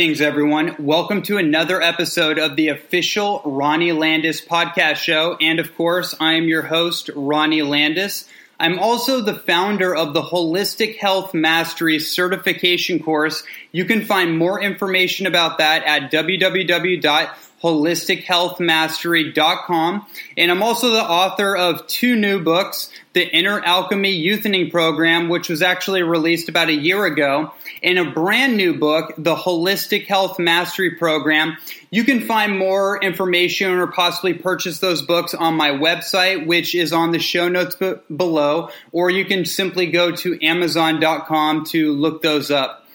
Greetings, 0.00 0.22
everyone. 0.22 0.76
Welcome 0.78 1.20
to 1.24 1.36
another 1.36 1.82
episode 1.82 2.38
of 2.38 2.56
the 2.56 2.68
official 2.68 3.42
Ronnie 3.44 3.92
Landis 3.92 4.40
podcast 4.40 4.96
show. 4.96 5.36
And 5.42 5.60
of 5.60 5.76
course, 5.76 6.14
I 6.18 6.36
am 6.36 6.48
your 6.48 6.62
host, 6.62 7.10
Ronnie 7.14 7.60
Landis. 7.60 8.26
I'm 8.58 8.78
also 8.78 9.20
the 9.20 9.34
founder 9.34 9.94
of 9.94 10.14
the 10.14 10.22
Holistic 10.22 10.96
Health 10.96 11.34
Mastery 11.34 11.98
certification 11.98 13.02
course. 13.02 13.42
You 13.72 13.84
can 13.84 14.06
find 14.06 14.38
more 14.38 14.58
information 14.62 15.26
about 15.26 15.58
that 15.58 15.84
at 15.84 16.10
www 16.10 17.28
holistichealthmastery.com. 17.62 20.06
And 20.36 20.50
I'm 20.50 20.62
also 20.62 20.90
the 20.90 21.02
author 21.02 21.56
of 21.56 21.86
two 21.86 22.16
new 22.16 22.42
books, 22.42 22.90
The 23.12 23.28
Inner 23.28 23.60
Alchemy 23.60 24.24
Youthening 24.24 24.70
Program, 24.70 25.28
which 25.28 25.48
was 25.48 25.62
actually 25.62 26.02
released 26.02 26.48
about 26.48 26.68
a 26.68 26.74
year 26.74 27.04
ago, 27.04 27.52
and 27.82 27.98
a 27.98 28.10
brand 28.10 28.56
new 28.56 28.78
book, 28.78 29.14
The 29.18 29.36
Holistic 29.36 30.06
Health 30.06 30.38
Mastery 30.38 30.96
Program. 30.96 31.56
You 31.90 32.04
can 32.04 32.20
find 32.20 32.58
more 32.58 33.02
information 33.02 33.72
or 33.72 33.88
possibly 33.88 34.34
purchase 34.34 34.78
those 34.78 35.02
books 35.02 35.34
on 35.34 35.54
my 35.54 35.70
website, 35.70 36.46
which 36.46 36.74
is 36.74 36.92
on 36.92 37.10
the 37.10 37.18
show 37.18 37.48
notes 37.48 37.76
b- 37.76 37.94
below, 38.14 38.70
or 38.92 39.10
you 39.10 39.24
can 39.24 39.44
simply 39.44 39.90
go 39.90 40.14
to 40.16 40.44
amazon.com 40.44 41.64
to 41.66 41.92
look 41.92 42.22
those 42.22 42.50
up. 42.50 42.86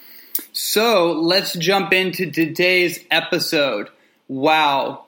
So 0.52 1.12
let's 1.12 1.54
jump 1.54 1.92
into 1.92 2.30
today's 2.30 3.00
episode. 3.10 3.88
Wow. 4.28 5.04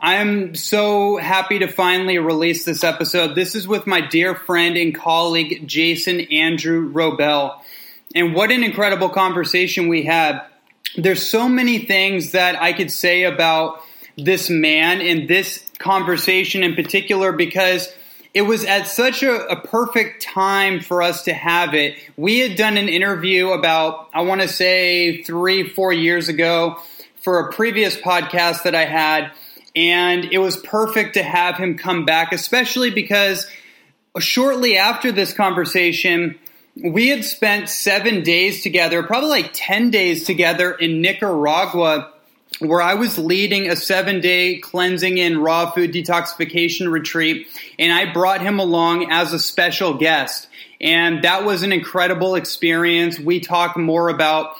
I'm 0.00 0.54
so 0.54 1.16
happy 1.16 1.58
to 1.58 1.66
finally 1.66 2.18
release 2.18 2.64
this 2.64 2.84
episode. 2.84 3.34
This 3.34 3.54
is 3.54 3.66
with 3.66 3.86
my 3.86 4.00
dear 4.00 4.34
friend 4.34 4.76
and 4.76 4.94
colleague, 4.94 5.66
Jason 5.66 6.20
Andrew 6.20 6.88
Wrobel. 6.88 7.60
And 8.14 8.34
what 8.34 8.52
an 8.52 8.62
incredible 8.62 9.08
conversation 9.08 9.88
we 9.88 10.04
had. 10.04 10.42
There's 10.96 11.22
so 11.22 11.48
many 11.48 11.80
things 11.80 12.32
that 12.32 12.60
I 12.62 12.72
could 12.72 12.92
say 12.92 13.24
about 13.24 13.82
this 14.16 14.48
man 14.48 15.00
and 15.00 15.28
this 15.28 15.68
conversation 15.78 16.62
in 16.62 16.74
particular 16.76 17.32
because 17.32 17.92
it 18.32 18.42
was 18.42 18.64
at 18.64 18.86
such 18.86 19.24
a, 19.24 19.48
a, 19.48 19.56
perfect 19.56 20.22
time 20.22 20.80
for 20.80 21.02
us 21.02 21.24
to 21.24 21.32
have 21.32 21.74
it. 21.74 21.96
We 22.16 22.38
had 22.38 22.56
done 22.56 22.76
an 22.76 22.88
interview 22.88 23.50
about, 23.50 24.08
I 24.14 24.20
want 24.22 24.40
to 24.40 24.48
say, 24.48 25.22
three, 25.24 25.68
four 25.68 25.92
years 25.92 26.28
ago 26.28 26.78
for 27.22 27.40
a 27.40 27.52
previous 27.52 27.96
podcast 27.96 28.64
that 28.64 28.74
I 28.74 28.84
had, 28.84 29.32
and 29.76 30.24
it 30.24 30.38
was 30.38 30.56
perfect 30.56 31.14
to 31.14 31.22
have 31.22 31.56
him 31.56 31.76
come 31.76 32.04
back, 32.04 32.32
especially 32.32 32.90
because 32.90 33.46
shortly 34.18 34.76
after 34.76 35.12
this 35.12 35.32
conversation, 35.32 36.38
we 36.82 37.08
had 37.08 37.24
spent 37.24 37.68
seven 37.68 38.22
days 38.22 38.62
together, 38.62 39.02
probably 39.02 39.30
like 39.30 39.50
10 39.52 39.90
days 39.90 40.24
together 40.24 40.72
in 40.72 41.00
Nicaragua, 41.00 42.12
where 42.58 42.82
I 42.82 42.94
was 42.94 43.18
leading 43.18 43.68
a 43.68 43.76
seven 43.76 44.20
day 44.20 44.58
cleansing 44.58 45.20
and 45.20 45.42
raw 45.42 45.70
food 45.70 45.92
detoxification 45.92 46.90
retreat, 46.90 47.46
and 47.78 47.92
I 47.92 48.12
brought 48.12 48.40
him 48.40 48.58
along 48.58 49.10
as 49.10 49.32
a 49.32 49.38
special 49.38 49.94
guest. 49.94 50.48
And 50.80 51.24
that 51.24 51.44
was 51.44 51.62
an 51.62 51.72
incredible 51.72 52.34
experience. 52.34 53.18
We 53.18 53.40
talk 53.40 53.76
more 53.76 54.08
about 54.08 54.56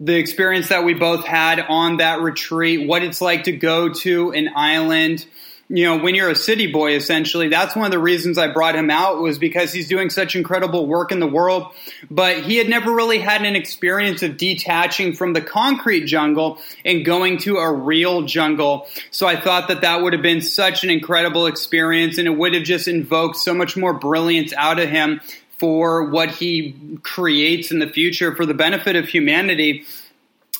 the 0.00 0.16
experience 0.16 0.68
that 0.68 0.84
we 0.84 0.94
both 0.94 1.24
had 1.24 1.60
on 1.60 1.98
that 1.98 2.20
retreat, 2.20 2.88
what 2.88 3.02
it's 3.02 3.20
like 3.20 3.44
to 3.44 3.52
go 3.52 3.92
to 3.92 4.32
an 4.32 4.50
island. 4.54 5.24
You 5.68 5.84
know, 5.84 5.98
when 5.98 6.14
you're 6.14 6.28
a 6.28 6.34
city 6.36 6.70
boy, 6.70 6.94
essentially, 6.94 7.48
that's 7.48 7.74
one 7.74 7.86
of 7.86 7.90
the 7.90 7.98
reasons 7.98 8.36
I 8.36 8.48
brought 8.52 8.76
him 8.76 8.90
out 8.90 9.20
was 9.20 9.38
because 9.38 9.72
he's 9.72 9.88
doing 9.88 10.10
such 10.10 10.36
incredible 10.36 10.86
work 10.86 11.10
in 11.10 11.20
the 11.20 11.26
world. 11.26 11.72
But 12.10 12.42
he 12.42 12.56
had 12.56 12.68
never 12.68 12.92
really 12.92 13.18
had 13.18 13.42
an 13.42 13.56
experience 13.56 14.22
of 14.22 14.36
detaching 14.36 15.14
from 15.14 15.32
the 15.32 15.40
concrete 15.40 16.04
jungle 16.04 16.58
and 16.84 17.02
going 17.02 17.38
to 17.38 17.56
a 17.56 17.72
real 17.72 18.22
jungle. 18.22 18.88
So 19.10 19.26
I 19.26 19.40
thought 19.40 19.68
that 19.68 19.80
that 19.80 20.02
would 20.02 20.12
have 20.12 20.22
been 20.22 20.42
such 20.42 20.84
an 20.84 20.90
incredible 20.90 21.46
experience 21.46 22.18
and 22.18 22.28
it 22.28 22.36
would 22.36 22.52
have 22.52 22.64
just 22.64 22.86
invoked 22.86 23.36
so 23.36 23.54
much 23.54 23.74
more 23.74 23.94
brilliance 23.94 24.52
out 24.52 24.78
of 24.78 24.90
him 24.90 25.22
for 25.64 26.04
what 26.10 26.30
he 26.30 26.74
creates 27.02 27.70
in 27.70 27.78
the 27.78 27.88
future 27.88 28.36
for 28.36 28.44
the 28.44 28.52
benefit 28.52 28.96
of 28.96 29.08
humanity. 29.08 29.86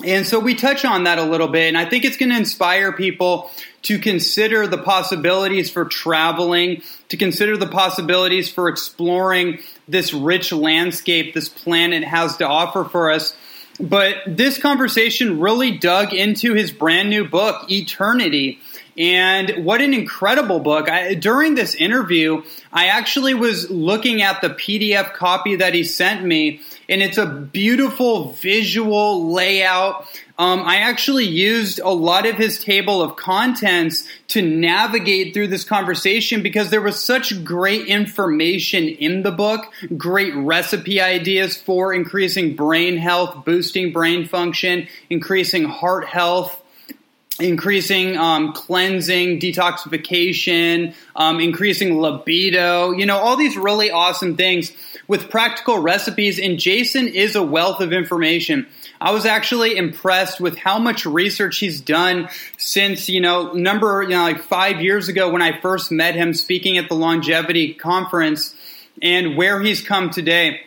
And 0.03 0.27
so 0.27 0.41
we 0.41 0.55
touch 0.55 0.87
on 0.87 1.05
that 1.05 1.19
a 1.19 1.25
little 1.25 1.49
bit, 1.49 1.69
and 1.69 1.77
I 1.77 1.85
think 1.85 2.07
it's 2.07 2.17
going 2.17 2.31
to 2.31 2.39
inspire 2.39 2.91
people 2.91 3.51
to 3.83 3.99
consider 3.99 4.67
the 4.67 4.79
possibilities 4.79 5.69
for 5.71 5.85
traveling, 5.85 6.81
to 7.11 7.19
consider 7.19 7.59
the 7.59 7.67
possibilities 7.67 8.51
for 8.51 8.71
exploring 8.71 9.59
this 9.87 10.15
rich 10.15 10.53
landscape 10.53 11.35
this 11.35 11.51
planet 11.51 12.03
has 12.03 12.39
to 12.39 12.49
offer 12.49 12.85
for 12.85 13.11
us. 13.11 13.37
But 13.79 14.17
this 14.27 14.57
conversation 14.57 15.39
really 15.39 15.77
dug 15.77 16.15
into 16.15 16.55
his 16.55 16.73
brand 16.73 17.11
new 17.11 17.29
book, 17.29 17.69
Eaternity. 17.69 18.59
And 18.97 19.65
what 19.65 19.81
an 19.81 19.93
incredible 19.93 20.61
book. 20.61 20.89
I, 20.89 21.15
during 21.15 21.57
this 21.57 21.75
interview, 21.75 22.45
I 22.73 22.87
actually 22.87 23.35
was 23.35 23.69
looking 23.69 24.23
at 24.23 24.41
the 24.41 24.51
PDF 24.51 25.15
copy 25.15 25.57
that 25.57 25.75
he 25.75 25.83
sent 25.83 26.25
me, 26.25 26.61
and 26.89 27.03
it's 27.03 27.19
a 27.19 27.27
beautiful 27.27 28.33
visual 28.33 29.33
layout. 29.33 30.07
Um, 30.39 30.63
I 30.63 30.77
actually 30.77 31.27
used 31.27 31.81
a 31.81 31.91
lot 31.91 32.27
of 32.27 32.37
his 32.37 32.59
table 32.59 33.03
of 33.03 33.17
contents 33.17 34.07
to 34.29 34.43
navigate 34.43 35.35
through 35.35 35.49
this 35.49 35.65
conversation 35.65 36.43
because 36.43 36.71
there 36.71 36.81
was 36.81 37.01
such 37.01 37.43
great 37.43 37.87
information 37.87 38.85
in 38.85 39.23
the 39.23 39.33
book, 39.33 39.73
great 39.97 40.35
recipe 40.37 41.01
ideas 41.01 41.57
for 41.57 41.93
increasing 41.93 42.55
brain 42.55 42.97
health, 42.97 43.45
boosting 43.45 43.93
brain 43.93 44.27
function, 44.27 44.87
increasing 45.11 45.65
heart 45.65 46.07
health 46.07 46.61
increasing 47.41 48.17
um, 48.17 48.53
cleansing, 48.53 49.41
detoxification, 49.41 50.95
um, 51.17 51.41
increasing 51.41 52.01
libido, 52.01 52.93
you 52.93 53.07
know, 53.07 53.19
all 53.19 53.37
these 53.37 53.57
really 53.57 53.91
awesome 53.91 54.37
things 54.37 54.73
with 55.09 55.31
practical 55.31 55.79
recipes. 55.79 56.39
And 56.39 56.59
Jason 56.59 57.09
is 57.09 57.35
a 57.35 57.43
wealth 57.43 57.81
of 57.81 57.93
information. 57.93 58.67
I 59.01 59.11
was 59.11 59.27
actually 59.27 59.77
impressed 59.77 60.41
with 60.41 60.57
how 60.57 60.79
much 60.79 61.05
research 61.05 61.59
he's 61.59 61.81
done 61.81 62.29
since, 62.57 63.09
you 63.09 63.21
know, 63.21 63.53
number, 63.53 64.03
you 64.03 64.11
know, 64.11 64.23
like 64.23 64.43
five 64.43 64.81
years 64.81 65.09
ago 65.09 65.31
when 65.31 65.43
I 65.43 65.61
first 65.61 65.91
met 65.91 66.15
him 66.15 66.35
speaking 66.35 66.79
at 66.79 66.89
the 66.89 66.95
longevity 66.95 67.75
conference 67.75 68.55
and 69.03 69.37
where 69.37 69.61
he's 69.61 69.83
come 69.83 70.11
today. 70.11 70.61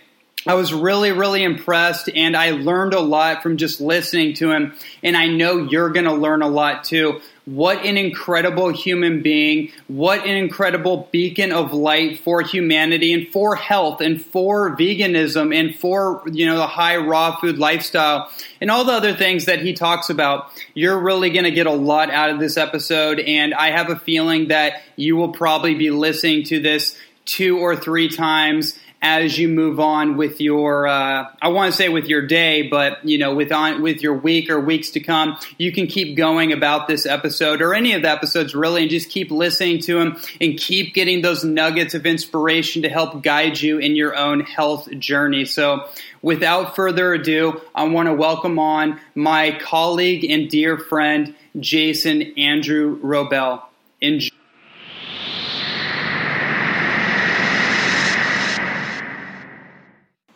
I 0.46 0.54
was 0.54 0.74
really, 0.74 1.12
really 1.12 1.44
impressed 1.44 2.10
and 2.14 2.38
I 2.38 2.52
learned 2.52 2.94
a 2.94 3.00
lot 3.00 3.42
from 3.42 3.58
just 3.58 3.82
listening 3.82 4.34
to 4.36 4.52
him. 4.52 4.74
And 5.04 5.18
I 5.18 5.28
know 5.28 5.58
you're 5.58 5.90
going 5.90 6.06
to 6.06 6.14
learn 6.14 6.42
a 6.42 6.48
lot 6.48 6.84
too. 6.84 7.22
What 7.46 7.86
an 7.86 7.98
incredible 7.98 8.70
human 8.70 9.22
being. 9.22 9.72
What 9.88 10.26
an 10.26 10.36
incredible 10.36 11.10
beacon 11.12 11.52
of 11.52 11.74
light 11.74 12.20
for 12.20 12.42
humanity 12.42 13.14
and 13.14 13.28
for 13.30 13.56
health 13.56 14.00
and 14.00 14.22
for 14.22 14.76
veganism 14.76 15.56
and 15.56 15.74
for, 15.74 16.24
you 16.32 16.46
know, 16.46 16.58
the 16.58 16.68
high 16.68 16.98
raw 16.98 17.38
food 17.40 17.58
lifestyle 17.58 18.30
and 18.62 18.70
all 18.70 18.86
the 18.86 18.92
other 18.92 19.14
things 19.14 19.46
that 19.46 19.62
he 19.62 19.74
talks 19.74 20.10
about. 20.10 20.52
You're 20.74 21.00
really 21.00 21.30
going 21.30 21.46
to 21.46 21.52
get 21.52 21.68
a 21.68 21.72
lot 21.72 22.12
out 22.12 22.30
of 22.30 22.40
this 22.40 22.58
episode. 22.58 23.20
And 23.20 23.54
I 23.54 23.72
have 23.72 23.90
a 23.90 23.96
feeling 23.98 24.50
that 24.50 24.82
you 24.98 25.16
will 25.16 25.32
probably 25.32 25.74
be 25.74 25.90
listening 25.90 26.44
to 26.46 26.60
this 26.60 26.98
two 27.26 27.60
or 27.60 27.76
three 27.76 28.10
times 28.10 28.78
as 29.02 29.38
you 29.38 29.48
move 29.48 29.80
on 29.80 30.18
with 30.18 30.42
your 30.42 30.88
uh, 30.88 31.30
I 31.42 31.50
want 31.50 31.72
to 31.72 31.78
say 31.78 31.90
with 31.90 32.06
your 32.06 32.26
day, 32.26 32.64
but 32.64 33.06
you 33.06 33.18
know 33.18 33.36
with 33.36 33.52
on 33.52 33.82
with 33.82 34.02
your 34.02 34.16
week 34.16 34.50
or 34.50 34.60
weeks 34.60 34.92
to 34.92 35.00
come, 35.00 35.38
you 35.58 35.72
can 35.72 35.88
keep 35.88 36.18
going 36.18 36.52
about 36.52 36.88
this 36.88 37.06
episode 37.06 37.62
or 37.62 37.74
any 37.74 37.94
of 37.94 38.02
the 38.02 38.10
episodes 38.10 38.56
really, 38.56 38.84
and 38.84 38.92
just 38.92 39.10
keep 39.10 39.30
listening 39.32 39.80
to 39.82 40.00
them 40.00 40.18
and 40.42 40.58
keep 40.58 40.94
getting 40.94 41.22
those 41.22 41.44
nuggets 41.44 41.94
of 41.94 42.06
inspiration 42.06 42.82
to 42.82 42.90
help 42.90 43.22
guide 43.22 43.60
you 43.60 43.78
in 43.78 43.96
your 43.96 44.16
own 44.16 44.42
health 44.42 44.90
journey. 45.00 45.46
So. 45.46 45.88
Without 46.24 46.76
further 46.76 47.14
ado, 47.14 47.62
I 47.76 47.84
want 47.86 48.08
to 48.08 48.14
welcome 48.14 48.58
on 48.58 49.00
my 49.14 49.52
colleague 49.62 50.26
and 50.26 50.50
dear 50.50 50.78
friend, 50.78 51.36
Jason 51.60 52.34
Andrew 52.38 53.00
Wrobel. 53.02 53.62
Enjoy. 54.02 54.37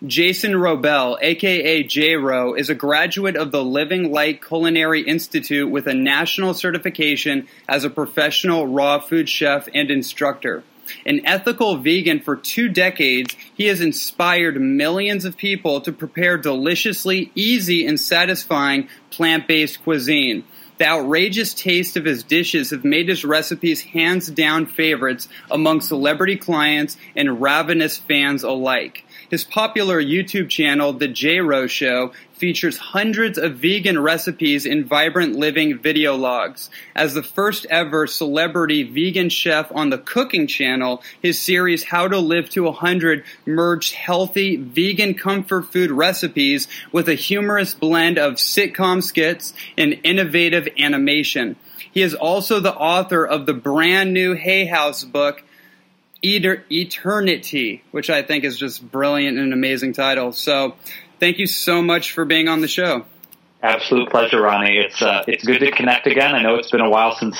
Jason 0.07 0.53
Wrobel, 0.53 1.19
aka 1.21 1.83
J-Wro, 1.83 2.55
is 2.55 2.71
a 2.71 2.75
graduate 2.75 3.35
of 3.35 3.51
the 3.51 3.63
Living 3.63 4.11
Light 4.11 4.43
Culinary 4.43 5.03
Institute 5.03 5.69
with 5.69 5.85
a 5.85 5.93
national 5.93 6.55
certification 6.55 7.47
as 7.69 7.83
a 7.83 7.89
professional 7.91 8.65
raw 8.65 8.97
food 8.97 9.29
chef 9.29 9.69
and 9.75 9.91
instructor. 9.91 10.63
An 11.05 11.21
ethical 11.23 11.77
vegan 11.77 12.19
for 12.19 12.35
two 12.35 12.67
decades, 12.67 13.35
he 13.53 13.67
has 13.67 13.79
inspired 13.79 14.59
millions 14.59 15.23
of 15.23 15.37
people 15.37 15.81
to 15.81 15.91
prepare 15.91 16.35
deliciously 16.35 17.31
easy 17.35 17.85
and 17.85 17.99
satisfying 17.99 18.89
plant-based 19.11 19.83
cuisine. 19.83 20.43
The 20.79 20.87
outrageous 20.87 21.53
taste 21.53 21.95
of 21.95 22.05
his 22.05 22.23
dishes 22.23 22.71
have 22.71 22.83
made 22.83 23.07
his 23.07 23.23
recipes 23.23 23.83
hands 23.83 24.31
down 24.31 24.65
favorites 24.65 25.29
among 25.51 25.81
celebrity 25.81 26.37
clients 26.37 26.97
and 27.15 27.39
ravenous 27.39 27.97
fans 27.97 28.41
alike. 28.41 29.05
His 29.31 29.45
popular 29.45 30.03
YouTube 30.03 30.49
channel, 30.49 30.91
The 30.91 31.07
J-Wro 31.07 31.67
Show, 31.67 32.11
features 32.33 32.77
hundreds 32.77 33.37
of 33.37 33.55
vegan 33.55 33.97
recipes 33.97 34.65
in 34.65 34.83
vibrant 34.83 35.37
living 35.37 35.79
video 35.79 36.17
logs. 36.17 36.69
As 36.93 37.13
the 37.13 37.23
first 37.23 37.65
ever 37.69 38.07
celebrity 38.07 38.83
vegan 38.83 39.29
chef 39.29 39.71
on 39.71 39.89
the 39.89 39.97
cooking 39.97 40.47
channel, 40.47 41.01
his 41.21 41.39
series 41.39 41.85
How 41.85 42.09
to 42.09 42.19
Live 42.19 42.49
to 42.49 42.63
100 42.63 43.23
merged 43.45 43.93
healthy 43.93 44.57
vegan 44.57 45.13
comfort 45.13 45.71
food 45.71 45.91
recipes 45.91 46.67
with 46.91 47.07
a 47.07 47.15
humorous 47.15 47.73
blend 47.73 48.17
of 48.17 48.33
sitcom 48.33 49.01
skits 49.01 49.53
and 49.77 49.97
innovative 50.03 50.67
animation. 50.77 51.55
He 51.93 52.01
is 52.01 52.15
also 52.15 52.59
the 52.59 52.75
author 52.75 53.25
of 53.25 53.45
the 53.45 53.53
brand 53.53 54.13
new 54.13 54.33
Hay 54.33 54.65
House 54.65 55.05
book, 55.05 55.41
Eaternity, 56.23 57.83
which 57.91 58.09
I 58.09 58.21
think 58.21 58.43
is 58.43 58.57
just 58.57 58.89
brilliant 58.91 59.37
and 59.37 59.47
an 59.47 59.53
amazing 59.53 59.93
title. 59.93 60.31
So, 60.31 60.75
thank 61.19 61.39
you 61.39 61.47
so 61.47 61.81
much 61.81 62.11
for 62.11 62.25
being 62.25 62.47
on 62.47 62.61
the 62.61 62.67
show. 62.67 63.05
Absolute 63.63 64.09
pleasure, 64.09 64.41
Ronnie. 64.41 64.77
It's 64.77 65.01
uh, 65.01 65.23
it's 65.27 65.43
good 65.43 65.59
to 65.59 65.71
connect 65.71 66.07
again. 66.07 66.33
I 66.33 66.41
know 66.41 66.55
it's 66.55 66.71
been 66.71 66.81
a 66.81 66.89
while 66.89 67.15
since 67.15 67.37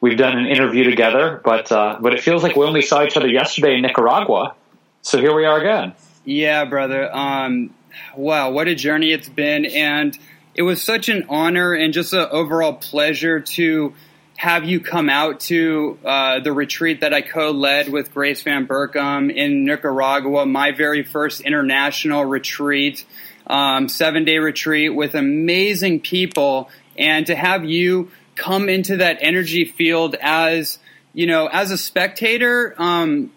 we've 0.00 0.16
done 0.16 0.38
an 0.38 0.46
interview 0.46 0.84
together, 0.84 1.40
but 1.44 1.70
uh, 1.70 1.98
but 2.00 2.14
it 2.14 2.22
feels 2.22 2.42
like 2.42 2.56
we 2.56 2.64
only 2.64 2.82
saw 2.82 3.04
each 3.04 3.16
other 3.16 3.28
yesterday 3.28 3.76
in 3.76 3.82
Nicaragua. 3.82 4.54
So 5.02 5.18
here 5.18 5.34
we 5.34 5.44
are 5.44 5.58
again. 5.58 5.94
Yeah, 6.24 6.64
brother. 6.64 7.14
Um, 7.14 7.74
wow, 8.16 8.50
what 8.50 8.68
a 8.68 8.74
journey 8.74 9.12
it's 9.12 9.28
been, 9.28 9.66
and 9.66 10.18
it 10.54 10.62
was 10.62 10.82
such 10.82 11.08
an 11.08 11.26
honor 11.28 11.72
and 11.72 11.92
just 11.92 12.12
an 12.12 12.28
overall 12.30 12.74
pleasure 12.74 13.40
to 13.40 13.94
have 14.36 14.64
you 14.64 14.80
come 14.80 15.08
out 15.08 15.40
to 15.40 15.98
uh, 16.04 16.40
the 16.40 16.52
retreat 16.52 17.00
that 17.00 17.14
I 17.14 17.20
co-led 17.20 17.88
with 17.88 18.12
Grace 18.12 18.42
Van 18.42 18.66
Berkom 18.66 19.32
in 19.32 19.64
Nicaragua, 19.64 20.46
my 20.46 20.72
very 20.72 21.02
first 21.02 21.42
international 21.42 22.24
retreat, 22.24 23.04
um, 23.46 23.88
seven-day 23.88 24.38
retreat 24.38 24.94
with 24.94 25.14
amazing 25.14 26.00
people, 26.00 26.70
and 26.98 27.26
to 27.26 27.34
have 27.34 27.64
you 27.64 28.10
come 28.34 28.68
into 28.68 28.96
that 28.96 29.18
energy 29.20 29.64
field 29.64 30.16
as 30.20 30.78
you 31.12 31.26
know 31.26 31.46
as 31.46 31.70
a 31.70 31.78
spectator. 31.78 32.74
Um, 32.78 33.30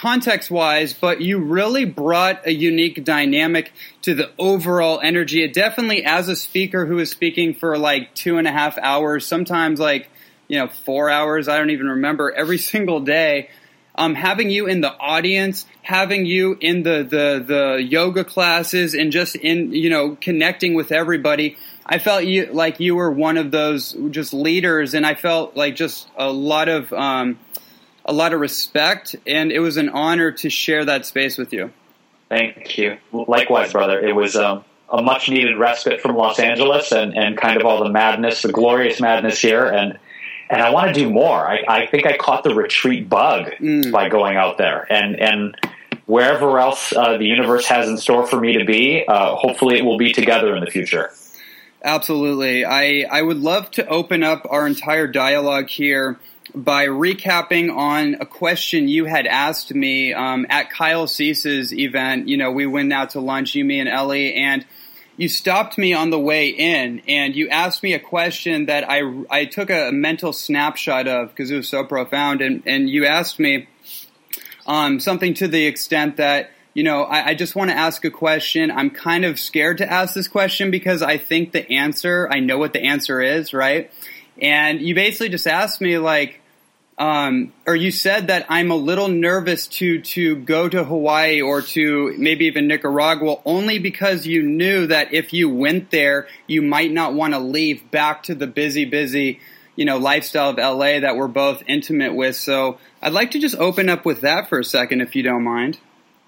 context 0.00 0.50
wise, 0.50 0.94
but 0.94 1.20
you 1.20 1.38
really 1.38 1.84
brought 1.84 2.46
a 2.46 2.52
unique 2.52 3.04
dynamic 3.04 3.70
to 4.00 4.14
the 4.14 4.30
overall 4.38 4.98
energy. 4.98 5.44
It 5.44 5.52
definitely, 5.52 6.06
as 6.06 6.26
a 6.28 6.36
speaker 6.36 6.86
who 6.86 6.98
is 7.00 7.10
speaking 7.10 7.52
for 7.52 7.76
like 7.76 8.14
two 8.14 8.38
and 8.38 8.48
a 8.48 8.50
half 8.50 8.78
hours, 8.78 9.26
sometimes 9.26 9.78
like, 9.78 10.08
you 10.48 10.58
know, 10.58 10.68
four 10.68 11.10
hours, 11.10 11.48
I 11.48 11.58
don't 11.58 11.68
even 11.68 11.86
remember, 11.86 12.32
every 12.32 12.56
single 12.72 13.00
day. 13.00 13.50
Um, 13.94 14.14
having 14.14 14.50
you 14.50 14.66
in 14.66 14.80
the 14.80 14.90
audience, 14.90 15.66
having 15.82 16.24
you 16.24 16.56
in 16.58 16.82
the, 16.82 17.02
the, 17.02 17.44
the 17.46 17.82
yoga 17.82 18.24
classes 18.24 18.94
and 18.94 19.12
just 19.12 19.36
in, 19.36 19.72
you 19.72 19.90
know, 19.90 20.16
connecting 20.18 20.72
with 20.72 20.92
everybody, 20.92 21.58
I 21.84 21.98
felt 21.98 22.24
you 22.24 22.46
like 22.46 22.80
you 22.80 22.94
were 22.94 23.10
one 23.10 23.36
of 23.36 23.50
those 23.50 23.94
just 24.10 24.32
leaders 24.32 24.94
and 24.94 25.04
I 25.04 25.14
felt 25.14 25.56
like 25.56 25.76
just 25.76 26.08
a 26.16 26.32
lot 26.32 26.70
of, 26.70 26.90
um, 26.94 27.38
a 28.04 28.12
lot 28.12 28.32
of 28.32 28.40
respect, 28.40 29.16
and 29.26 29.52
it 29.52 29.60
was 29.60 29.76
an 29.76 29.88
honor 29.88 30.32
to 30.32 30.50
share 30.50 30.84
that 30.84 31.06
space 31.06 31.38
with 31.38 31.52
you. 31.52 31.72
Thank 32.28 32.78
you. 32.78 32.98
Likewise, 33.12 33.72
brother. 33.72 34.00
It 34.00 34.14
was 34.14 34.36
um, 34.36 34.64
a 34.88 35.02
much 35.02 35.28
needed 35.28 35.58
respite 35.58 36.00
from 36.00 36.16
Los 36.16 36.38
Angeles 36.38 36.92
and, 36.92 37.16
and 37.16 37.36
kind 37.36 37.58
of 37.58 37.66
all 37.66 37.82
the 37.82 37.90
madness, 37.90 38.42
the 38.42 38.52
glorious 38.52 39.00
madness 39.00 39.40
here. 39.40 39.66
And 39.66 39.98
and 40.50 40.60
I 40.60 40.70
want 40.70 40.92
to 40.92 40.92
do 40.92 41.08
more. 41.08 41.48
I, 41.48 41.62
I 41.68 41.86
think 41.86 42.06
I 42.06 42.16
caught 42.16 42.42
the 42.42 42.54
retreat 42.54 43.08
bug 43.08 43.52
mm. 43.60 43.92
by 43.92 44.08
going 44.08 44.36
out 44.36 44.58
there. 44.58 44.84
And, 44.92 45.18
and 45.20 45.56
wherever 46.06 46.58
else 46.58 46.92
uh, 46.92 47.18
the 47.18 47.24
universe 47.24 47.66
has 47.66 47.88
in 47.88 47.96
store 47.96 48.26
for 48.26 48.40
me 48.40 48.58
to 48.58 48.64
be, 48.64 49.04
uh, 49.06 49.36
hopefully 49.36 49.78
it 49.78 49.84
will 49.84 49.96
be 49.96 50.12
together 50.12 50.56
in 50.56 50.64
the 50.64 50.70
future. 50.70 51.12
Absolutely. 51.84 52.64
I, 52.64 53.06
I 53.08 53.22
would 53.22 53.38
love 53.38 53.70
to 53.72 53.86
open 53.86 54.24
up 54.24 54.44
our 54.50 54.66
entire 54.66 55.06
dialogue 55.06 55.68
here 55.68 56.18
by 56.54 56.86
recapping 56.86 57.74
on 57.74 58.14
a 58.20 58.26
question 58.26 58.88
you 58.88 59.04
had 59.04 59.26
asked 59.26 59.74
me 59.74 60.12
um, 60.12 60.46
at 60.48 60.70
Kyle 60.70 61.06
Cease's 61.06 61.72
event. 61.72 62.28
You 62.28 62.36
know, 62.36 62.50
we 62.50 62.66
went 62.66 62.92
out 62.92 63.10
to 63.10 63.20
lunch, 63.20 63.54
you, 63.54 63.64
me, 63.64 63.80
and 63.80 63.88
Ellie, 63.88 64.34
and 64.34 64.64
you 65.16 65.28
stopped 65.28 65.76
me 65.76 65.92
on 65.92 66.10
the 66.10 66.18
way 66.18 66.48
in 66.48 67.02
and 67.06 67.36
you 67.36 67.48
asked 67.50 67.82
me 67.82 67.92
a 67.92 67.98
question 67.98 68.66
that 68.66 68.88
I, 68.88 69.02
I 69.28 69.44
took 69.44 69.68
a 69.68 69.90
mental 69.92 70.32
snapshot 70.32 71.06
of 71.06 71.28
because 71.28 71.50
it 71.50 71.56
was 71.56 71.68
so 71.68 71.84
profound. 71.84 72.40
And, 72.40 72.62
and 72.64 72.88
you 72.88 73.04
asked 73.04 73.38
me 73.38 73.68
um, 74.66 74.98
something 74.98 75.34
to 75.34 75.48
the 75.48 75.66
extent 75.66 76.16
that, 76.16 76.50
you 76.72 76.82
know, 76.84 77.02
I, 77.02 77.28
I 77.28 77.34
just 77.34 77.54
want 77.54 77.70
to 77.70 77.76
ask 77.76 78.04
a 78.04 78.10
question. 78.10 78.70
I'm 78.70 78.90
kind 78.90 79.24
of 79.24 79.38
scared 79.38 79.78
to 79.78 79.92
ask 79.92 80.14
this 80.14 80.28
question 80.28 80.70
because 80.70 81.02
I 81.02 81.18
think 81.18 81.52
the 81.52 81.70
answer, 81.70 82.28
I 82.30 82.40
know 82.40 82.56
what 82.56 82.72
the 82.72 82.82
answer 82.82 83.20
is, 83.20 83.52
right? 83.52 83.90
And 84.40 84.80
you 84.80 84.94
basically 84.94 85.28
just 85.28 85.46
asked 85.46 85.82
me, 85.82 85.98
like, 85.98 86.39
um, 87.00 87.54
or 87.66 87.74
you 87.74 87.90
said 87.90 88.26
that 88.26 88.44
I'm 88.50 88.70
a 88.70 88.76
little 88.76 89.08
nervous 89.08 89.66
to 89.68 90.02
to 90.02 90.36
go 90.36 90.68
to 90.68 90.84
Hawaii 90.84 91.40
or 91.40 91.62
to 91.62 92.14
maybe 92.18 92.44
even 92.44 92.68
Nicaragua 92.68 93.38
only 93.46 93.78
because 93.78 94.26
you 94.26 94.42
knew 94.42 94.86
that 94.86 95.14
if 95.14 95.32
you 95.32 95.48
went 95.48 95.90
there, 95.90 96.28
you 96.46 96.60
might 96.60 96.92
not 96.92 97.14
want 97.14 97.32
to 97.32 97.40
leave 97.40 97.90
back 97.90 98.24
to 98.24 98.34
the 98.34 98.46
busy, 98.46 98.84
busy, 98.84 99.40
you 99.76 99.86
know, 99.86 99.96
lifestyle 99.96 100.50
of 100.50 100.58
LA 100.58 101.00
that 101.00 101.16
we're 101.16 101.26
both 101.26 101.62
intimate 101.66 102.14
with. 102.14 102.36
So 102.36 102.78
I'd 103.00 103.14
like 103.14 103.30
to 103.30 103.38
just 103.38 103.56
open 103.56 103.88
up 103.88 104.04
with 104.04 104.20
that 104.20 104.50
for 104.50 104.58
a 104.58 104.64
second, 104.64 105.00
if 105.00 105.16
you 105.16 105.22
don't 105.22 105.42
mind. 105.42 105.78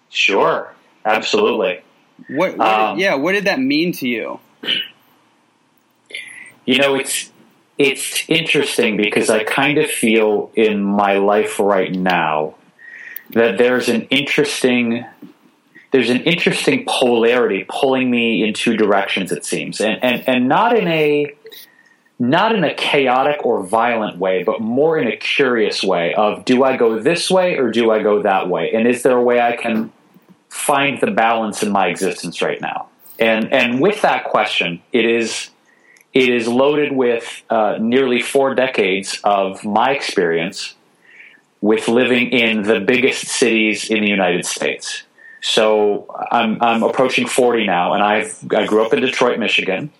Sure, 0.09 0.75
absolutely. 1.05 1.83
What? 2.29 2.57
what 2.57 2.67
um, 2.67 2.99
yeah, 2.99 3.17
what 3.17 3.33
did 3.33 3.45
that 3.45 3.61
mean 3.61 3.93
to 3.93 4.09
you? 4.09 4.41
You 6.64 6.79
know, 6.79 6.95
it's 6.95 7.32
it's 7.79 8.25
interesting 8.29 8.97
because 8.97 9.31
I 9.31 9.45
kind 9.45 9.79
of 9.79 9.91
feel 9.91 10.50
in 10.55 10.83
my 10.83 11.19
life 11.19 11.59
right 11.59 11.93
now 11.93 12.55
that 13.31 13.59
there's 13.59 13.88
an 13.88 14.02
interesting 14.02 15.05
there's 15.91 16.09
an 16.09 16.23
interesting 16.23 16.87
polarity 16.88 17.67
pulling 17.69 18.11
me 18.11 18.43
in 18.43 18.55
two 18.55 18.76
directions 18.76 19.33
it 19.33 19.45
seems. 19.45 19.81
And 19.81 20.02
and, 20.02 20.29
and 20.29 20.49
not 20.49 20.76
in 20.76 20.88
a 20.88 21.35
not 22.19 22.55
in 22.55 22.62
a 22.62 22.75
chaotic 22.75 23.45
or 23.45 23.64
violent 23.64 24.19
way 24.19 24.43
but 24.43 24.61
more 24.61 24.99
in 24.99 25.09
a 25.09 25.17
curious 25.17 25.83
way 25.83 26.14
of 26.14 26.45
do 26.45 26.64
I 26.64 26.76
go 26.76 26.99
this 26.99 27.31
way 27.31 27.57
or 27.57 27.71
do 27.71 27.91
I 27.91 28.02
go 28.02 28.23
that 28.23 28.49
way? 28.49 28.73
And 28.73 28.87
is 28.87 29.02
there 29.02 29.17
a 29.17 29.23
way 29.23 29.41
I 29.41 29.57
can 29.57 29.93
find 30.50 31.00
the 31.00 31.11
balance 31.11 31.62
in 31.62 31.73
my 31.73 31.87
existence 31.88 32.43
right 32.43 32.61
now? 32.61 32.88
And 33.19 33.50
and 33.52 33.81
with 33.81 34.02
that 34.02 34.25
question 34.25 34.83
it 34.93 35.07
is 35.07 35.49
it 36.12 36.28
is 36.28 36.47
loaded 36.47 36.92
with 36.92 37.42
uh, 37.49 37.78
nearly 37.81 38.21
four 38.21 38.54
decades 38.54 39.19
of 39.25 39.64
my 39.64 39.92
experience 39.92 40.75
with 41.61 41.88
living 41.88 42.31
in 42.31 42.62
the 42.62 42.81
biggest 42.81 43.28
cities 43.28 43.88
in 43.88 44.02
the 44.02 44.11
United 44.11 44.45
States. 44.45 45.04
So 45.40 46.07
I'm, 46.31 46.61
I'm 46.62 46.83
approaching 46.83 47.26
40 47.26 47.66
now, 47.66 47.95
and 47.95 48.02
I've, 48.02 48.45
I 48.52 48.66
grew 48.66 48.85
up 48.85 48.92
in 48.92 49.00
Detroit, 49.00 49.38
Michigan. 49.38 49.90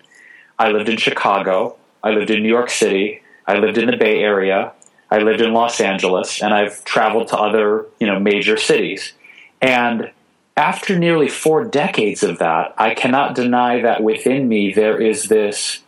I 0.59 0.69
lived 0.69 0.89
in 0.89 0.97
Chicago. 0.97 1.77
I 2.03 2.11
lived 2.11 2.29
in 2.29 2.43
New 2.43 2.49
York 2.49 2.69
City. 2.69 3.21
I 3.47 3.57
lived 3.57 3.77
in 3.77 3.87
the 3.87 3.97
Bay 3.97 4.19
Area. 4.19 4.71
I 5.13 5.19
lived 5.19 5.41
in 5.41 5.53
Los 5.53 5.79
Angeles, 5.79 6.41
and 6.41 6.53
I've 6.53 6.83
traveled 6.85 7.27
to 7.27 7.37
other 7.37 7.85
you 7.99 8.07
know 8.07 8.19
major 8.19 8.57
cities. 8.57 9.13
And 9.61 10.11
after 10.57 10.97
nearly 10.97 11.27
four 11.27 11.65
decades 11.65 12.23
of 12.23 12.39
that, 12.39 12.73
I 12.77 12.95
cannot 12.95 13.35
deny 13.35 13.81
that 13.81 14.01
within 14.01 14.47
me 14.47 14.73
there 14.73 14.99
is 14.99 15.25
this 15.25 15.82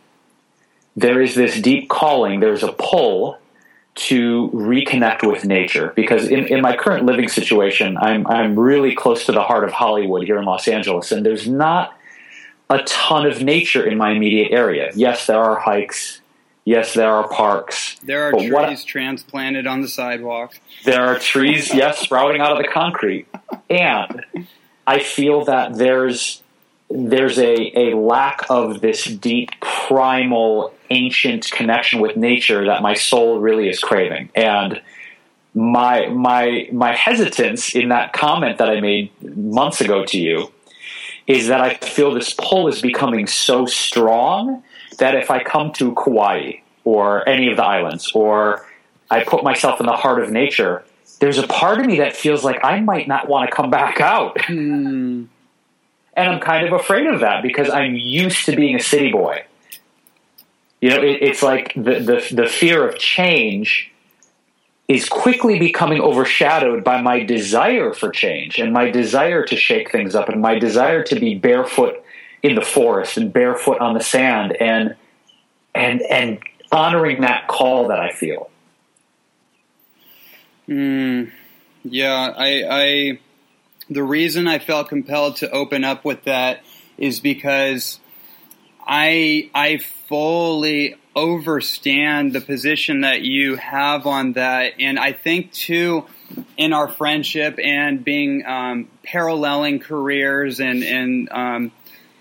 there 0.96 1.20
is 1.20 1.34
this 1.34 1.60
deep 1.60 1.88
calling, 1.88 2.40
there's 2.40 2.62
a 2.62 2.72
pull 2.72 3.38
to 3.94 4.50
reconnect 4.52 5.26
with 5.26 5.44
nature 5.44 5.92
because 5.96 6.28
in, 6.28 6.46
in 6.46 6.60
my 6.60 6.76
current 6.76 7.06
living 7.06 7.28
situation, 7.28 7.96
I'm, 7.96 8.26
I'm 8.26 8.58
really 8.58 8.94
close 8.94 9.24
to 9.26 9.32
the 9.32 9.42
heart 9.42 9.64
of 9.64 9.72
Hollywood 9.72 10.24
here 10.24 10.38
in 10.38 10.44
Los 10.44 10.68
Angeles, 10.68 11.12
and 11.12 11.24
there's 11.24 11.48
not 11.48 11.96
a 12.68 12.82
ton 12.82 13.26
of 13.26 13.42
nature 13.42 13.86
in 13.86 13.96
my 13.96 14.10
immediate 14.10 14.52
area. 14.52 14.90
Yes, 14.94 15.26
there 15.26 15.38
are 15.38 15.58
hikes. 15.58 16.20
Yes, 16.64 16.94
there 16.94 17.10
are 17.10 17.28
parks. 17.28 17.96
There 18.02 18.24
are 18.24 18.32
trees 18.32 18.52
what, 18.52 18.86
transplanted 18.86 19.68
on 19.68 19.82
the 19.82 19.88
sidewalk. 19.88 20.58
There 20.84 21.06
are 21.06 21.18
trees, 21.18 21.72
yes, 21.74 22.00
sprouting 22.00 22.40
out 22.40 22.52
of 22.52 22.58
the 22.58 22.68
concrete. 22.68 23.28
And 23.70 24.24
I 24.86 24.98
feel 24.98 25.44
that 25.44 25.76
there's 25.76 26.42
there's 26.88 27.38
a, 27.38 27.90
a 27.90 27.96
lack 27.96 28.46
of 28.48 28.80
this 28.80 29.04
deep 29.04 29.50
primal 29.60 30.72
ancient 30.90 31.50
connection 31.50 32.00
with 32.00 32.16
nature 32.16 32.66
that 32.66 32.82
my 32.82 32.94
soul 32.94 33.38
really 33.38 33.68
is 33.68 33.78
craving 33.78 34.30
and 34.34 34.80
my 35.54 36.08
my 36.08 36.68
my 36.70 36.94
hesitance 36.94 37.74
in 37.74 37.88
that 37.88 38.12
comment 38.12 38.58
that 38.58 38.68
I 38.68 38.80
made 38.80 39.10
months 39.36 39.80
ago 39.80 40.04
to 40.04 40.18
you 40.18 40.52
is 41.26 41.48
that 41.48 41.60
I 41.60 41.74
feel 41.74 42.12
this 42.12 42.34
pull 42.34 42.68
is 42.68 42.80
becoming 42.80 43.26
so 43.26 43.66
strong 43.66 44.62
that 44.98 45.14
if 45.14 45.30
I 45.30 45.42
come 45.42 45.72
to 45.72 45.94
Kauai 45.94 46.60
or 46.84 47.28
any 47.28 47.50
of 47.50 47.56
the 47.56 47.64
islands 47.64 48.12
or 48.14 48.64
I 49.10 49.24
put 49.24 49.42
myself 49.42 49.80
in 49.80 49.86
the 49.86 49.92
heart 49.92 50.22
of 50.22 50.30
nature, 50.30 50.84
there's 51.20 51.38
a 51.38 51.46
part 51.46 51.80
of 51.80 51.86
me 51.86 51.98
that 51.98 52.14
feels 52.14 52.44
like 52.44 52.64
I 52.64 52.80
might 52.80 53.08
not 53.08 53.28
want 53.28 53.48
to 53.48 53.56
come 53.56 53.70
back 53.70 54.00
out. 54.00 54.40
Hmm. 54.44 55.24
and 56.16 56.30
I'm 56.30 56.40
kind 56.40 56.66
of 56.66 56.72
afraid 56.72 57.06
of 57.06 57.20
that 57.20 57.42
because 57.42 57.70
I'm 57.70 57.94
used 57.94 58.46
to 58.46 58.56
being 58.56 58.76
a 58.76 58.82
city 58.82 59.10
boy. 59.10 59.44
You 60.80 60.90
know, 60.90 61.02
it, 61.02 61.22
it's 61.22 61.42
like 61.42 61.74
the, 61.74 62.00
the 62.00 62.28
the 62.34 62.46
fear 62.46 62.86
of 62.86 62.98
change 62.98 63.90
is 64.88 65.08
quickly 65.08 65.58
becoming 65.58 66.00
overshadowed 66.00 66.84
by 66.84 67.02
my 67.02 67.22
desire 67.24 67.92
for 67.92 68.10
change 68.10 68.58
and 68.58 68.72
my 68.72 68.90
desire 68.90 69.44
to 69.44 69.56
shake 69.56 69.90
things 69.90 70.14
up 70.14 70.28
and 70.28 70.40
my 70.40 70.58
desire 70.58 71.02
to 71.02 71.18
be 71.18 71.34
barefoot 71.34 72.02
in 72.42 72.54
the 72.54 72.62
forest 72.62 73.16
and 73.16 73.32
barefoot 73.32 73.78
on 73.80 73.94
the 73.94 74.00
sand 74.00 74.56
and 74.60 74.94
and 75.74 76.02
and 76.02 76.38
honoring 76.70 77.22
that 77.22 77.48
call 77.48 77.88
that 77.88 77.98
I 77.98 78.12
feel. 78.12 78.50
Mm, 80.68 81.30
yeah, 81.84 82.32
I, 82.36 82.64
I 82.68 83.18
the 83.88 84.02
reason 84.02 84.48
I 84.48 84.58
felt 84.58 84.88
compelled 84.88 85.36
to 85.36 85.50
open 85.50 85.84
up 85.84 86.04
with 86.04 86.24
that 86.24 86.62
is 86.98 87.20
because 87.20 88.00
I 88.86 89.50
I 89.54 89.78
fully 90.08 90.96
overstand 91.14 92.32
the 92.32 92.40
position 92.40 93.00
that 93.00 93.22
you 93.22 93.56
have 93.56 94.06
on 94.06 94.34
that, 94.34 94.74
and 94.78 94.98
I 94.98 95.12
think 95.12 95.52
too 95.52 96.06
in 96.56 96.72
our 96.72 96.88
friendship 96.88 97.58
and 97.62 98.04
being 98.04 98.44
um, 98.46 98.88
paralleling 99.02 99.80
careers 99.80 100.60
and 100.60 100.82
and 100.82 101.28
um, 101.30 101.72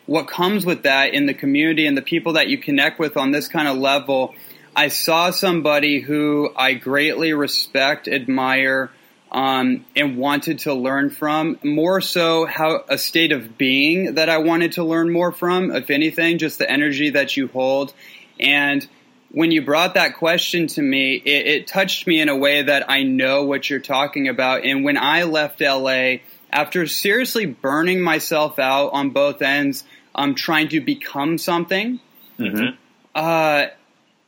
what 0.06 0.28
comes 0.28 0.66
with 0.66 0.84
that 0.84 1.14
in 1.14 1.26
the 1.26 1.34
community 1.34 1.86
and 1.86 1.98
the 1.98 2.02
people 2.02 2.34
that 2.34 2.48
you 2.48 2.58
connect 2.58 3.00
with 3.00 3.18
on 3.18 3.32
this 3.32 3.48
kind 3.48 3.68
of 3.68 3.78
level. 3.78 4.34
I 4.76 4.90
saw 4.90 5.32
somebody 5.32 6.02
who 6.02 6.52
I 6.56 6.74
greatly 6.74 7.32
respect, 7.32 8.10
admire, 8.10 8.92
um, 9.36 9.86
and 9.98 10.18
wanted 10.18 10.60
to 10.60 10.74
learn 10.74 11.10
from. 11.10 11.60
More 11.62 12.00
so, 12.00 12.46
how 12.46 12.86
a 12.88 12.98
state 12.98 13.34
of 13.34 13.58
being 13.58 14.16
that 14.16 14.30
I 14.30 14.38
wanted 14.38 14.72
to 14.74 14.84
learn 14.86 15.12
more 15.12 15.34
from. 15.34 15.76
If 15.76 15.90
anything, 15.90 16.38
just 16.38 16.58
the 16.58 16.72
energy 16.72 17.10
that 17.12 17.36
you 17.36 17.50
hold. 17.50 17.94
And 18.40 18.88
when 19.32 19.52
you 19.52 19.62
brought 19.62 19.96
that 19.96 20.16
question 20.16 20.68
to 20.68 20.82
me, 20.82 21.16
it, 21.16 21.48
it 21.48 21.68
touched 21.68 22.08
me 22.08 22.22
in 22.22 22.30
a 22.30 22.36
way 22.36 22.64
that 22.64 22.90
I 22.90 23.04
know 23.04 23.44
what 23.44 23.70
you're 23.70 23.82
talking 23.82 24.30
about. 24.30 24.64
And 24.64 24.86
when 24.86 24.98
I 24.98 25.24
left 25.24 25.60
LA, 25.60 26.20
after 26.50 26.88
seriously 26.88 27.46
burning 27.46 28.00
myself 28.00 28.58
out 28.58 28.94
on 28.94 29.10
both 29.10 29.42
ends, 29.42 29.84
I'm 30.16 30.30
um, 30.30 30.36
trying 30.36 30.70
to 30.70 30.80
become 30.80 31.38
something. 31.38 32.00
Mm-hmm. 32.40 32.78
Uh, 33.14 33.66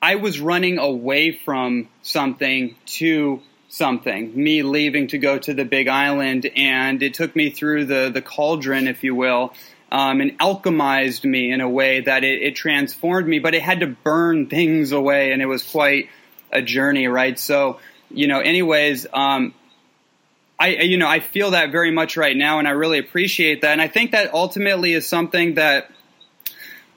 I 0.01 0.15
was 0.15 0.41
running 0.41 0.79
away 0.79 1.31
from 1.31 1.87
something 2.01 2.75
to 2.97 3.41
something, 3.69 4.31
me 4.35 4.63
leaving 4.63 5.07
to 5.07 5.17
go 5.17 5.37
to 5.37 5.53
the 5.53 5.65
big 5.65 5.87
island, 5.87 6.49
and 6.55 7.03
it 7.03 7.13
took 7.13 7.35
me 7.35 7.49
through 7.49 7.85
the, 7.85 8.09
the 8.13 8.21
cauldron, 8.21 8.87
if 8.87 9.03
you 9.03 9.13
will, 9.13 9.53
um, 9.91 10.21
and 10.21 10.37
alchemized 10.39 11.25
me 11.25 11.51
in 11.51 11.61
a 11.61 11.69
way 11.69 12.01
that 12.01 12.23
it, 12.23 12.41
it, 12.41 12.55
transformed 12.55 13.27
me, 13.27 13.39
but 13.39 13.53
it 13.53 13.61
had 13.61 13.81
to 13.81 13.87
burn 13.87 14.47
things 14.47 14.91
away, 14.91 15.31
and 15.31 15.41
it 15.41 15.45
was 15.45 15.63
quite 15.63 16.09
a 16.51 16.61
journey, 16.61 17.07
right? 17.07 17.37
So, 17.37 17.79
you 18.09 18.27
know, 18.27 18.39
anyways, 18.39 19.05
um, 19.13 19.53
I, 20.59 20.69
you 20.69 20.97
know, 20.97 21.07
I 21.07 21.19
feel 21.19 21.51
that 21.51 21.71
very 21.71 21.91
much 21.91 22.17
right 22.17 22.35
now, 22.35 22.59
and 22.59 22.67
I 22.67 22.71
really 22.71 22.99
appreciate 22.99 23.61
that, 23.61 23.71
and 23.71 23.81
I 23.81 23.87
think 23.87 24.11
that 24.11 24.33
ultimately 24.33 24.93
is 24.93 25.07
something 25.07 25.55
that 25.55 25.91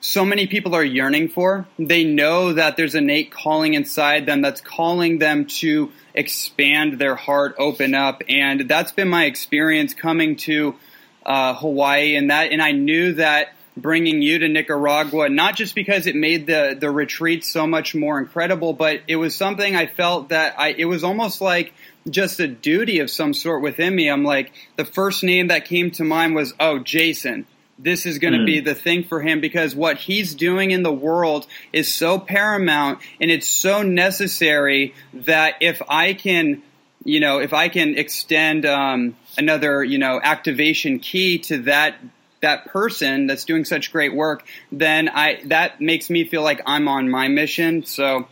so 0.01 0.25
many 0.25 0.47
people 0.47 0.75
are 0.75 0.85
yearning 0.85 1.29
for. 1.29 1.67
They 1.79 2.05
know 2.05 2.55
that 2.55 2.77
there's 2.77 2.95
innate 2.95 3.31
calling 3.31 3.75
inside 3.75 4.25
them 4.25 4.41
that's 4.41 4.61
calling 4.61 5.19
them 5.19 5.45
to 5.47 5.93
expand 6.15 6.99
their 6.99 7.15
heart, 7.15 7.55
open 7.59 7.95
up, 7.95 8.23
and 8.29 8.69
that's 8.69 8.93
been 8.93 9.09
my 9.09 9.25
experience 9.25 9.95
coming 9.95 10.37
to 10.37 10.77
uh, 11.25 11.55
Hawaii. 11.55 12.17
And 12.17 12.31
that, 12.31 12.53
and 12.53 12.63
I 12.63 12.73
knew 12.73 13.15
that 13.15 13.55
bringing 13.77 14.23
you 14.23 14.39
to 14.39 14.49
Nicaragua, 14.49 15.29
not 15.29 15.57
just 15.57 15.75
because 15.75 16.07
it 16.07 16.17
made 16.17 16.47
the 16.47 16.77
the 16.79 16.91
retreat 16.91 17.45
so 17.45 17.67
much 17.67 17.95
more 17.95 18.19
incredible, 18.19 18.73
but 18.73 19.01
it 19.09 19.17
was 19.17 19.35
something 19.35 19.77
I 19.77 19.87
felt 19.87 20.31
that 20.31 20.59
I 20.59 20.69
it 20.69 20.87
was 20.87 21.05
almost 21.05 21.41
like 21.41 21.73
just 22.09 22.41
a 22.41 22.49
duty 22.49 23.01
of 23.01 23.11
some 23.11 23.35
sort 23.35 23.63
within 23.63 23.95
me. 23.95 24.09
I'm 24.09 24.25
like 24.25 24.53
the 24.77 24.85
first 24.85 25.23
name 25.23 25.49
that 25.49 25.65
came 25.65 25.91
to 25.93 26.05
mind 26.05 26.35
was 26.35 26.53
oh 26.59 26.79
Jason 26.79 27.47
this 27.83 28.07
is 28.07 28.19
going 28.19 28.35
to 28.35 28.41
mm. 28.41 28.47
be 28.47 28.61
the 28.61 28.75
thing 28.75 29.05
for 29.05 29.21
him 29.21 29.41
because 29.41 29.75
what 29.75 29.97
he's 29.97 30.35
doing 30.35 30.71
in 30.71 30.83
the 30.83 30.93
world 30.93 31.47
is 31.73 31.93
so 31.93 32.19
paramount 32.19 33.01
and 33.21 33.31
it's 33.31 33.49
so 33.49 33.83
necessary 33.83 34.95
that 35.15 35.57
if 35.61 35.81
I 35.89 36.15
can, 36.15 36.63
you 37.05 37.21
know, 37.21 37.39
if 37.39 37.53
I 37.53 37.69
can 37.69 37.97
extend 37.97 38.67
um, 38.67 39.17
another, 39.39 39.83
you 39.83 39.99
know, 39.99 40.21
activation 40.23 40.99
key 40.99 41.39
to 41.39 41.63
that 41.63 41.97
that 42.41 42.67
person 42.67 43.27
that's 43.27 43.45
doing 43.45 43.67
such 43.67 43.93
great 43.93 44.15
work, 44.15 44.47
then 44.73 45.09
I 45.09 45.43
that 45.47 45.81
makes 45.81 46.09
me 46.11 46.25
feel 46.25 46.43
like 46.43 46.63
I'm 46.67 46.89
on 46.89 47.11
my 47.11 47.29
mission. 47.29 47.85
So, 47.85 48.29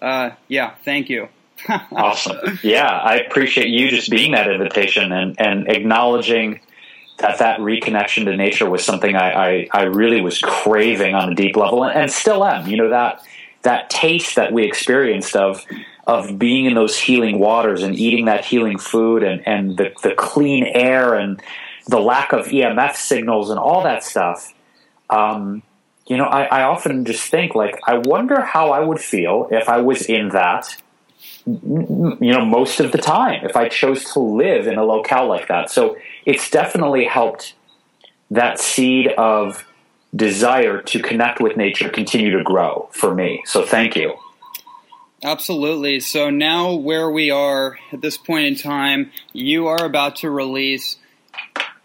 uh, 0.00 0.30
yeah, 0.48 0.74
thank 0.84 1.08
you. 1.08 1.28
awesome. 1.92 2.58
Yeah, 2.62 2.88
I 2.88 3.16
appreciate 3.16 3.68
you 3.68 3.90
just 3.90 4.10
being 4.10 4.32
that 4.32 4.50
invitation 4.50 5.12
and, 5.12 5.38
and 5.38 5.68
acknowledging 5.68 6.60
that 7.20 7.38
that 7.38 7.60
reconnection 7.60 8.24
to 8.24 8.36
nature 8.36 8.68
was 8.68 8.84
something 8.84 9.16
I, 9.16 9.30
I, 9.30 9.68
I 9.72 9.82
really 9.84 10.20
was 10.20 10.38
craving 10.38 11.14
on 11.14 11.32
a 11.32 11.34
deep 11.34 11.56
level 11.56 11.84
and, 11.84 11.96
and, 11.96 12.10
still 12.10 12.44
am. 12.44 12.66
You 12.66 12.76
know, 12.76 12.90
that 12.90 13.22
that 13.62 13.90
taste 13.90 14.36
that 14.36 14.52
we 14.52 14.64
experienced 14.64 15.36
of 15.36 15.64
of 16.06 16.38
being 16.38 16.64
in 16.64 16.74
those 16.74 16.98
healing 16.98 17.38
waters 17.38 17.82
and 17.82 17.94
eating 17.94 18.24
that 18.24 18.44
healing 18.44 18.78
food 18.78 19.22
and, 19.22 19.46
and 19.46 19.76
the, 19.76 19.92
the 20.02 20.12
clean 20.16 20.64
air 20.64 21.14
and 21.14 21.40
the 21.86 22.00
lack 22.00 22.32
of 22.32 22.46
EMF 22.46 22.96
signals 22.96 23.50
and 23.50 23.58
all 23.58 23.84
that 23.84 24.02
stuff. 24.02 24.52
Um, 25.08 25.62
you 26.06 26.16
know, 26.16 26.24
I, 26.24 26.44
I 26.44 26.62
often 26.62 27.04
just 27.04 27.30
think 27.30 27.54
like, 27.54 27.78
I 27.86 27.98
wonder 27.98 28.40
how 28.40 28.70
I 28.70 28.80
would 28.80 28.98
feel 28.98 29.46
if 29.52 29.68
I 29.68 29.82
was 29.82 30.02
in 30.02 30.30
that 30.30 30.76
you 31.50 32.32
know, 32.32 32.44
most 32.44 32.80
of 32.80 32.92
the 32.92 32.98
time 32.98 33.44
if 33.44 33.56
I 33.56 33.68
chose 33.68 34.04
to 34.12 34.20
live 34.20 34.66
in 34.66 34.78
a 34.78 34.84
locale 34.84 35.28
like 35.28 35.48
that. 35.48 35.70
So 35.70 35.96
it's 36.24 36.50
definitely 36.50 37.04
helped 37.04 37.54
that 38.30 38.60
seed 38.60 39.08
of 39.08 39.64
desire 40.14 40.82
to 40.82 41.00
connect 41.00 41.40
with 41.40 41.56
nature 41.56 41.88
continue 41.88 42.36
to 42.36 42.44
grow 42.44 42.88
for 42.92 43.14
me. 43.14 43.42
So 43.46 43.64
thank 43.64 43.96
you. 43.96 44.14
Absolutely. 45.22 46.00
So 46.00 46.30
now 46.30 46.74
where 46.74 47.10
we 47.10 47.30
are 47.30 47.78
at 47.92 48.00
this 48.00 48.16
point 48.16 48.46
in 48.46 48.54
time, 48.56 49.12
you 49.32 49.66
are 49.66 49.84
about 49.84 50.16
to 50.16 50.30
release 50.30 50.96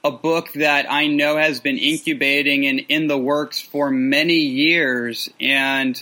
a 0.03 0.12
book 0.12 0.53
that 0.53 0.86
I 0.89 1.07
know 1.07 1.38
has 1.38 1.60
been 1.60 1.77
incubating 1.77 2.65
and 2.67 2.79
in 2.88 3.07
the 3.07 3.17
works 3.17 3.60
for 3.60 3.89
many 3.89 4.38
years 4.38 5.29
and 5.39 6.01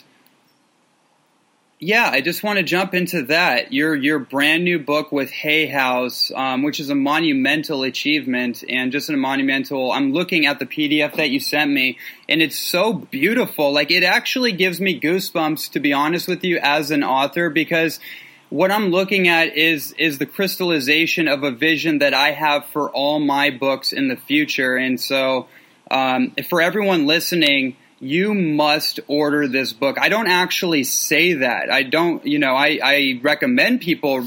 yeah, 1.84 2.10
I 2.10 2.22
just 2.22 2.44
want 2.44 2.60
to 2.60 2.64
jump 2.64 2.94
into 2.94 3.24
that. 3.24 3.74
Your 3.74 3.94
your 3.94 4.18
brand 4.18 4.64
new 4.64 4.80
book 4.80 5.12
with 5.12 5.30
Hay 5.32 5.66
House, 5.66 6.32
um, 6.34 6.64
which 6.64 6.80
is 6.80 6.90
a 6.90 6.96
monumental 6.96 7.84
achievement 7.84 8.64
and 8.70 8.92
just 8.92 9.10
a 9.10 9.18
monumental. 9.18 9.92
I'm 9.92 10.14
looking 10.14 10.46
at 10.46 10.60
the 10.60 10.66
PDF 10.66 11.16
that 11.16 11.30
you 11.30 11.42
sent 11.42 11.72
me, 11.72 11.98
and 12.30 12.42
it's 12.42 12.58
so 12.58 12.94
beautiful. 12.94 13.74
Like 13.74 13.92
it 13.92 14.04
actually 14.04 14.54
gives 14.54 14.80
me 14.80 14.98
goosebumps, 14.98 15.72
to 15.72 15.82
be 15.82 15.92
honest 15.92 16.28
with 16.28 16.46
you, 16.46 16.58
as 16.64 16.90
an 16.90 17.04
author, 17.04 17.50
because 17.50 18.00
what 18.50 18.72
I'm 18.72 18.90
looking 18.90 19.28
at 19.28 19.58
is 19.58 19.94
is 19.98 20.20
the 20.20 20.26
crystallization 20.26 21.28
of 21.28 21.44
a 21.44 21.52
vision 21.52 22.00
that 22.00 22.14
I 22.14 22.32
have 22.32 22.66
for 22.68 22.90
all 22.92 23.20
my 23.20 23.50
books 23.50 23.92
in 23.92 24.08
the 24.08 24.16
future. 24.16 24.78
And 24.78 25.02
so, 25.02 25.48
um, 25.92 26.34
for 26.48 26.62
everyone 26.62 27.08
listening 27.08 27.76
you 28.04 28.34
must 28.34 29.00
order 29.08 29.48
this 29.48 29.72
book. 29.72 29.98
I 30.00 30.10
don't 30.10 30.28
actually 30.28 30.84
say 30.84 31.36
that. 31.36 31.72
I 31.72 31.84
don't, 31.84 32.26
you 32.26 32.38
know, 32.38 32.54
I, 32.54 32.80
I 32.84 33.20
recommend 33.22 33.82
people 33.82 34.26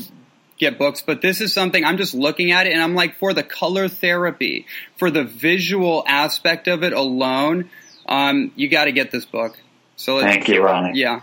get 0.59 0.79
books, 0.79 1.03
but 1.03 1.21
this 1.21 1.43
is 1.43 1.53
something 1.53 1.85
I'm 1.85 1.99
just 1.99 2.15
looking 2.15 2.53
at 2.53 2.67
it 2.67 2.73
and 2.73 2.83
I'm 2.83 2.95
like, 2.95 3.17
for 3.17 3.35
the 3.35 3.43
color 3.43 3.89
therapy, 3.89 4.67
for 4.97 5.11
the 5.11 5.25
visual 5.25 6.05
aspect 6.07 6.69
of 6.69 6.83
it 6.83 6.95
alone, 6.95 7.69
um, 8.09 8.51
you 8.57 8.69
got 8.69 8.87
to 8.87 8.93
get 8.93 9.11
this 9.11 9.27
book. 9.27 9.59
So 9.97 10.21
thank 10.21 10.49
you, 10.49 10.63
Ronnie. 10.63 10.99
Yeah, 10.99 11.21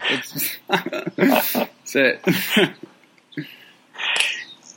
that's 0.67 1.95
it. 1.95 2.21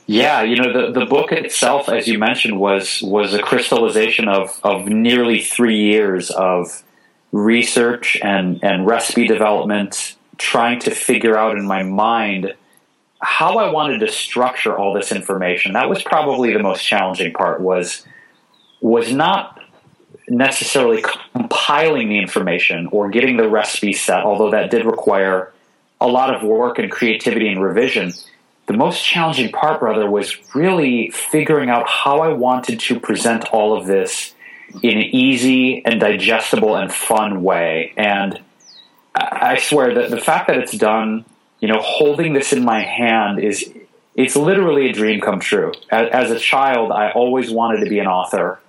Yeah, 0.05 0.43
you 0.43 0.55
know 0.55 0.71
the 0.71 0.99
the 0.99 1.05
book 1.05 1.31
itself, 1.31 1.89
as 1.89 2.07
you 2.07 2.19
mentioned, 2.19 2.59
was 2.59 3.01
was 3.01 3.33
a 3.33 3.41
crystallization 3.41 4.27
of 4.29 4.59
of 4.63 4.85
nearly 4.85 5.41
three 5.41 5.79
years 5.79 6.29
of 6.29 6.83
research 7.31 8.17
and, 8.23 8.63
and 8.63 8.85
recipe 8.85 9.27
development, 9.27 10.15
trying 10.37 10.79
to 10.79 10.91
figure 10.91 11.37
out 11.37 11.57
in 11.57 11.65
my 11.65 11.83
mind 11.83 12.53
how 13.19 13.57
I 13.57 13.71
wanted 13.71 13.99
to 13.99 14.11
structure 14.11 14.77
all 14.77 14.93
this 14.93 15.11
information. 15.11 15.73
That 15.73 15.89
was 15.89 16.03
probably 16.03 16.53
the 16.53 16.59
most 16.59 16.83
challenging 16.83 17.33
part 17.33 17.61
was 17.61 18.05
was 18.79 19.11
not 19.11 19.59
necessarily 20.29 21.03
compiling 21.33 22.09
the 22.09 22.19
information 22.19 22.87
or 22.91 23.09
getting 23.09 23.37
the 23.37 23.49
recipe 23.49 23.93
set, 23.93 24.23
although 24.23 24.51
that 24.51 24.69
did 24.69 24.85
require 24.85 25.51
a 25.99 26.07
lot 26.07 26.33
of 26.33 26.43
work 26.43 26.77
and 26.77 26.91
creativity 26.91 27.47
and 27.47 27.61
revision. 27.61 28.13
The 28.67 28.73
most 28.73 29.03
challenging 29.03 29.51
part, 29.51 29.79
brother, 29.79 30.09
was 30.09 30.37
really 30.53 31.09
figuring 31.11 31.69
out 31.69 31.87
how 31.87 32.19
I 32.19 32.29
wanted 32.29 32.79
to 32.81 32.99
present 32.99 33.45
all 33.53 33.75
of 33.75 33.87
this 33.87 34.33
in 34.81 34.97
an 34.97 35.03
easy 35.03 35.83
and 35.85 35.99
digestible 35.99 36.75
and 36.75 36.93
fun 36.93 37.43
way. 37.43 37.93
And 37.97 38.39
I 39.15 39.57
swear 39.57 39.95
that 39.95 40.09
the 40.09 40.19
fact 40.19 40.47
that 40.47 40.57
it's 40.57 40.77
done, 40.77 41.25
you 41.59 41.67
know, 41.67 41.79
holding 41.79 42.33
this 42.33 42.53
in 42.53 42.63
my 42.63 42.81
hand 42.81 43.39
is 43.39 43.73
it's 44.15 44.35
literally 44.35 44.89
a 44.89 44.93
dream 44.93 45.21
come 45.21 45.39
true. 45.39 45.73
As, 45.89 46.09
as 46.11 46.31
a 46.31 46.39
child, 46.39 46.91
I 46.91 47.11
always 47.11 47.49
wanted 47.51 47.83
to 47.83 47.89
be 47.89 47.99
an 47.99 48.07
author. 48.07 48.59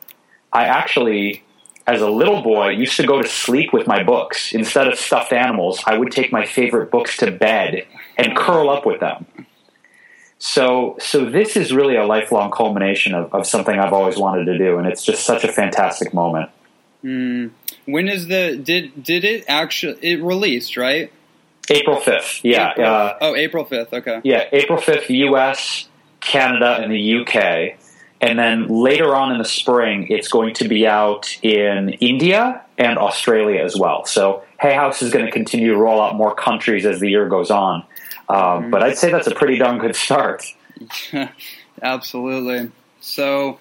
I 0.52 0.64
actually 0.64 1.42
as 1.88 2.02
a 2.02 2.10
little 2.10 2.42
boy, 2.42 2.68
used 2.68 2.98
to 2.98 3.06
go 3.06 3.22
to 3.22 3.26
sleep 3.26 3.72
with 3.72 3.86
my 3.86 4.02
books. 4.02 4.52
Instead 4.52 4.88
of 4.88 4.98
stuffed 4.98 5.32
animals, 5.32 5.82
I 5.86 5.96
would 5.96 6.12
take 6.12 6.30
my 6.30 6.44
favorite 6.44 6.90
books 6.90 7.16
to 7.16 7.30
bed 7.30 7.86
and 8.18 8.36
curl 8.36 8.68
up 8.68 8.84
with 8.84 9.00
them. 9.00 9.24
So, 10.38 10.96
so 11.00 11.24
this 11.24 11.56
is 11.56 11.72
really 11.72 11.96
a 11.96 12.04
lifelong 12.04 12.50
culmination 12.50 13.14
of, 13.14 13.34
of 13.34 13.46
something 13.46 13.78
I've 13.78 13.92
always 13.92 14.16
wanted 14.16 14.44
to 14.44 14.58
do, 14.58 14.78
and 14.78 14.86
it's 14.86 15.04
just 15.04 15.24
such 15.24 15.42
a 15.42 15.48
fantastic 15.48 16.14
moment. 16.14 16.50
Mm. 17.04 17.50
When 17.86 18.08
is 18.08 18.26
the 18.28 18.56
did 18.56 19.02
did 19.02 19.24
it 19.24 19.44
actually 19.48 19.98
it 20.02 20.22
released 20.22 20.76
right? 20.76 21.12
April 21.70 22.00
fifth. 22.00 22.40
Yeah. 22.44 22.72
April, 22.72 22.86
uh, 22.86 23.14
oh, 23.20 23.36
April 23.36 23.64
fifth. 23.64 23.92
Okay. 23.92 24.20
Yeah, 24.24 24.44
April 24.52 24.80
fifth, 24.80 25.10
U.S., 25.10 25.88
Canada, 26.20 26.78
and 26.80 26.90
the 26.90 26.98
U.K. 26.98 27.76
And 28.20 28.38
then 28.38 28.66
later 28.66 29.14
on 29.14 29.32
in 29.32 29.38
the 29.38 29.44
spring, 29.44 30.08
it's 30.10 30.28
going 30.28 30.54
to 30.54 30.68
be 30.68 30.86
out 30.86 31.38
in 31.42 31.90
India 32.00 32.64
and 32.76 32.98
Australia 32.98 33.62
as 33.62 33.76
well. 33.76 34.04
So 34.06 34.42
Hay 34.60 34.74
House 34.74 35.02
is 35.02 35.12
going 35.12 35.24
to 35.24 35.30
continue 35.30 35.72
to 35.72 35.76
roll 35.76 36.00
out 36.00 36.16
more 36.16 36.34
countries 36.34 36.84
as 36.84 36.98
the 36.98 37.08
year 37.08 37.28
goes 37.28 37.50
on. 37.50 37.84
Um, 38.28 38.70
but 38.70 38.82
I'd 38.82 38.98
say 38.98 39.10
that's 39.10 39.26
a 39.26 39.34
pretty 39.34 39.56
darn 39.56 39.78
good 39.78 39.96
start. 39.96 40.44
Absolutely. 41.82 42.70
So, 43.00 43.58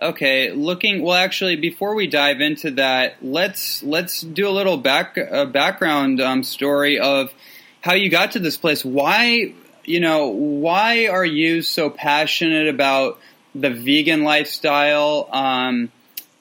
okay, 0.00 0.52
looking 0.52 1.02
well. 1.02 1.16
Actually, 1.16 1.56
before 1.56 1.94
we 1.94 2.06
dive 2.06 2.40
into 2.40 2.72
that, 2.72 3.16
let's 3.22 3.82
let's 3.82 4.20
do 4.20 4.48
a 4.48 4.50
little 4.50 4.76
back 4.76 5.18
uh, 5.18 5.46
background 5.46 6.20
um, 6.20 6.44
story 6.44 6.98
of 6.98 7.32
how 7.80 7.94
you 7.94 8.08
got 8.08 8.32
to 8.32 8.38
this 8.38 8.56
place. 8.56 8.84
Why, 8.84 9.52
you 9.84 10.00
know, 10.00 10.28
why 10.28 11.08
are 11.08 11.24
you 11.24 11.62
so 11.62 11.90
passionate 11.90 12.68
about 12.68 13.18
the 13.54 13.70
vegan 13.70 14.24
lifestyle. 14.24 15.28
Um, 15.30 15.90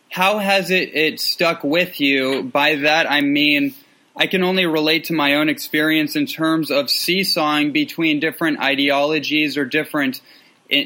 how 0.10 0.40
has 0.40 0.72
it, 0.72 0.96
it 0.96 1.20
stuck 1.20 1.64
with 1.64 2.00
you? 2.00 2.44
By 2.44 2.76
that, 2.76 3.10
I 3.10 3.22
mean, 3.22 3.76
I 4.16 4.28
can 4.28 4.44
only 4.44 4.66
relate 4.66 5.06
to 5.06 5.14
my 5.14 5.36
own 5.36 5.50
experience 5.50 6.16
in 6.16 6.28
terms 6.28 6.70
of 6.70 6.90
seesawing 6.90 7.72
between 7.72 8.20
different 8.20 8.60
ideologies 8.60 9.58
or 9.58 9.66
different 9.66 10.22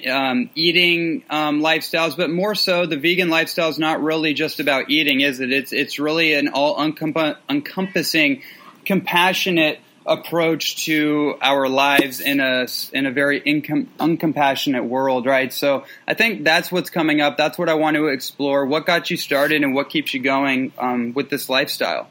um, 0.10 0.50
eating 0.56 1.24
um, 1.30 1.62
lifestyles, 1.62 2.18
but 2.18 2.30
more 2.30 2.56
so, 2.56 2.86
the 2.86 2.98
vegan 2.98 3.30
lifestyle 3.30 3.70
is 3.70 3.80
not 3.80 4.02
really 4.02 4.34
just 4.34 4.60
about 4.60 4.90
eating, 4.90 5.22
is 5.22 5.40
it? 5.40 5.52
It's 5.52 5.72
it's 5.72 6.00
really 6.00 6.34
an 6.34 6.50
all 6.50 6.82
encompassing, 6.82 8.42
compassionate 8.86 9.80
approach 10.06 10.86
to 10.86 11.36
our 11.42 11.68
lives 11.68 12.22
in 12.22 12.40
a 12.40 12.68
in 12.94 13.06
a 13.06 13.12
very 13.12 13.42
incom- 13.42 13.88
uncompassionate 14.00 14.86
world, 14.86 15.26
right? 15.26 15.52
So 15.54 15.86
I 16.08 16.14
think 16.14 16.44
that's 16.44 16.72
what's 16.72 16.90
coming 16.90 17.22
up. 17.22 17.38
That's 17.38 17.58
what 17.58 17.70
I 17.70 17.76
want 17.76 17.96
to 17.96 18.08
explore. 18.08 18.66
What 18.66 18.86
got 18.86 19.12
you 19.12 19.18
started, 19.18 19.64
and 19.64 19.74
what 19.74 19.90
keeps 19.90 20.14
you 20.14 20.22
going 20.22 20.72
um, 20.78 21.14
with 21.14 21.30
this 21.30 21.50
lifestyle? 21.50 22.10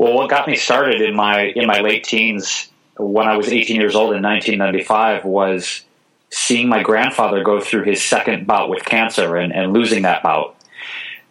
Well, 0.00 0.14
what 0.14 0.30
got 0.30 0.48
me 0.48 0.56
started 0.56 1.02
in 1.02 1.14
my 1.14 1.42
in 1.42 1.66
my 1.66 1.80
late 1.80 2.04
teens, 2.04 2.70
when 2.96 3.28
I 3.28 3.36
was 3.36 3.48
18 3.48 3.78
years 3.78 3.94
old 3.94 4.14
in 4.14 4.22
1995, 4.22 5.26
was 5.26 5.82
seeing 6.30 6.70
my 6.70 6.82
grandfather 6.82 7.44
go 7.44 7.60
through 7.60 7.82
his 7.82 8.02
second 8.02 8.46
bout 8.46 8.70
with 8.70 8.82
cancer 8.82 9.36
and, 9.36 9.52
and 9.52 9.74
losing 9.74 10.04
that 10.04 10.22
bout. 10.22 10.56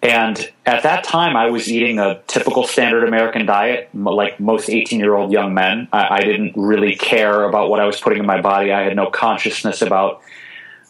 And 0.03 0.38
at 0.67 0.84
that 0.84 1.03
time, 1.03 1.36
I 1.36 1.49
was 1.49 1.67
eating 1.67 1.97
a 1.97 2.21
typical 2.27 2.67
standard 2.67 3.08
American 3.08 3.47
diet, 3.47 3.89
like 3.95 4.39
most 4.39 4.69
18 4.69 4.99
year 4.99 5.15
old 5.15 5.32
young 5.32 5.55
men. 5.55 5.88
I, 5.91 6.17
I, 6.17 6.19
didn't 6.19 6.53
really 6.55 6.95
care 6.95 7.45
about 7.45 7.71
what 7.71 7.79
I 7.79 7.88
was 7.88 7.99
putting 7.99 8.19
in 8.19 8.27
my 8.27 8.39
body. 8.39 8.71
I 8.71 8.84
had 8.84 8.95
no 8.95 9.10
consciousness 9.10 9.82
about 9.82 10.21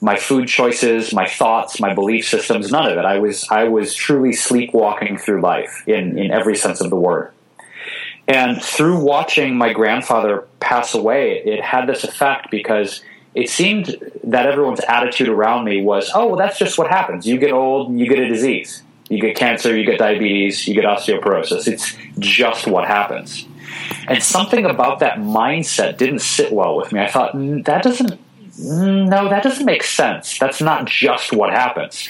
my 0.01 0.17
food 0.17 0.49
choices, 0.49 1.13
my 1.13 1.29
thoughts, 1.29 1.79
my 1.79 1.93
belief 1.93 2.27
systems, 2.27 2.73
none 2.73 2.91
of 2.91 2.97
it. 2.97 3.05
I 3.05 3.19
was, 3.19 3.47
I 3.49 3.69
was 3.69 3.95
truly 3.95 4.33
sleepwalking 4.33 5.17
through 5.17 5.39
life 5.39 5.87
in, 5.87 6.19
in 6.19 6.31
every 6.31 6.57
sense 6.57 6.81
of 6.81 6.89
the 6.89 6.97
word. 6.97 7.31
And 8.29 8.61
through 8.61 8.99
watching 9.03 9.57
my 9.57 9.73
grandfather 9.73 10.47
pass 10.61 10.93
away, 10.93 11.41
it 11.43 11.61
had 11.61 11.87
this 11.87 12.03
effect 12.03 12.51
because 12.51 13.01
it 13.35 13.49
seemed 13.49 13.95
that 14.23 14.45
everyone's 14.45 14.81
attitude 14.81 15.27
around 15.27 15.65
me 15.65 15.81
was, 15.81 16.11
oh, 16.13 16.27
well, 16.27 16.35
that's 16.37 16.57
just 16.57 16.77
what 16.77 16.89
happens. 16.89 17.25
You 17.25 17.37
get 17.37 17.51
old 17.51 17.89
and 17.89 17.99
you 17.99 18.07
get 18.07 18.19
a 18.19 18.27
disease 18.27 18.83
you 19.09 19.19
get 19.19 19.35
cancer, 19.35 19.75
you 19.75 19.85
get 19.85 19.97
diabetes, 19.97 20.67
you 20.67 20.75
get 20.75 20.85
osteoporosis. 20.85 21.67
It's 21.67 21.95
just 22.19 22.67
what 22.67 22.87
happens. 22.87 23.45
And 24.07 24.21
something 24.23 24.65
about 24.65 24.99
that 24.99 25.17
mindset 25.17 25.97
didn't 25.97 26.19
sit 26.19 26.53
well 26.53 26.75
with 26.75 26.93
me. 26.93 27.01
I 27.01 27.09
thought, 27.09 27.33
mm, 27.33 27.65
that 27.65 27.83
doesn't, 27.83 28.11
mm, 28.11 29.09
no, 29.09 29.29
that 29.29 29.43
doesn't 29.43 29.65
make 29.65 29.83
sense. 29.83 30.37
That's 30.37 30.61
not 30.61 30.85
just 30.85 31.33
what 31.33 31.51
happens. 31.51 32.07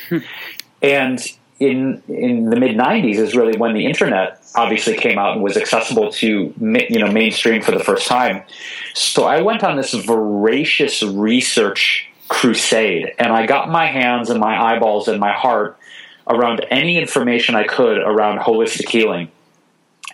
and 0.81 1.25
in 1.59 2.01
in 2.07 2.49
the 2.49 2.55
mid 2.55 2.75
90s 2.77 3.15
is 3.15 3.35
really 3.35 3.57
when 3.57 3.73
the 3.73 3.85
internet 3.85 4.41
obviously 4.55 4.95
came 4.95 5.17
out 5.17 5.33
and 5.33 5.43
was 5.43 5.57
accessible 5.57 6.11
to 6.11 6.53
you 6.59 6.99
know 6.99 7.11
mainstream 7.11 7.61
for 7.61 7.71
the 7.71 7.83
first 7.83 8.07
time. 8.07 8.43
So 8.93 9.25
I 9.25 9.41
went 9.41 9.63
on 9.63 9.75
this 9.75 9.93
voracious 9.93 11.03
research 11.03 12.07
crusade 12.29 13.13
and 13.19 13.33
I 13.33 13.45
got 13.45 13.69
my 13.69 13.87
hands 13.87 14.29
and 14.29 14.39
my 14.39 14.57
eyeballs 14.61 15.07
and 15.07 15.19
my 15.19 15.33
heart 15.33 15.77
around 16.27 16.65
any 16.69 16.97
information 16.97 17.55
I 17.55 17.63
could 17.63 17.97
around 17.97 18.39
holistic 18.39 18.87
healing. 18.87 19.31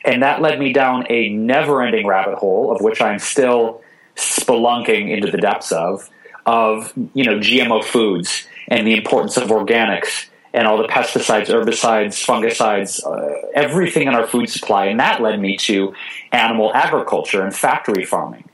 And 0.03 0.23
that 0.23 0.41
led 0.41 0.59
me 0.59 0.71
down 0.71 1.05
a 1.09 1.29
never 1.29 1.81
ending 1.81 2.07
rabbit 2.07 2.35
hole 2.35 2.71
of 2.71 2.81
which 2.81 3.01
I'm 3.01 3.19
still 3.19 3.81
spelunking 4.15 5.09
into 5.09 5.29
the 5.29 5.37
depths 5.37 5.71
of, 5.71 6.09
of, 6.45 6.93
you 7.13 7.25
know, 7.25 7.39
GMO 7.39 7.83
foods 7.83 8.47
and 8.67 8.87
the 8.87 8.95
importance 8.95 9.35
of 9.35 9.49
organics 9.49 10.27
and 10.55 10.65
all 10.65 10.77
the 10.77 10.87
pesticides, 10.87 11.47
herbicides, 11.47 12.25
fungicides, 12.25 13.05
uh, 13.05 13.47
everything 13.53 14.07
in 14.07 14.15
our 14.15 14.25
food 14.25 14.49
supply. 14.49 14.85
And 14.85 14.99
that 15.01 15.21
led 15.21 15.39
me 15.39 15.57
to 15.57 15.93
animal 16.31 16.73
agriculture 16.73 17.43
and 17.43 17.53
factory 17.53 18.05
farming 18.05 18.49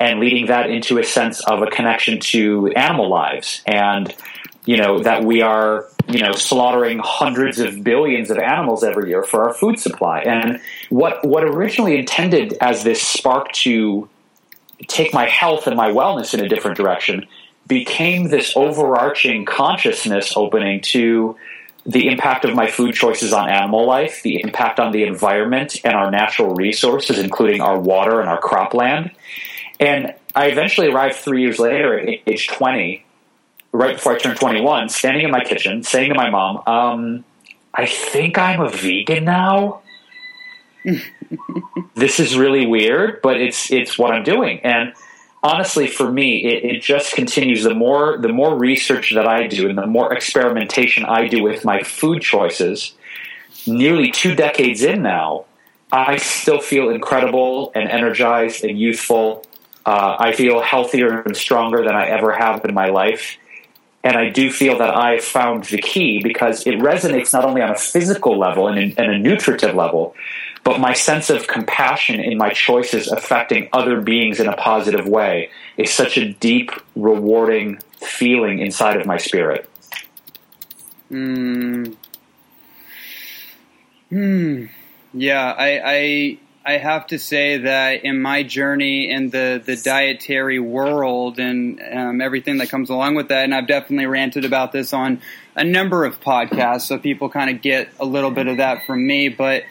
and 0.00 0.18
leading 0.18 0.46
that 0.46 0.68
into 0.70 0.98
a 0.98 1.04
sense 1.04 1.40
of 1.44 1.62
a 1.62 1.66
connection 1.66 2.18
to 2.18 2.68
animal 2.74 3.08
lives 3.08 3.62
and 3.66 4.14
you 4.64 4.76
know 4.76 4.98
that 4.98 5.24
we 5.24 5.42
are 5.42 5.86
you 6.08 6.20
know 6.20 6.32
slaughtering 6.32 7.00
hundreds 7.02 7.58
of 7.60 7.84
billions 7.84 8.30
of 8.30 8.38
animals 8.38 8.82
every 8.82 9.10
year 9.10 9.22
for 9.22 9.46
our 9.46 9.54
food 9.54 9.78
supply 9.78 10.20
and 10.20 10.60
what 10.88 11.24
what 11.24 11.44
originally 11.44 11.96
intended 11.96 12.56
as 12.60 12.82
this 12.82 13.00
spark 13.00 13.52
to 13.52 14.08
take 14.88 15.14
my 15.14 15.26
health 15.28 15.66
and 15.68 15.76
my 15.76 15.90
wellness 15.90 16.34
in 16.34 16.40
a 16.40 16.48
different 16.48 16.76
direction 16.76 17.26
became 17.66 18.28
this 18.28 18.56
overarching 18.56 19.44
consciousness 19.44 20.34
opening 20.36 20.80
to 20.80 21.36
the 21.84 22.08
impact 22.08 22.44
of 22.44 22.54
my 22.54 22.70
food 22.70 22.94
choices 22.94 23.32
on 23.32 23.48
animal 23.48 23.86
life, 23.86 24.22
the 24.22 24.40
impact 24.40 24.78
on 24.78 24.92
the 24.92 25.04
environment 25.04 25.76
and 25.84 25.94
our 25.94 26.10
natural 26.10 26.54
resources, 26.54 27.18
including 27.18 27.60
our 27.60 27.78
water 27.78 28.20
and 28.20 28.28
our 28.28 28.40
cropland. 28.40 29.12
And 29.80 30.14
I 30.34 30.46
eventually 30.46 30.88
arrived 30.88 31.16
three 31.16 31.42
years 31.42 31.58
later 31.58 31.98
at 31.98 32.20
age 32.26 32.48
20 32.48 33.04
right 33.72 33.96
before 33.96 34.14
I 34.14 34.18
turned 34.18 34.38
21, 34.38 34.90
standing 34.90 35.24
in 35.24 35.30
my 35.30 35.44
kitchen, 35.44 35.82
saying 35.82 36.10
to 36.10 36.14
my 36.14 36.30
mom, 36.30 36.62
um, 36.66 37.24
I 37.74 37.86
think 37.86 38.38
I'm 38.38 38.60
a 38.60 38.68
vegan 38.68 39.24
now. 39.24 39.80
this 41.94 42.20
is 42.20 42.36
really 42.36 42.66
weird, 42.66 43.22
but 43.22 43.40
it's 43.40 43.70
it's 43.72 43.98
what 43.98 44.12
I'm 44.12 44.24
doing. 44.24 44.60
And 44.60 44.92
honestly, 45.42 45.86
for 45.86 46.10
me, 46.10 46.44
it, 46.44 46.64
it, 46.64 46.82
just 46.82 47.14
continues. 47.14 47.64
The 47.64 47.74
more 47.74 48.18
the 48.18 48.28
more 48.28 48.56
research 48.56 49.12
that 49.14 49.26
I 49.26 49.46
do, 49.46 49.68
and 49.68 49.76
the 49.76 49.86
more 49.86 50.12
experimentation 50.12 51.04
I 51.04 51.28
do 51.28 51.42
with 51.42 51.64
my 51.64 51.82
food 51.82 52.22
choices, 52.22 52.94
nearly 53.66 54.10
two 54.10 54.34
decades 54.34 54.82
in 54.82 55.02
now, 55.02 55.44
I 55.90 56.16
still 56.16 56.60
feel 56.60 56.90
incredible 56.90 57.72
and 57.74 57.90
energized 57.90 58.64
and 58.64 58.78
youthful. 58.78 59.44
Uh, 59.84 60.16
I 60.18 60.32
feel 60.32 60.60
healthier 60.62 61.22
and 61.22 61.36
stronger 61.36 61.84
than 61.84 61.94
I 61.94 62.06
ever 62.06 62.32
have 62.32 62.64
in 62.64 62.72
my 62.74 62.88
life. 62.88 63.36
And 64.04 64.16
I 64.16 64.30
do 64.30 64.50
feel 64.50 64.78
that 64.78 64.96
I 64.96 65.18
found 65.18 65.64
the 65.64 65.78
key 65.78 66.20
because 66.22 66.66
it 66.66 66.74
resonates 66.74 67.32
not 67.32 67.44
only 67.44 67.62
on 67.62 67.70
a 67.70 67.76
physical 67.76 68.36
level 68.36 68.66
and, 68.66 68.98
and 68.98 69.12
a 69.12 69.18
nutritive 69.18 69.74
level, 69.74 70.16
but 70.64 70.78
my 70.78 70.92
sense 70.92 71.30
of 71.30 71.46
compassion 71.46 72.20
in 72.20 72.38
my 72.38 72.50
choices 72.50 73.08
affecting 73.08 73.68
other 73.72 74.00
beings 74.00 74.40
in 74.40 74.48
a 74.48 74.56
positive 74.56 75.06
way 75.06 75.50
is 75.76 75.90
such 75.92 76.16
a 76.16 76.32
deep, 76.32 76.70
rewarding 76.94 77.78
feeling 77.96 78.58
inside 78.60 79.00
of 79.00 79.06
my 79.06 79.16
spirit. 79.16 79.68
Hmm. 81.08 81.84
Hmm. 84.08 84.66
Yeah, 85.14 85.52
I, 85.56 85.80
I 85.84 86.38
I 86.64 86.78
have 86.78 87.08
to 87.08 87.18
say 87.18 87.58
that 87.58 88.04
in 88.04 88.22
my 88.22 88.44
journey 88.44 89.10
in 89.10 89.30
the, 89.30 89.60
the 89.64 89.76
dietary 89.76 90.60
world 90.60 91.40
and 91.40 91.82
um, 91.92 92.20
everything 92.20 92.58
that 92.58 92.68
comes 92.68 92.88
along 92.88 93.16
with 93.16 93.28
that, 93.28 93.44
and 93.44 93.54
I've 93.54 93.66
definitely 93.66 94.06
ranted 94.06 94.44
about 94.44 94.70
this 94.70 94.92
on 94.92 95.20
a 95.56 95.64
number 95.64 96.04
of 96.04 96.20
podcasts, 96.20 96.82
so 96.82 96.98
people 96.98 97.28
kind 97.28 97.50
of 97.50 97.62
get 97.62 97.88
a 97.98 98.04
little 98.04 98.30
bit 98.30 98.46
of 98.46 98.58
that 98.58 98.86
from 98.86 99.04
me. 99.04 99.28
But 99.28 99.64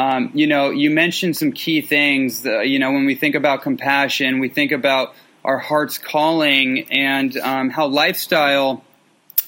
um, 0.00 0.30
you 0.32 0.46
know, 0.46 0.70
you 0.70 0.88
mentioned 0.88 1.36
some 1.36 1.52
key 1.52 1.82
things. 1.82 2.46
Uh, 2.46 2.60
you 2.60 2.78
know, 2.78 2.90
when 2.90 3.04
we 3.04 3.14
think 3.14 3.34
about 3.34 3.60
compassion, 3.60 4.38
we 4.38 4.48
think 4.48 4.72
about 4.72 5.14
our 5.44 5.58
heart's 5.58 5.98
calling 5.98 6.86
and 6.90 7.36
um, 7.36 7.68
how 7.68 7.86
lifestyle 7.86 8.82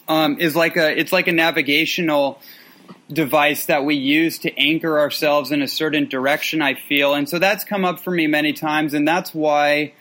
um, 0.09 0.39
is 0.39 0.55
like 0.55 0.77
a 0.77 0.99
it's 0.99 1.11
like 1.11 1.27
a 1.27 1.33
navigational 1.33 2.39
device 3.11 3.65
that 3.65 3.87
we 3.87 3.95
use 3.95 4.41
to 4.41 4.55
anchor 4.59 4.99
ourselves 4.99 5.53
in 5.53 5.63
a 5.63 5.69
certain 5.69 6.07
direction. 6.07 6.61
I 6.61 6.75
feel, 6.75 7.15
and 7.15 7.27
so 7.27 7.39
that's 7.39 7.65
come 7.65 7.87
up 7.87 8.01
for 8.01 8.11
me 8.11 8.27
many 8.27 8.53
times, 8.53 8.93
and 8.93 9.09
that's 9.09 9.35
why. 9.35 9.95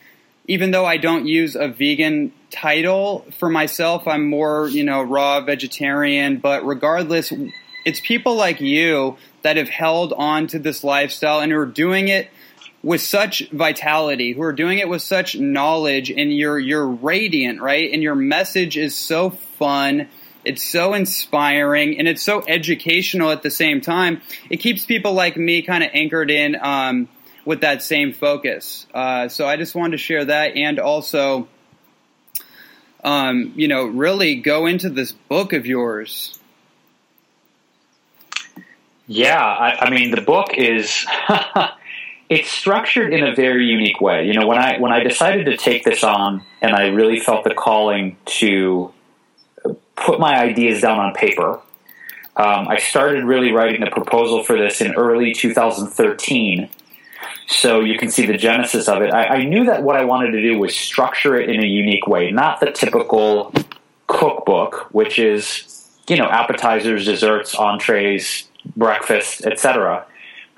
Even 0.48 0.72
though 0.72 0.84
I 0.84 0.96
don't 0.96 1.24
use 1.24 1.54
a 1.54 1.68
vegan 1.68 2.32
title 2.50 3.24
for 3.38 3.48
myself, 3.48 4.08
I'm 4.08 4.28
more, 4.28 4.68
you 4.68 4.82
know, 4.82 5.00
raw 5.00 5.40
vegetarian. 5.40 6.38
But 6.38 6.66
regardless, 6.66 7.32
it's 7.86 8.00
people 8.00 8.34
like 8.34 8.60
you 8.60 9.16
that 9.42 9.56
have 9.56 9.68
held 9.68 10.12
on 10.12 10.46
to 10.48 10.58
this 10.58 10.82
lifestyle 10.82 11.40
and 11.40 11.52
are 11.52 11.66
doing 11.66 12.08
it 12.08 12.30
with 12.82 13.00
such 13.00 13.48
vitality, 13.50 14.32
who 14.32 14.42
are 14.42 14.52
doing 14.52 14.78
it 14.78 14.88
with 14.88 15.02
such 15.02 15.38
knowledge, 15.38 16.10
and 16.10 16.36
you're 16.36 16.58
you're 16.58 16.88
radiant, 16.88 17.60
right? 17.60 17.92
And 17.92 18.02
your 18.02 18.16
message 18.16 18.76
is 18.76 18.96
so 18.96 19.30
fun, 19.30 20.08
it's 20.44 20.62
so 20.62 20.94
inspiring, 20.94 21.98
and 21.98 22.08
it's 22.08 22.22
so 22.22 22.42
educational 22.46 23.30
at 23.30 23.42
the 23.42 23.50
same 23.50 23.80
time. 23.80 24.20
It 24.50 24.56
keeps 24.56 24.84
people 24.84 25.12
like 25.12 25.36
me 25.36 25.62
kind 25.62 25.84
of 25.84 25.90
anchored 25.92 26.30
in 26.30 26.56
um, 26.60 27.08
with 27.44 27.60
that 27.60 27.82
same 27.82 28.12
focus. 28.12 28.86
Uh, 28.92 29.28
so 29.28 29.46
I 29.46 29.56
just 29.56 29.74
wanted 29.74 29.92
to 29.92 29.98
share 29.98 30.24
that, 30.24 30.56
and 30.56 30.80
also, 30.80 31.46
um, 33.04 33.52
you 33.54 33.68
know, 33.68 33.84
really 33.84 34.36
go 34.36 34.66
into 34.66 34.90
this 34.90 35.12
book 35.12 35.52
of 35.52 35.66
yours. 35.66 36.38
Yeah, 39.06 39.42
I, 39.42 39.86
I 39.86 39.90
mean, 39.90 40.10
the 40.10 40.20
book 40.20 40.54
is. 40.54 41.06
it's 42.32 42.50
structured 42.50 43.12
in 43.12 43.24
a 43.24 43.34
very 43.34 43.66
unique 43.66 44.00
way. 44.00 44.26
You 44.26 44.32
know, 44.32 44.46
when 44.46 44.58
I 44.58 44.78
when 44.78 44.92
I 44.92 45.02
decided 45.02 45.46
to 45.46 45.56
take 45.56 45.84
this 45.84 46.02
on, 46.02 46.42
and 46.62 46.74
I 46.74 46.88
really 46.88 47.20
felt 47.20 47.44
the 47.44 47.54
calling 47.54 48.16
to 48.40 48.92
put 49.96 50.18
my 50.18 50.38
ideas 50.38 50.80
down 50.80 50.98
on 50.98 51.12
paper, 51.12 51.60
um, 52.36 52.68
I 52.68 52.78
started 52.78 53.24
really 53.24 53.52
writing 53.52 53.82
the 53.82 53.90
proposal 53.90 54.42
for 54.42 54.56
this 54.56 54.80
in 54.80 54.94
early 54.94 55.34
2013. 55.34 56.70
So 57.48 57.80
you 57.80 57.98
can 57.98 58.10
see 58.10 58.24
the 58.24 58.38
genesis 58.38 58.88
of 58.88 59.02
it. 59.02 59.12
I, 59.12 59.26
I 59.26 59.44
knew 59.44 59.66
that 59.66 59.82
what 59.82 59.96
I 59.96 60.04
wanted 60.04 60.30
to 60.30 60.40
do 60.40 60.58
was 60.58 60.74
structure 60.74 61.38
it 61.38 61.50
in 61.50 61.62
a 61.62 61.66
unique 61.66 62.06
way, 62.06 62.30
not 62.30 62.60
the 62.60 62.70
typical 62.70 63.52
cookbook, 64.06 64.88
which 64.92 65.18
is 65.18 65.90
you 66.08 66.16
know 66.16 66.24
appetizers, 66.24 67.04
desserts, 67.04 67.54
entrees, 67.54 68.48
breakfast, 68.76 69.44
etc 69.46 70.06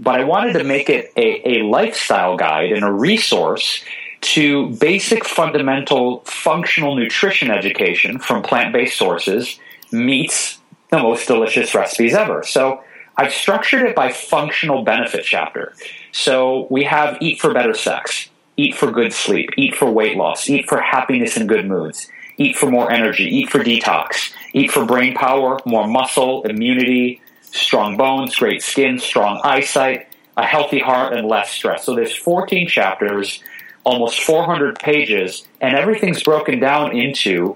but 0.01 0.21
I 0.21 0.25
wanted 0.25 0.55
to 0.55 0.65
make 0.65 0.91
it 0.91 1.13
a, 1.17 1.59
a 1.61 1.63
lifestyle 1.63 2.37
guide 2.37 2.73
and 2.73 2.85
a 2.85 2.93
resource 2.93 3.85
to 4.21 4.71
basic 4.71 5.25
fundamental 5.25 6.21
functional 6.21 6.97
nutrition 6.97 7.51
education 7.51 8.19
from 8.19 8.43
plant 8.43 8.73
based 8.73 8.97
sources 8.97 9.59
meets 9.93 10.59
the 10.91 10.99
most 10.99 11.27
delicious 11.29 11.75
recipes 11.75 12.15
ever. 12.15 12.43
So 12.43 12.83
I've 13.17 13.33
structured 13.33 13.83
it 13.83 13.95
by 13.95 14.13
functional 14.13 14.83
benefit 14.83 15.25
chapter. 15.25 15.75
So 16.13 16.67
we 16.71 16.85
have 16.85 17.19
eat 17.21 17.41
for 17.41 17.53
better 17.53 17.75
sex, 17.75 18.29
eat 18.57 18.75
for 18.75 18.91
good 18.91 19.13
sleep, 19.13 19.51
eat 19.57 19.77
for 19.77 19.91
weight 19.91 20.17
loss, 20.17 20.49
eat 20.49 20.69
for 20.69 20.81
happiness 20.81 21.37
and 21.37 21.49
good 21.49 21.67
moods, 21.67 22.09
eat 22.39 22.57
for 22.57 22.71
more 22.71 22.91
energy, 22.91 23.25
eat 23.25 23.51
for 23.51 23.61
detox, 23.61 24.33
eat 24.53 24.73
for 24.73 24.85
brain 24.85 25.15
power, 25.15 25.61
more 25.65 25.87
muscle, 25.87 26.43
immunity, 26.45 27.21
strong 27.55 27.97
bones, 27.97 28.37
great 28.37 28.63
skin, 28.63 28.99
strong 28.99 29.41
eyesight, 29.45 30.09
a 30.37 30.45
healthy 30.45 30.81
heart, 30.81 31.13
and 31.13 31.29
less 31.29 31.51
stress. 31.51 31.85
So 31.85 31.95
there's 31.95 32.15
14 32.15 32.69
chapters, 32.69 33.43
almost 33.85 34.21
400 34.21 34.79
pages, 34.79 35.47
and 35.61 35.77
everything's 35.77 36.23
broken 36.23 36.59
down 36.59 36.97
into 36.97 37.55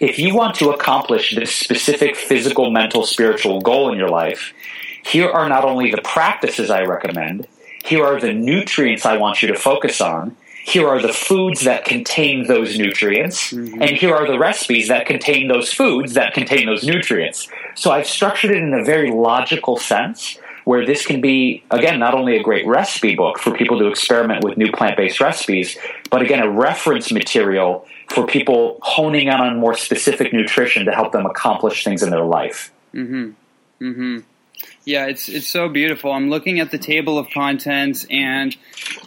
if 0.00 0.18
you 0.18 0.34
want 0.34 0.56
to 0.56 0.70
accomplish 0.70 1.34
this 1.34 1.54
specific 1.54 2.16
physical, 2.16 2.70
mental, 2.70 3.04
spiritual 3.04 3.62
goal 3.62 3.90
in 3.92 3.98
your 3.98 4.10
life, 4.10 4.52
here 5.02 5.30
are 5.30 5.48
not 5.48 5.64
only 5.64 5.90
the 5.90 6.02
practices 6.02 6.70
I 6.70 6.82
recommend, 6.82 7.46
here 7.82 8.04
are 8.04 8.20
the 8.20 8.34
nutrients 8.34 9.06
I 9.06 9.16
want 9.16 9.42
you 9.42 9.48
to 9.48 9.54
focus 9.54 10.00
on, 10.00 10.36
here 10.66 10.88
are 10.88 11.00
the 11.00 11.12
foods 11.12 11.60
that 11.60 11.84
contain 11.84 12.48
those 12.48 12.76
nutrients, 12.76 13.52
mm-hmm. 13.52 13.80
and 13.80 13.92
here 13.92 14.12
are 14.12 14.26
the 14.26 14.36
recipes 14.36 14.88
that 14.88 15.06
contain 15.06 15.46
those 15.46 15.72
foods 15.72 16.14
that 16.14 16.34
contain 16.34 16.66
those 16.66 16.82
nutrients. 16.82 17.48
So 17.76 17.92
I've 17.92 18.08
structured 18.08 18.50
it 18.50 18.56
in 18.56 18.74
a 18.74 18.82
very 18.82 19.12
logical 19.12 19.76
sense 19.76 20.40
where 20.64 20.84
this 20.84 21.06
can 21.06 21.20
be, 21.20 21.62
again, 21.70 22.00
not 22.00 22.14
only 22.14 22.36
a 22.36 22.42
great 22.42 22.66
recipe 22.66 23.14
book 23.14 23.38
for 23.38 23.52
people 23.52 23.78
to 23.78 23.86
experiment 23.86 24.42
with 24.42 24.56
new 24.56 24.72
plant 24.72 24.96
based 24.96 25.20
recipes, 25.20 25.78
but 26.10 26.20
again, 26.20 26.40
a 26.40 26.50
reference 26.50 27.12
material 27.12 27.86
for 28.08 28.26
people 28.26 28.80
honing 28.82 29.28
in 29.28 29.34
on 29.34 29.60
more 29.60 29.74
specific 29.74 30.32
nutrition 30.32 30.84
to 30.86 30.90
help 30.90 31.12
them 31.12 31.26
accomplish 31.26 31.84
things 31.84 32.02
in 32.02 32.10
their 32.10 32.24
life. 32.24 32.72
Mm-hmm. 32.92 33.30
Mm-hmm. 33.84 34.18
Yeah, 34.86 35.06
it's 35.06 35.28
it's 35.28 35.48
so 35.48 35.68
beautiful. 35.68 36.12
I'm 36.12 36.30
looking 36.30 36.60
at 36.60 36.70
the 36.70 36.78
table 36.78 37.18
of 37.18 37.28
contents, 37.28 38.06
and 38.08 38.56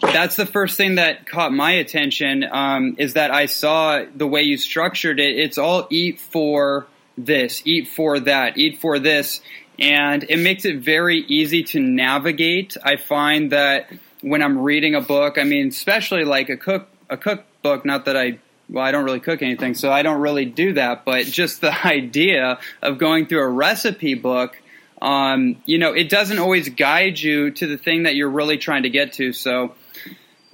that's 0.02 0.36
the 0.36 0.46
first 0.46 0.76
thing 0.76 0.96
that 0.96 1.26
caught 1.26 1.54
my 1.54 1.72
attention. 1.72 2.44
Um, 2.44 2.96
is 2.98 3.14
that 3.14 3.32
I 3.32 3.46
saw 3.46 4.04
the 4.14 4.28
way 4.28 4.42
you 4.42 4.58
structured 4.58 5.22
it. 5.22 5.40
It's 5.40 5.58
all 5.58 5.88
eat 5.90 6.20
for 6.20 6.88
this, 7.18 7.62
eat 7.64 7.88
for 7.88 8.20
that, 8.20 8.58
eat 8.58 8.82
for 8.82 9.00
this, 9.00 9.40
and 9.80 10.26
it 10.28 10.40
makes 10.40 10.66
it 10.66 10.80
very 10.80 11.20
easy 11.20 11.64
to 11.64 11.80
navigate. 11.80 12.76
I 12.84 12.98
find 12.98 13.54
that 13.54 13.90
when 14.20 14.44
I'm 14.44 14.60
reading 14.60 14.96
a 14.96 15.02
book, 15.02 15.38
I 15.38 15.46
mean, 15.46 15.70
especially 15.70 16.26
like 16.26 16.50
a 16.50 16.58
cook 16.58 16.90
a 17.10 17.16
cookbook. 17.16 17.86
Not 17.86 18.04
that 18.04 18.18
I 18.18 18.40
well, 18.68 18.84
I 18.84 18.92
don't 18.92 19.06
really 19.06 19.22
cook 19.22 19.42
anything, 19.42 19.76
so 19.76 19.94
I 19.94 20.04
don't 20.04 20.20
really 20.20 20.44
do 20.44 20.74
that. 20.74 21.06
But 21.06 21.26
just 21.28 21.62
the 21.62 21.72
idea 21.88 22.60
of 22.82 22.98
going 22.98 23.28
through 23.28 23.44
a 23.44 23.50
recipe 23.50 24.16
book 24.16 24.59
um, 25.02 25.58
you 25.66 25.78
know, 25.78 25.94
it 25.94 26.10
doesn't 26.10 26.40
always 26.40 26.70
guide 26.70 27.20
you 27.20 27.52
to 27.52 27.68
the 27.68 27.78
thing 27.78 28.04
that 28.04 28.16
you're 28.16 28.30
really 28.30 28.58
trying 28.58 28.84
to 28.84 28.90
get 28.90 29.14
to. 29.14 29.34
So 29.34 29.76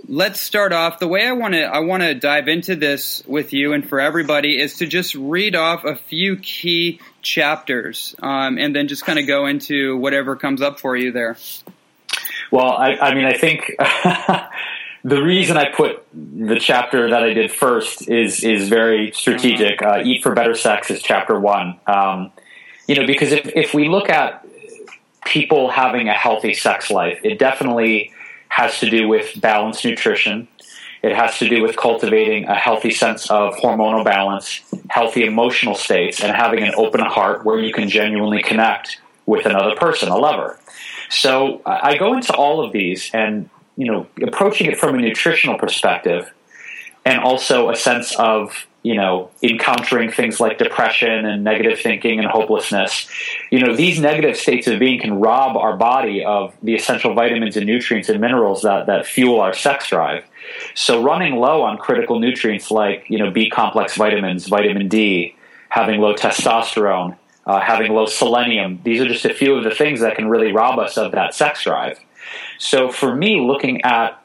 let's 0.07 0.39
start 0.39 0.73
off. 0.73 0.99
The 0.99 1.07
way 1.07 1.25
I 1.25 1.31
want 1.31 1.53
to 1.53 1.63
I 1.63 1.79
want 1.79 2.03
to 2.03 2.13
dive 2.13 2.47
into 2.47 2.75
this 2.75 3.23
with 3.25 3.53
you 3.53 3.73
and 3.73 3.87
for 3.87 3.99
everybody 3.99 4.59
is 4.59 4.77
to 4.77 4.87
just 4.87 5.15
read 5.15 5.55
off 5.55 5.83
a 5.83 5.95
few 5.95 6.37
key 6.37 6.99
chapters, 7.21 8.15
um, 8.21 8.57
and 8.57 8.75
then 8.75 8.87
just 8.87 9.05
kind 9.05 9.19
of 9.19 9.27
go 9.27 9.45
into 9.45 9.97
whatever 9.97 10.35
comes 10.35 10.61
up 10.61 10.79
for 10.79 10.95
you 10.95 11.11
there. 11.11 11.37
Well, 12.51 12.71
I, 12.71 12.95
I 12.95 13.15
mean, 13.15 13.25
I 13.25 13.33
think. 13.33 13.71
the 15.03 15.21
reason 15.21 15.55
I 15.55 15.69
put 15.69 16.03
the 16.13 16.57
chapter 16.59 17.11
that 17.11 17.23
I 17.23 17.33
did 17.33 17.51
first 17.51 18.09
is 18.09 18.43
is 18.43 18.69
very 18.69 19.11
strategic. 19.11 19.81
Uh-huh. 19.81 19.99
Uh, 19.99 20.03
Eat 20.03 20.23
for 20.23 20.33
Better 20.33 20.55
Sex 20.55 20.89
is 20.89 21.01
chapter 21.01 21.39
one. 21.39 21.79
Um, 21.85 22.31
you 22.87 22.95
know, 22.95 23.05
because 23.05 23.31
if, 23.31 23.47
if 23.55 23.73
we 23.73 23.89
look 23.89 24.09
at 24.09 24.45
people 25.25 25.69
having 25.69 26.07
a 26.07 26.13
healthy 26.13 26.53
sex 26.53 26.91
life, 26.91 27.19
it 27.23 27.39
definitely 27.39 28.11
has 28.49 28.79
to 28.79 28.89
do 28.89 29.07
with 29.07 29.39
balanced 29.41 29.83
nutrition. 29.83 30.47
It 31.01 31.15
has 31.15 31.37
to 31.39 31.49
do 31.49 31.61
with 31.61 31.75
cultivating 31.75 32.45
a 32.45 32.55
healthy 32.55 32.91
sense 32.91 33.29
of 33.29 33.53
hormonal 33.55 34.03
balance, 34.03 34.61
healthy 34.89 35.25
emotional 35.25 35.75
states, 35.75 36.23
and 36.23 36.35
having 36.35 36.63
an 36.63 36.73
open 36.77 37.01
heart 37.01 37.45
where 37.45 37.59
you 37.59 37.73
can 37.73 37.89
genuinely 37.89 38.41
connect 38.41 39.01
with 39.25 39.45
another 39.45 39.75
person, 39.75 40.09
a 40.09 40.17
lover. 40.17 40.59
So 41.09 41.61
I 41.65 41.97
go 41.97 42.13
into 42.13 42.33
all 42.33 42.63
of 42.63 42.71
these 42.71 43.11
and, 43.13 43.49
you 43.77 43.91
know, 43.91 44.07
approaching 44.21 44.67
it 44.67 44.77
from 44.77 44.95
a 44.95 45.01
nutritional 45.01 45.57
perspective 45.57 46.31
and 47.03 47.19
also 47.19 47.69
a 47.69 47.75
sense 47.75 48.15
of 48.17 48.65
you 48.85 48.93
know, 48.93 49.31
encountering 49.41 50.11
things 50.11 50.39
like 50.39 50.59
depression 50.59 51.25
and 51.25 51.43
negative 51.43 51.79
thinking 51.79 52.19
and 52.19 52.27
hopelessness. 52.27 53.09
You 53.49 53.59
know, 53.59 53.75
these 53.75 53.99
negative 53.99 54.37
states 54.37 54.67
of 54.67 54.77
being 54.77 55.01
can 55.01 55.15
rob 55.15 55.57
our 55.57 55.75
body 55.75 56.23
of 56.23 56.53
the 56.61 56.75
essential 56.75 57.15
vitamins 57.15 57.57
and 57.57 57.65
nutrients 57.65 58.09
and 58.09 58.21
minerals 58.21 58.61
that, 58.61 58.85
that 58.85 59.07
fuel 59.07 59.41
our 59.41 59.55
sex 59.55 59.89
drive. 59.89 60.23
So 60.75 61.01
running 61.01 61.37
low 61.37 61.63
on 61.63 61.79
critical 61.79 62.19
nutrients 62.19 62.69
like, 62.69 63.05
you 63.09 63.17
know, 63.17 63.31
B 63.31 63.49
complex 63.49 63.97
vitamins, 63.97 64.45
vitamin 64.47 64.87
D, 64.87 65.35
having 65.69 65.99
low 65.99 66.13
testosterone, 66.13 67.17
uh, 67.47 67.61
having 67.61 67.91
low 67.91 68.05
selenium, 68.05 68.81
these 68.83 69.01
are 69.01 69.07
just 69.07 69.25
a 69.25 69.33
few 69.33 69.55
of 69.55 69.63
the 69.63 69.71
things 69.71 69.99
that 70.01 70.15
can 70.15 70.29
really 70.29 70.51
rob 70.51 70.77
us 70.77 70.95
of 70.95 71.13
that 71.13 71.33
sex 71.33 71.63
drive. 71.63 71.99
So 72.59 72.91
for 72.91 73.15
me, 73.15 73.41
looking 73.41 73.81
at 73.81 74.21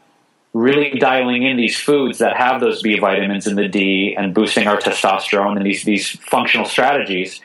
really 0.53 0.91
dialing 0.99 1.45
in 1.45 1.57
these 1.57 1.79
foods 1.79 2.19
that 2.19 2.37
have 2.37 2.61
those 2.61 2.83
B 2.83 2.99
vitamins 2.99 3.47
and 3.47 3.57
the 3.57 3.69
D 3.69 4.15
and 4.17 4.35
boosting 4.35 4.67
our 4.67 4.79
testosterone 4.79 5.57
and 5.57 5.65
these 5.65 5.85
these 5.85 6.11
functional 6.11 6.67
strategies 6.67 7.41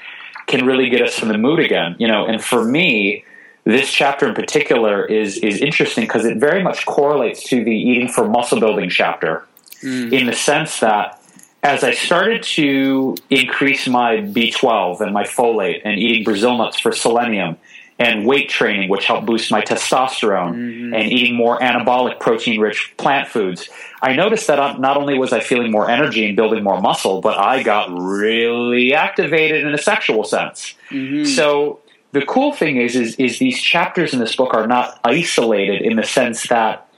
can 0.48 0.66
really 0.66 0.90
get 0.90 1.02
us 1.02 1.22
in 1.22 1.28
the 1.28 1.38
mood 1.38 1.60
again. 1.60 1.96
You 2.00 2.08
know, 2.08 2.26
and 2.26 2.44
for 2.44 2.64
me, 2.64 3.24
this 3.64 3.92
chapter 3.92 4.28
in 4.28 4.36
particular 4.36 5.06
is 5.06 5.38
is 5.38 5.62
interesting 5.62 6.06
because 6.06 6.26
it 6.26 6.38
very 6.38 6.64
much 6.64 6.86
correlates 6.86 7.44
to 7.50 7.64
the 7.64 7.72
eating 7.72 8.08
for 8.08 8.28
muscle 8.28 8.60
building 8.60 8.90
chapter 8.90 9.46
mm. 9.82 10.12
in 10.12 10.26
the 10.28 10.34
sense 10.34 10.80
that 10.80 11.22
as 11.64 11.84
I 11.84 11.92
started 11.92 12.44
to 12.44 13.18
increase 13.32 13.88
my 13.88 14.18
B12 14.18 15.02
and 15.02 15.14
my 15.14 15.24
folate 15.24 15.82
and 15.84 15.98
eating 15.98 16.24
Brazil 16.24 16.58
nuts 16.58 16.80
for 16.80 16.92
selenium 16.92 17.58
and 17.98 18.26
weight 18.26 18.50
training, 18.50 18.90
which 18.90 19.06
helped 19.06 19.26
boost 19.26 19.52
my 19.52 19.62
testosterone, 19.62 20.54
mm-hmm. 20.54 20.94
and 20.94 21.12
eating 21.12 21.36
more 21.36 21.58
anabolic 21.60 22.20
protein 22.20 22.60
rich 22.60 22.94
plant 22.98 23.28
foods, 23.28 23.70
I 24.02 24.14
noticed 24.14 24.48
that 24.48 24.80
not 24.80 24.98
only 24.98 25.18
was 25.18 25.32
I 25.32 25.40
feeling 25.40 25.72
more 25.72 25.90
energy 25.90 26.28
and 26.28 26.36
building 26.36 26.64
more 26.64 26.82
muscle, 26.82 27.22
but 27.22 27.38
I 27.38 27.64
got 27.64 27.90
really 27.92 28.94
activated 28.94 29.66
in 29.66 29.74
a 29.74 29.78
sexual 29.78 30.26
sense. 30.26 30.76
Mm-hmm. 30.90 31.24
So 31.24 31.80
the 32.12 32.26
cool 32.26 32.52
thing 32.52 32.78
is, 32.78 32.96
is, 32.96 33.16
is 33.16 33.40
these 33.40 33.62
chapters 33.62 34.14
in 34.14 34.20
this 34.20 34.36
book 34.36 34.54
are 34.54 34.68
not 34.68 35.00
isolated 35.04 35.82
in 35.82 35.96
the 35.96 36.04
sense 36.04 36.48
that 36.50 36.90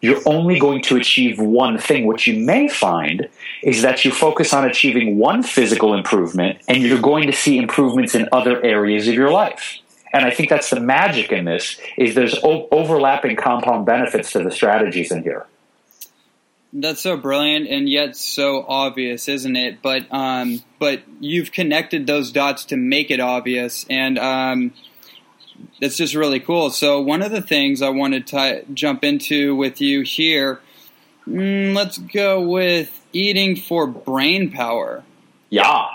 you're 0.00 0.20
only 0.26 0.58
going 0.58 0.82
to 0.82 0.96
achieve 0.96 1.38
one 1.38 1.78
thing. 1.78 2.06
What 2.06 2.26
you 2.26 2.44
may 2.44 2.68
find 2.68 3.28
is 3.62 3.82
that 3.82 4.04
you 4.04 4.10
focus 4.10 4.52
on 4.52 4.64
achieving 4.64 5.16
one 5.16 5.42
physical 5.42 5.94
improvement 5.94 6.58
and 6.68 6.82
you're 6.82 7.00
going 7.00 7.26
to 7.26 7.32
see 7.32 7.56
improvements 7.56 8.14
in 8.14 8.28
other 8.30 8.62
areas 8.62 9.08
of 9.08 9.14
your 9.14 9.30
life. 9.30 9.78
And 10.14 10.24
I 10.24 10.30
think 10.30 10.48
that's 10.48 10.70
the 10.70 10.78
magic 10.78 11.32
in 11.32 11.44
this 11.44 11.76
is 11.96 12.14
there's 12.14 12.36
o- 12.44 12.68
overlapping 12.70 13.34
compound 13.34 13.84
benefits 13.84 14.30
to 14.32 14.44
the 14.44 14.52
strategies 14.52 15.10
in 15.10 15.24
here. 15.24 15.44
That's 16.72 17.00
so 17.00 17.16
brilliant 17.16 17.66
and 17.66 17.88
yet 17.88 18.16
so 18.16 18.64
obvious, 18.66 19.28
isn't 19.28 19.56
it? 19.56 19.82
But 19.82 20.06
um, 20.12 20.62
but 20.78 21.02
you've 21.18 21.50
connected 21.50 22.06
those 22.06 22.30
dots 22.30 22.66
to 22.66 22.76
make 22.76 23.10
it 23.10 23.18
obvious, 23.18 23.86
and 23.90 24.16
um, 24.16 24.72
that's 25.80 25.96
just 25.96 26.14
really 26.14 26.38
cool. 26.38 26.70
So 26.70 27.00
one 27.00 27.20
of 27.22 27.32
the 27.32 27.42
things 27.42 27.82
I 27.82 27.88
wanted 27.88 28.28
to 28.28 28.64
jump 28.72 29.02
into 29.02 29.56
with 29.56 29.80
you 29.80 30.02
here, 30.02 30.60
mm, 31.26 31.74
let's 31.74 31.98
go 31.98 32.40
with 32.40 33.04
eating 33.12 33.56
for 33.56 33.88
brain 33.88 34.52
power. 34.52 35.02
Yeah. 35.50 35.86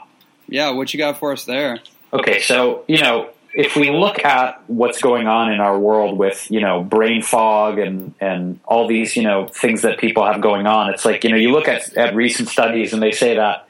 Yeah. 0.50 0.72
What 0.72 0.94
you 0.94 0.98
got 0.98 1.20
for 1.20 1.32
us 1.32 1.46
there? 1.46 1.80
Okay, 2.12 2.42
so 2.42 2.84
you 2.88 3.02
know 3.02 3.30
if 3.54 3.76
we 3.76 3.90
look 3.90 4.24
at 4.24 4.62
what's 4.68 5.02
going 5.02 5.28
on 5.28 5.52
in 5.52 5.60
our 5.60 5.78
world 5.78 6.18
with 6.18 6.50
you 6.52 6.62
know 6.62 6.84
brain 6.84 7.22
fog 7.22 7.80
and 7.80 8.14
and 8.20 8.60
all 8.66 8.88
these 8.88 9.16
you 9.16 9.24
know 9.24 9.48
things 9.48 9.82
that 9.82 9.98
people 9.98 10.26
have 10.26 10.42
going 10.42 10.68
on, 10.68 10.94
it's 10.94 11.06
like 11.06 11.24
you 11.24 11.30
know 11.30 11.38
you 11.38 11.52
look 11.52 11.68
at 11.68 11.96
at 11.98 12.16
recent 12.16 12.50
studies 12.50 12.94
and 12.94 13.02
they 13.02 13.12
say 13.12 13.36
that 13.36 13.68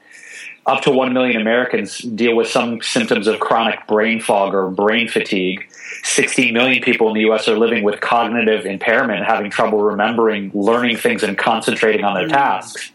up 0.66 0.82
to 0.82 0.90
1 0.90 1.12
million 1.14 1.40
Americans 1.40 1.98
deal 1.98 2.36
with 2.36 2.46
some 2.46 2.82
symptoms 2.82 3.26
of 3.26 3.40
chronic 3.40 3.86
brain 3.86 4.20
fog 4.20 4.54
or 4.54 4.70
brain 4.70 5.08
fatigue. 5.08 5.66
16 6.02 6.52
million 6.52 6.82
people 6.82 7.08
in 7.08 7.14
the 7.14 7.30
US 7.30 7.48
are 7.48 7.58
living 7.58 7.82
with 7.82 8.00
cognitive 8.00 8.66
impairment, 8.66 9.24
having 9.24 9.50
trouble 9.50 9.80
remembering, 9.80 10.50
learning 10.54 10.98
things, 10.98 11.22
and 11.22 11.36
concentrating 11.36 12.04
on 12.04 12.14
their 12.14 12.28
mm. 12.28 12.32
tasks. 12.32 12.92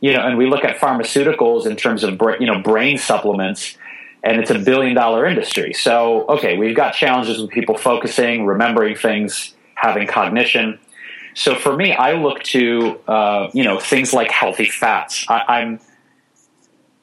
You 0.00 0.12
know, 0.12 0.20
and 0.26 0.38
we 0.38 0.46
look 0.46 0.64
at 0.64 0.78
pharmaceuticals 0.78 1.66
in 1.66 1.76
terms 1.76 2.04
of 2.04 2.20
you 2.38 2.46
know 2.46 2.60
brain 2.60 2.98
supplements 2.98 3.76
and 4.24 4.40
it's 4.40 4.50
a 4.50 4.58
billion 4.58 4.94
dollar 4.94 5.26
industry. 5.26 5.74
So, 5.74 6.24
okay, 6.26 6.56
we've 6.56 6.74
got 6.74 6.94
challenges 6.94 7.40
with 7.40 7.50
people 7.50 7.76
focusing, 7.76 8.46
remembering 8.46 8.96
things, 8.96 9.54
having 9.74 10.08
cognition. 10.08 10.80
So 11.34 11.54
for 11.54 11.76
me, 11.76 11.92
I 11.92 12.12
look 12.12 12.42
to 12.44 12.98
uh, 13.06 13.50
you 13.52 13.64
know 13.64 13.78
things 13.78 14.12
like 14.12 14.30
healthy 14.30 14.64
fats. 14.64 15.26
I, 15.28 15.62
am 15.62 15.80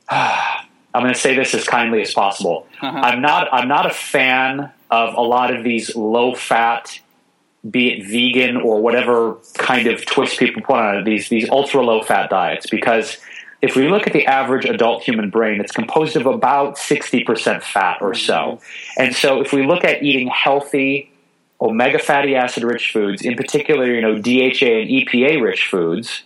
I'm, 0.09 0.67
I'm 0.93 1.03
going 1.03 1.13
to 1.13 1.19
say 1.19 1.35
this 1.35 1.53
as 1.53 1.65
kindly 1.65 2.01
as 2.01 2.13
possible. 2.13 2.67
Uh-huh. 2.81 2.97
I'm 2.97 3.21
not 3.21 3.47
I'm 3.53 3.67
not 3.67 3.85
a 3.85 3.93
fan 3.93 4.71
of 4.89 5.13
a 5.13 5.21
lot 5.21 5.53
of 5.53 5.63
these 5.63 5.95
low 5.95 6.33
fat, 6.33 6.99
be 7.69 7.89
it 7.89 8.07
vegan 8.07 8.57
or 8.57 8.81
whatever 8.81 9.37
kind 9.53 9.87
of 9.87 10.05
twist 10.05 10.39
people 10.39 10.63
put 10.63 10.77
on 10.77 10.97
it, 10.97 11.05
these 11.05 11.29
these 11.29 11.47
ultra 11.49 11.83
low 11.83 12.01
fat 12.01 12.31
diets 12.31 12.67
because 12.67 13.17
if 13.61 13.75
we 13.75 13.87
look 13.87 14.07
at 14.07 14.13
the 14.13 14.25
average 14.25 14.65
adult 14.65 15.03
human 15.03 15.29
brain, 15.29 15.61
it's 15.61 15.71
composed 15.71 16.15
of 16.15 16.25
about 16.25 16.77
60% 16.77 17.61
fat 17.61 18.01
or 18.01 18.13
so. 18.13 18.59
And 18.97 19.15
so 19.15 19.41
if 19.41 19.53
we 19.53 19.65
look 19.65 19.83
at 19.83 20.01
eating 20.01 20.27
healthy, 20.27 21.11
omega 21.61 21.99
fatty 21.99 22.35
acid 22.35 22.63
rich 22.63 22.91
foods, 22.91 23.21
in 23.21 23.35
particular, 23.35 23.85
you 23.85 24.01
know, 24.01 24.15
DHA 24.15 24.65
and 24.65 24.89
EPA 24.89 25.41
rich 25.41 25.67
foods, 25.67 26.23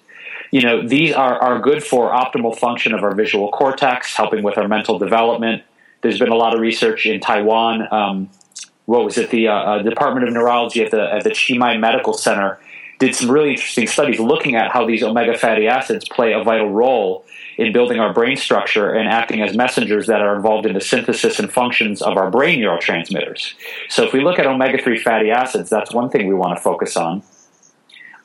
you 0.52 0.62
know, 0.62 0.88
these 0.88 1.14
are, 1.14 1.38
are 1.42 1.60
good 1.60 1.84
for 1.84 2.12
optimal 2.12 2.58
function 2.58 2.94
of 2.94 3.04
our 3.04 3.14
visual 3.14 3.52
cortex, 3.52 4.16
helping 4.16 4.42
with 4.42 4.58
our 4.58 4.70
mental 4.70 4.98
development. 4.98 5.64
There's 6.02 6.20
been 6.20 6.30
a 6.30 6.36
lot 6.36 6.54
of 6.54 6.62
research 6.62 7.06
in 7.06 7.20
Taiwan. 7.20 7.92
Um, 7.92 8.30
what 8.86 9.04
was 9.04 9.18
it? 9.18 9.32
The 9.32 9.50
uh, 9.50 9.54
uh, 9.54 9.82
Department 9.82 10.28
of 10.28 10.34
Neurology 10.34 10.84
at 10.86 10.92
the, 10.92 11.14
at 11.14 11.24
the 11.26 11.32
Chi 11.32 11.58
Mei 11.58 11.78
Medical 11.78 12.14
Center 12.14 12.60
did 13.00 13.16
some 13.16 13.30
really 13.30 13.52
interesting 13.52 13.88
studies 13.88 14.20
looking 14.20 14.56
at 14.56 14.72
how 14.72 14.86
these 14.86 15.04
omega 15.04 15.38
fatty 15.38 15.68
acids 15.68 16.08
play 16.08 16.34
a 16.34 16.44
vital 16.44 16.72
role 16.72 17.26
in 17.58 17.72
building 17.72 18.00
our 18.00 18.14
brain 18.14 18.36
structure 18.36 18.94
and 18.94 19.08
acting 19.08 19.42
as 19.42 19.56
messengers 19.56 20.08
that 20.08 20.22
are 20.22 20.36
involved 20.36 20.66
in 20.66 20.74
the 20.74 20.82
synthesis 20.82 21.40
and 21.40 21.52
functions 21.52 22.02
of 22.02 22.18
our 22.18 22.30
brain 22.30 22.60
neurotransmitters. 22.60 23.54
So 23.90 24.04
if 24.04 24.14
we 24.14 24.22
look 24.22 24.40
at 24.40 24.46
omega 24.46 24.82
3 24.82 25.00
fatty 25.00 25.32
acids, 25.32 25.70
that's 25.70 25.94
one 25.94 26.10
thing 26.10 26.28
we 26.28 26.34
want 26.34 26.58
to 26.58 26.62
focus 26.62 26.98
on. 26.98 27.24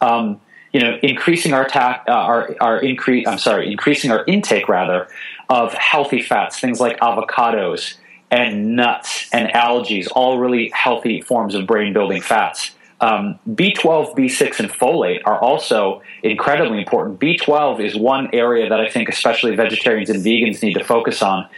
Um, 0.00 0.40
you 0.72 0.80
know, 0.80 0.98
increasing 1.02 1.52
our, 1.52 1.66
ta- 1.66 2.02
uh, 2.06 2.12
our, 2.12 2.56
our 2.60 2.78
increase, 2.78 3.26
I'm 3.26 3.38
sorry, 3.38 3.70
increasing 3.70 4.10
our 4.10 4.24
intake 4.26 4.68
rather 4.68 5.08
of 5.48 5.72
healthy 5.74 6.22
fats, 6.22 6.60
things 6.60 6.80
like 6.80 6.98
avocados 7.00 7.96
and 8.30 8.76
nuts 8.76 9.28
and 9.32 9.52
algae, 9.54 10.06
all 10.08 10.38
really 10.38 10.70
healthy 10.72 11.20
forms 11.20 11.54
of 11.54 11.66
brain 11.66 11.92
building 11.92 12.22
fats. 12.22 12.70
Um, 13.02 13.38
B12, 13.48 14.14
B6, 14.14 14.60
and 14.60 14.70
folate 14.70 15.20
are 15.24 15.38
also 15.40 16.02
incredibly 16.22 16.78
important. 16.78 17.18
B12 17.18 17.80
is 17.80 17.96
one 17.96 18.28
area 18.34 18.68
that 18.68 18.78
I 18.78 18.88
think 18.88 19.08
especially 19.08 19.56
vegetarians 19.56 20.10
and 20.10 20.22
vegans 20.22 20.62
need 20.62 20.74
to 20.74 20.84
focus 20.84 21.22
on 21.22 21.48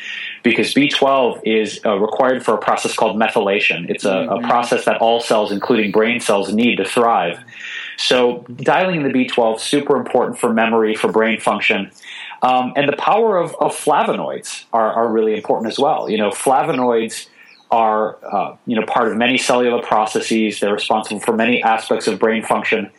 because 0.44 0.72
B12 0.72 1.40
is 1.44 1.80
uh, 1.84 1.98
required 1.98 2.44
for 2.44 2.54
a 2.54 2.58
process 2.58 2.94
called 2.94 3.16
methylation. 3.16 3.90
It's 3.90 4.04
a, 4.04 4.08
mm-hmm. 4.08 4.44
a, 4.44 4.48
process 4.48 4.84
that 4.84 5.00
all 5.00 5.20
cells, 5.20 5.50
including 5.50 5.90
brain 5.90 6.20
cells, 6.20 6.52
need 6.52 6.76
to 6.76 6.84
thrive. 6.84 7.40
So 7.96 8.44
dialing 8.56 8.96
in 8.96 9.02
the 9.02 9.12
B12 9.12 9.58
super 9.58 9.96
important 9.96 10.38
for 10.38 10.52
memory, 10.52 10.94
for 10.94 11.10
brain 11.10 11.40
function. 11.40 11.90
Um, 12.42 12.72
and 12.76 12.88
the 12.88 12.96
power 12.96 13.36
of, 13.36 13.54
of 13.60 13.76
flavonoids 13.76 14.64
are, 14.72 14.92
are 14.92 15.08
really 15.10 15.34
important 15.34 15.70
as 15.70 15.78
well. 15.78 16.08
You 16.08 16.18
know, 16.18 16.30
flavonoids 16.30 17.28
are 17.72 18.18
uh, 18.22 18.56
you 18.66 18.78
know 18.78 18.86
part 18.86 19.08
of 19.10 19.16
many 19.16 19.38
cellular 19.38 19.82
processes. 19.82 20.60
They're 20.60 20.74
responsible 20.74 21.20
for 21.20 21.34
many 21.34 21.62
aspects 21.62 22.06
of 22.06 22.20
brain 22.20 22.44
function. 22.44 22.90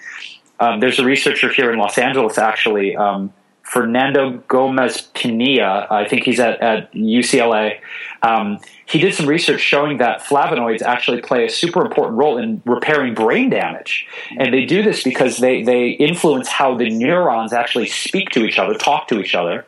Um, 0.59 0.79
there's 0.79 0.99
a 0.99 1.05
researcher 1.05 1.51
here 1.51 1.71
in 1.71 1.79
Los 1.79 1.97
Angeles, 1.97 2.37
actually, 2.37 2.95
um, 2.95 3.33
Fernando 3.63 4.43
Gomez 4.47 5.09
Pinilla. 5.13 5.91
I 5.91 6.07
think 6.07 6.23
he's 6.23 6.39
at, 6.39 6.61
at 6.61 6.91
UCLA. 6.93 7.79
Um, 8.21 8.59
he 8.85 8.99
did 8.99 9.13
some 9.13 9.27
research 9.27 9.61
showing 9.61 9.97
that 9.97 10.21
flavonoids 10.21 10.81
actually 10.81 11.21
play 11.21 11.45
a 11.45 11.49
super 11.49 11.85
important 11.85 12.17
role 12.17 12.37
in 12.37 12.61
repairing 12.65 13.13
brain 13.13 13.49
damage, 13.49 14.07
and 14.37 14.53
they 14.53 14.65
do 14.65 14.81
this 14.81 15.03
because 15.03 15.37
they 15.37 15.61
they 15.61 15.89
influence 15.89 16.47
how 16.49 16.75
the 16.75 16.89
neurons 16.89 17.53
actually 17.53 17.87
speak 17.87 18.29
to 18.31 18.43
each 18.43 18.57
other, 18.57 18.73
talk 18.73 19.07
to 19.09 19.19
each 19.19 19.35
other 19.35 19.65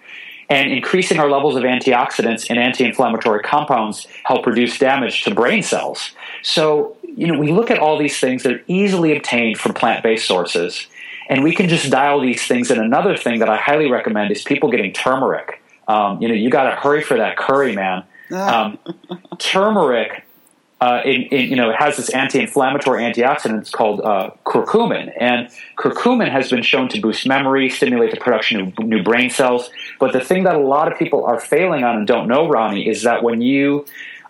and 0.50 0.72
increasing 0.72 1.20
our 1.20 1.30
levels 1.30 1.56
of 1.56 1.64
antioxidants 1.64 2.50
and 2.50 2.60
anti-inflammatory 2.60 3.42
compounds 3.42 4.08
help 4.24 4.46
reduce 4.46 4.78
damage 4.78 5.24
to 5.24 5.34
brain 5.34 5.64
cells. 5.64 6.12
So, 6.44 6.98
you 7.04 7.28
know, 7.28 7.40
we 7.40 7.52
look 7.52 7.72
at 7.72 7.80
all 7.80 7.98
these 7.98 8.20
things 8.20 8.44
that 8.44 8.54
are 8.54 8.62
easily 8.68 9.16
obtained 9.16 9.58
from 9.58 9.74
plant-based 9.74 10.26
sources, 10.26 10.88
and 11.30 11.44
we 11.44 11.56
can 11.56 11.70
just 11.70 11.90
dial 11.90 12.20
these 12.20 12.46
things. 12.46 12.70
And 12.70 12.80
another 12.80 13.18
thing 13.18 13.40
that 13.40 13.50
I 13.50 13.58
highly 13.58 13.90
recommend 13.90 14.32
is 14.32 14.44
people 14.44 14.70
getting 14.70 14.94
turmeric. 14.94 15.62
Um, 15.88 16.22
you 16.22 16.28
know, 16.28 16.34
you 16.34 16.50
got 16.50 16.70
to 16.70 16.76
hurry 16.76 17.02
for 17.02 17.18
that 17.18 17.38
curry, 17.38 17.74
man. 17.76 18.04
Um, 18.32 18.80
turmeric 19.38 20.25
uh, 20.82 21.02
it, 21.06 21.32
you 21.32 21.56
know, 21.56 21.70
it 21.70 21.76
has 21.78 21.96
this 21.96 22.10
anti-inflammatory 22.10 23.02
antioxidant 23.02 23.72
called 23.72 24.02
uh, 24.02 24.32
curcumin, 24.46 25.12
and 25.18 25.50
curcumin 25.78 26.30
has 26.30 26.50
been 26.50 26.62
shown 26.62 26.90
to 26.90 27.00
boost 27.00 27.26
memory, 27.26 27.70
stimulate 27.70 28.12
the 28.12 28.20
production 28.20 28.60
of 28.60 28.80
new 28.80 29.02
brain 29.02 29.30
cells. 29.30 29.70
But 30.00 30.12
the 30.12 30.20
thing 30.20 30.44
that 30.44 30.56
a 30.56 30.60
lot 30.60 30.92
of 30.92 31.00
people 31.00 31.26
are 31.26 31.40
failing 31.40 31.84
on 31.84 31.96
and 31.96 32.08
don't 32.08 32.28
know, 32.28 32.50
Ronnie, 32.50 32.88
is 32.88 33.04
that 33.04 33.24
when 33.24 33.42
you 33.42 33.86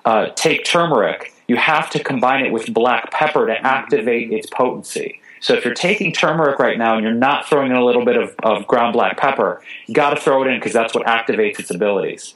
uh, 0.06 0.28
take 0.36 0.64
turmeric, 0.66 1.34
you 1.48 1.56
have 1.56 1.90
to 1.92 2.04
combine 2.04 2.46
it 2.46 2.52
with 2.52 2.72
black 2.74 3.12
pepper 3.12 3.48
to 3.48 3.54
activate 3.66 4.32
its 4.32 4.48
potency. 4.48 5.22
So 5.40 5.54
if 5.54 5.66
you're 5.66 5.74
taking 5.74 6.12
turmeric 6.12 6.60
right 6.60 6.78
now 6.78 6.96
and 6.96 7.04
you're 7.04 7.14
not 7.14 7.48
throwing 7.48 7.72
in 7.72 7.78
a 7.78 7.86
little 7.86 8.06
bit 8.06 8.18
of, 8.18 8.36
of 8.44 8.68
ground 8.68 8.94
black 8.94 9.18
pepper, 9.18 9.62
you 9.88 9.94
got 9.94 10.12
to 10.12 10.20
throw 10.20 10.44
it 10.44 10.48
in 10.48 10.60
because 10.60 10.74
that's 10.74 10.94
what 10.94 11.06
activates 11.06 11.60
its 11.60 11.70
abilities. 11.70 12.36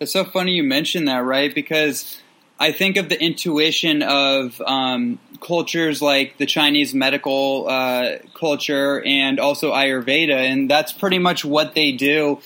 It's 0.00 0.12
so 0.12 0.24
funny 0.24 0.52
you 0.52 0.62
mentioned 0.62 1.06
that, 1.08 1.18
right? 1.18 1.54
Because 1.54 2.20
I 2.58 2.72
think 2.72 2.96
of 2.96 3.08
the 3.08 3.20
intuition 3.20 4.02
of 4.02 4.60
um, 4.62 5.18
cultures 5.40 6.00
like 6.00 6.38
the 6.38 6.46
Chinese 6.46 6.94
medical 6.94 7.68
uh, 7.68 8.18
culture 8.34 9.02
and 9.04 9.38
also 9.38 9.72
Ayurveda, 9.72 10.36
and 10.36 10.70
that's 10.70 10.92
pretty 10.92 11.18
much 11.18 11.44
what 11.44 11.74
they 11.74 11.92
do 11.92 12.40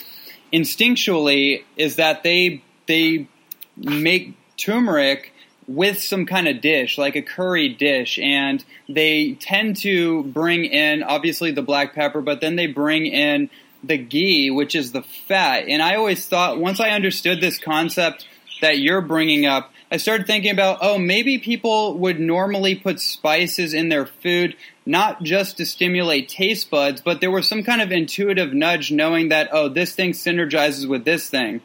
instinctually. 0.52 1.62
Is 1.76 1.96
that 1.96 2.22
they 2.24 2.62
they 2.86 3.28
make 3.76 4.34
turmeric 4.56 5.32
with 5.68 6.00
some 6.00 6.26
kind 6.26 6.48
of 6.48 6.60
dish, 6.60 6.98
like 6.98 7.14
a 7.14 7.22
curry 7.22 7.68
dish, 7.68 8.18
and 8.18 8.64
they 8.88 9.34
tend 9.34 9.76
to 9.76 10.24
bring 10.24 10.64
in 10.64 11.04
obviously 11.04 11.52
the 11.52 11.62
black 11.62 11.94
pepper, 11.94 12.20
but 12.20 12.40
then 12.40 12.56
they 12.56 12.66
bring 12.66 13.06
in 13.06 13.48
the 13.84 13.96
ghee, 13.96 14.50
which 14.50 14.74
is 14.74 14.90
the 14.90 15.02
fat. 15.02 15.68
And 15.68 15.80
I 15.80 15.94
always 15.94 16.26
thought 16.26 16.58
once 16.58 16.80
I 16.80 16.90
understood 16.90 17.40
this 17.40 17.58
concept 17.58 18.26
that 18.60 18.78
you're 18.78 19.00
bringing 19.00 19.46
up, 19.46 19.72
I 19.92 19.96
started 19.96 20.26
thinking 20.26 20.52
about, 20.52 20.78
oh, 20.82 20.98
maybe 20.98 21.38
people 21.38 21.98
would 21.98 22.20
normally 22.20 22.76
put 22.76 23.00
spices 23.00 23.74
in 23.74 23.88
their 23.88 24.06
food, 24.06 24.56
not 24.86 25.22
just 25.22 25.56
to 25.56 25.66
stimulate 25.66 26.28
taste 26.28 26.70
buds, 26.70 27.00
but 27.00 27.20
there 27.20 27.30
was 27.30 27.48
some 27.48 27.64
kind 27.64 27.80
of 27.80 27.90
intuitive 27.90 28.52
nudge 28.52 28.92
knowing 28.92 29.30
that, 29.30 29.48
oh, 29.50 29.68
this 29.68 29.92
thing 29.92 30.12
synergizes 30.12 30.88
with 30.88 31.04
this 31.04 31.28
thing. 31.28 31.60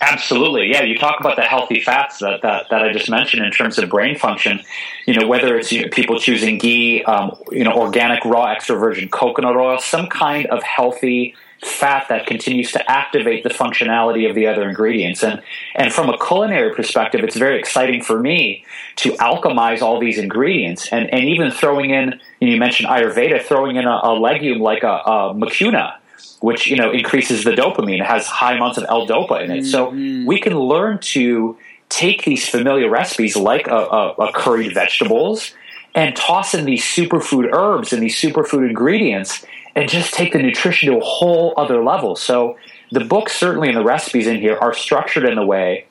Absolutely, 0.00 0.70
yeah. 0.70 0.82
You 0.82 0.96
talk 0.96 1.18
about 1.18 1.34
the 1.34 1.42
healthy 1.42 1.80
fats 1.80 2.20
that, 2.20 2.42
that, 2.42 2.66
that 2.70 2.82
I 2.82 2.92
just 2.92 3.10
mentioned 3.10 3.44
in 3.44 3.50
terms 3.50 3.78
of 3.78 3.90
brain 3.90 4.16
function. 4.16 4.60
You 5.06 5.14
know, 5.14 5.26
whether 5.26 5.58
it's 5.58 5.72
you 5.72 5.82
know, 5.82 5.88
people 5.88 6.20
choosing 6.20 6.58
ghee, 6.58 7.02
um, 7.02 7.36
you 7.50 7.64
know, 7.64 7.72
organic 7.72 8.24
raw 8.24 8.44
extra 8.52 8.76
virgin 8.76 9.08
coconut 9.08 9.56
oil, 9.56 9.80
some 9.80 10.06
kind 10.06 10.46
of 10.46 10.62
healthy 10.62 11.34
fat 11.62 12.06
that 12.08 12.26
continues 12.26 12.72
to 12.72 12.90
activate 12.90 13.42
the 13.42 13.50
functionality 13.50 14.28
of 14.28 14.34
the 14.34 14.46
other 14.46 14.68
ingredients. 14.68 15.22
And 15.22 15.42
and 15.74 15.92
from 15.92 16.08
a 16.08 16.18
culinary 16.18 16.74
perspective, 16.74 17.24
it's 17.24 17.36
very 17.36 17.58
exciting 17.58 18.02
for 18.02 18.18
me 18.18 18.64
to 18.96 19.12
alchemize 19.14 19.82
all 19.82 19.98
these 19.98 20.18
ingredients 20.18 20.88
and, 20.92 21.12
and 21.12 21.24
even 21.24 21.50
throwing 21.50 21.90
in. 21.90 22.20
You, 22.40 22.48
know, 22.48 22.54
you 22.54 22.60
mentioned 22.60 22.88
Ayurveda, 22.88 23.42
throwing 23.42 23.76
in 23.76 23.86
a, 23.86 24.00
a 24.02 24.14
legume 24.14 24.60
like 24.60 24.82
a, 24.82 25.02
a 25.04 25.34
mucuna 25.34 25.94
which 26.40 26.68
you 26.68 26.76
know 26.76 26.92
increases 26.92 27.44
the 27.44 27.52
dopamine. 27.52 28.04
Has 28.04 28.26
high 28.26 28.54
amounts 28.54 28.78
of 28.78 28.86
L-dopa 28.88 29.44
in 29.44 29.50
it. 29.50 29.64
Mm-hmm. 29.64 30.24
So 30.24 30.26
we 30.26 30.40
can 30.40 30.58
learn 30.58 30.98
to 30.98 31.56
take 31.88 32.24
these 32.24 32.48
familiar 32.48 32.88
recipes 32.88 33.36
like 33.36 33.66
a, 33.66 33.70
a, 33.70 34.12
a, 34.12 34.32
curried 34.32 34.74
vegetables 34.74 35.52
and 35.94 36.14
toss 36.14 36.54
in 36.54 36.66
these 36.66 36.84
superfood 36.84 37.50
herbs 37.52 37.92
and 37.92 38.02
these 38.02 38.14
superfood 38.14 38.68
ingredients 38.68 39.44
and 39.74 39.88
just 39.88 40.14
take 40.14 40.32
the 40.32 40.38
nutrition 40.38 40.92
to 40.92 40.98
a 40.98 41.04
whole 41.04 41.54
other 41.56 41.82
level. 41.82 42.16
So 42.16 42.56
the 42.90 43.04
books 43.04 43.34
certainly 43.34 43.68
and 43.68 43.76
the 43.76 43.84
recipes 43.84 44.26
in 44.26 44.38
here 44.38 44.56
are 44.56 44.74
structured 44.74 45.24
in 45.24 45.38
a 45.38 45.46
way 45.46 45.86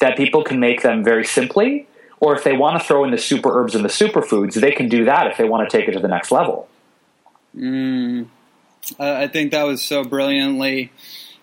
that 0.00 0.16
people 0.16 0.44
can 0.44 0.60
make 0.60 0.82
them 0.82 1.02
very 1.04 1.24
simply 1.24 1.86
or 2.22 2.36
if 2.36 2.44
they 2.44 2.56
want 2.56 2.80
to 2.80 2.86
throw 2.86 3.02
in 3.02 3.10
the 3.10 3.18
super 3.18 3.50
herbs 3.52 3.74
and 3.74 3.84
the 3.84 3.88
superfoods, 3.88 4.54
they 4.54 4.70
can 4.70 4.88
do 4.88 5.06
that 5.06 5.26
if 5.26 5.36
they 5.36 5.44
want 5.44 5.68
to 5.68 5.76
take 5.76 5.88
it 5.88 5.92
to 5.92 5.98
the 5.98 6.06
next 6.06 6.30
level. 6.30 6.68
Mm. 7.56 8.28
I 8.96 9.26
think 9.26 9.50
that 9.50 9.64
was 9.64 9.82
so 9.82 10.04
brilliantly 10.04 10.92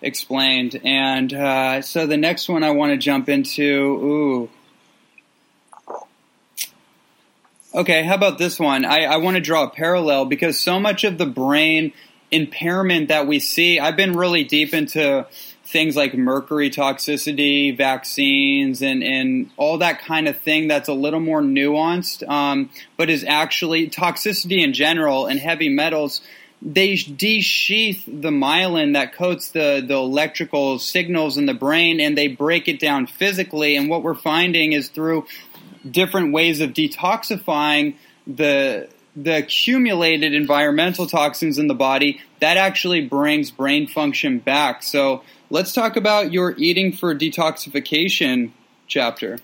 explained. 0.00 0.80
And 0.82 1.34
uh, 1.34 1.82
so 1.82 2.06
the 2.06 2.16
next 2.16 2.48
one 2.48 2.64
I 2.64 2.70
want 2.70 2.92
to 2.92 2.96
jump 2.96 3.28
into, 3.28 3.62
ooh. 3.62 4.50
Okay, 7.72 8.02
how 8.02 8.16
about 8.16 8.38
this 8.38 8.58
one? 8.58 8.84
I, 8.84 9.04
I 9.04 9.16
want 9.18 9.36
to 9.36 9.40
draw 9.40 9.62
a 9.62 9.70
parallel 9.70 10.24
because 10.24 10.58
so 10.58 10.80
much 10.80 11.04
of 11.04 11.18
the 11.18 11.26
brain 11.26 11.92
impairment 12.32 13.08
that 13.08 13.28
we 13.28 13.38
see, 13.38 13.78
I've 13.78 13.96
been 13.96 14.16
really 14.16 14.42
deep 14.42 14.74
into 14.74 15.24
things 15.64 15.94
like 15.94 16.12
mercury 16.14 16.68
toxicity, 16.68 17.76
vaccines, 17.76 18.82
and, 18.82 19.04
and 19.04 19.50
all 19.56 19.78
that 19.78 20.00
kind 20.00 20.26
of 20.26 20.36
thing 20.38 20.66
that's 20.66 20.88
a 20.88 20.92
little 20.92 21.20
more 21.20 21.42
nuanced, 21.42 22.28
um, 22.28 22.70
but 22.96 23.08
is 23.08 23.22
actually 23.22 23.88
toxicity 23.88 24.64
in 24.64 24.72
general 24.72 25.26
and 25.26 25.38
heavy 25.38 25.68
metals 25.68 26.22
they 26.62 26.94
desheath 26.94 28.04
the 28.04 28.30
myelin 28.30 28.92
that 28.92 29.14
coats 29.14 29.50
the, 29.50 29.82
the 29.86 29.94
electrical 29.94 30.78
signals 30.78 31.38
in 31.38 31.46
the 31.46 31.54
brain 31.54 32.00
and 32.00 32.18
they 32.18 32.28
break 32.28 32.68
it 32.68 32.78
down 32.78 33.06
physically. 33.06 33.76
And 33.76 33.88
what 33.88 34.02
we're 34.02 34.14
finding 34.14 34.72
is 34.72 34.88
through 34.88 35.26
different 35.88 36.32
ways 36.32 36.60
of 36.60 36.70
detoxifying 36.70 37.94
the 38.26 38.88
the 39.16 39.38
accumulated 39.38 40.34
environmental 40.34 41.06
toxins 41.06 41.58
in 41.58 41.66
the 41.66 41.74
body 41.74 42.20
that 42.38 42.56
actually 42.56 43.06
brings 43.06 43.50
brain 43.50 43.86
function 43.86 44.38
back. 44.38 44.82
So 44.82 45.22
let's 45.50 45.72
talk 45.72 45.96
about 45.96 46.32
your 46.32 46.54
eating 46.56 46.92
for 46.92 47.14
detoxification 47.14 48.52
chapter. 48.86 49.38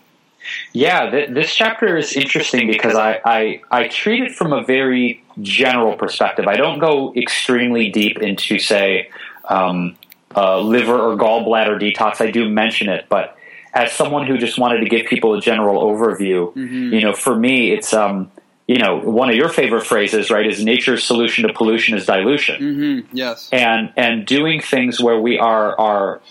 Yeah, 0.72 1.10
th- 1.10 1.30
this 1.30 1.54
chapter 1.54 1.96
is 1.96 2.12
interesting 2.12 2.68
because 2.68 2.94
I, 2.94 3.20
I, 3.24 3.62
I 3.70 3.88
treat 3.88 4.22
it 4.22 4.32
from 4.32 4.52
a 4.52 4.62
very 4.62 5.24
general 5.42 5.96
perspective. 5.96 6.46
I 6.46 6.56
don't 6.56 6.78
go 6.78 7.12
extremely 7.14 7.90
deep 7.90 8.18
into, 8.18 8.60
say, 8.60 9.10
um, 9.48 9.96
uh, 10.36 10.60
liver 10.60 10.96
or 10.96 11.16
gallbladder 11.16 11.80
detox. 11.80 12.20
I 12.20 12.30
do 12.30 12.48
mention 12.48 12.88
it, 12.88 13.06
but 13.08 13.35
as 13.76 13.92
someone 13.92 14.26
who 14.26 14.38
just 14.38 14.58
wanted 14.58 14.80
to 14.80 14.88
give 14.88 15.06
people 15.06 15.34
a 15.34 15.40
general 15.40 15.82
overview, 15.82 16.50
mm-hmm. 16.54 16.94
you 16.94 17.02
know, 17.02 17.12
for 17.12 17.36
me, 17.36 17.72
it's 17.72 17.92
um, 17.92 18.32
you 18.66 18.78
know, 18.78 18.98
one 18.98 19.28
of 19.28 19.36
your 19.36 19.50
favorite 19.50 19.84
phrases, 19.86 20.30
right, 20.30 20.46
is 20.46 20.64
nature's 20.64 21.04
solution 21.04 21.46
to 21.46 21.52
pollution 21.52 21.96
is 21.96 22.06
dilution. 22.06 22.60
Mm-hmm. 22.60 23.16
Yes, 23.16 23.50
and 23.52 23.92
and 23.96 24.26
doing 24.26 24.62
things 24.62 24.98
where 24.98 25.20
we 25.20 25.38
are 25.38 25.78
are 25.78 26.22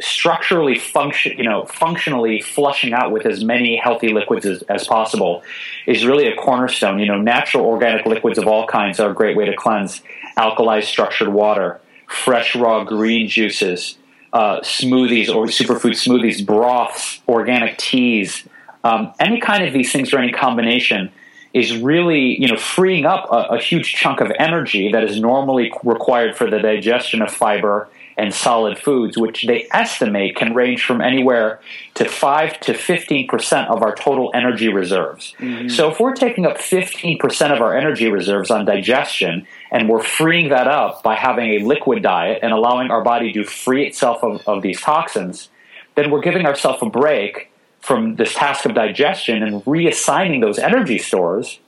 structurally 0.00 0.78
function, 0.78 1.36
you 1.36 1.44
know, 1.44 1.66
functionally 1.66 2.40
flushing 2.40 2.94
out 2.94 3.12
with 3.12 3.26
as 3.26 3.44
many 3.44 3.76
healthy 3.76 4.08
liquids 4.08 4.44
as, 4.44 4.62
as, 4.62 4.88
possible 4.88 5.44
is 5.86 6.04
really 6.04 6.26
a 6.26 6.34
cornerstone. 6.34 6.98
You 6.98 7.06
know, 7.06 7.20
natural 7.20 7.64
organic 7.66 8.06
liquids 8.06 8.38
of 8.38 8.48
all 8.48 8.66
kinds 8.66 8.98
are 8.98 9.10
a 9.10 9.14
great 9.14 9.36
way 9.36 9.44
to 9.44 9.54
cleanse. 9.54 10.00
Alkalized 10.36 10.86
structured 10.86 11.28
water, 11.28 11.80
fresh 12.08 12.56
raw 12.56 12.82
green 12.82 13.28
juices, 13.28 13.96
uh, 14.34 14.60
smoothies 14.60 15.34
or 15.34 15.46
superfood 15.46 15.92
smoothies, 15.92 16.44
broths, 16.44 17.20
organic 17.28 17.78
teas, 17.78 18.46
um, 18.82 19.14
any 19.20 19.40
kind 19.40 19.64
of 19.64 19.72
these 19.72 19.90
things 19.92 20.12
or 20.12 20.18
any 20.18 20.32
combination 20.32 21.10
is 21.54 21.76
really, 21.76 22.38
you 22.40 22.48
know, 22.48 22.56
freeing 22.56 23.06
up 23.06 23.30
a, 23.30 23.54
a 23.54 23.58
huge 23.58 23.94
chunk 23.94 24.20
of 24.20 24.32
energy 24.40 24.90
that 24.90 25.04
is 25.04 25.20
normally 25.20 25.72
required 25.84 26.36
for 26.36 26.50
the 26.50 26.58
digestion 26.58 27.22
of 27.22 27.30
fiber 27.30 27.88
and 28.16 28.34
solid 28.34 28.78
foods, 28.78 29.16
which 29.16 29.46
they 29.46 29.66
estimate 29.72 30.36
can 30.36 30.54
range 30.54 30.84
from 30.84 31.00
anywhere 31.00 31.60
to 31.94 32.08
5 32.08 32.60
to 32.60 32.72
15% 32.72 33.68
of 33.68 33.82
our 33.82 33.94
total 33.94 34.30
energy 34.34 34.68
reserves. 34.68 35.34
Mm-hmm. 35.38 35.68
So 35.68 35.90
if 35.90 35.98
we're 35.98 36.14
taking 36.14 36.46
up 36.46 36.58
15% 36.58 37.20
of 37.52 37.60
our 37.60 37.76
energy 37.76 38.10
reserves 38.10 38.50
on 38.50 38.64
digestion 38.64 39.46
and 39.74 39.88
we're 39.88 40.04
freeing 40.04 40.50
that 40.50 40.68
up 40.68 41.02
by 41.02 41.16
having 41.16 41.50
a 41.50 41.58
liquid 41.58 42.00
diet 42.00 42.38
and 42.42 42.52
allowing 42.52 42.92
our 42.92 43.02
body 43.02 43.32
to 43.32 43.42
free 43.42 43.84
itself 43.84 44.22
of, 44.22 44.40
of 44.46 44.62
these 44.62 44.80
toxins, 44.80 45.50
then 45.96 46.12
we're 46.12 46.20
giving 46.20 46.46
ourselves 46.46 46.78
a 46.80 46.86
break 46.86 47.50
from 47.80 48.14
this 48.14 48.32
task 48.34 48.64
of 48.66 48.74
digestion 48.74 49.42
and 49.42 49.64
reassigning 49.64 50.40
those 50.40 50.60
energy 50.60 50.96
stores 50.96 51.58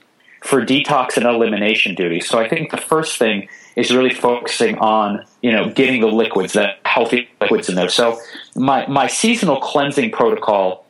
for 0.41 0.65
detox 0.65 1.17
and 1.17 1.25
elimination 1.25 1.95
duties. 1.95 2.29
So 2.29 2.39
I 2.39 2.47
think 2.47 2.71
the 2.71 2.77
first 2.77 3.17
thing 3.17 3.49
is 3.75 3.93
really 3.93 4.13
focusing 4.13 4.77
on 4.77 5.25
you 5.41 5.51
know 5.51 5.69
getting 5.69 5.99
the 5.99 6.07
liquids, 6.07 6.53
the 6.53 6.75
healthy 6.85 7.27
liquids 7.41 7.67
in 7.67 7.75
there. 7.75 7.89
So 7.89 8.17
my 8.55 8.87
my 8.87 9.07
seasonal 9.07 9.59
cleansing 9.59 10.11
protocol, 10.11 10.85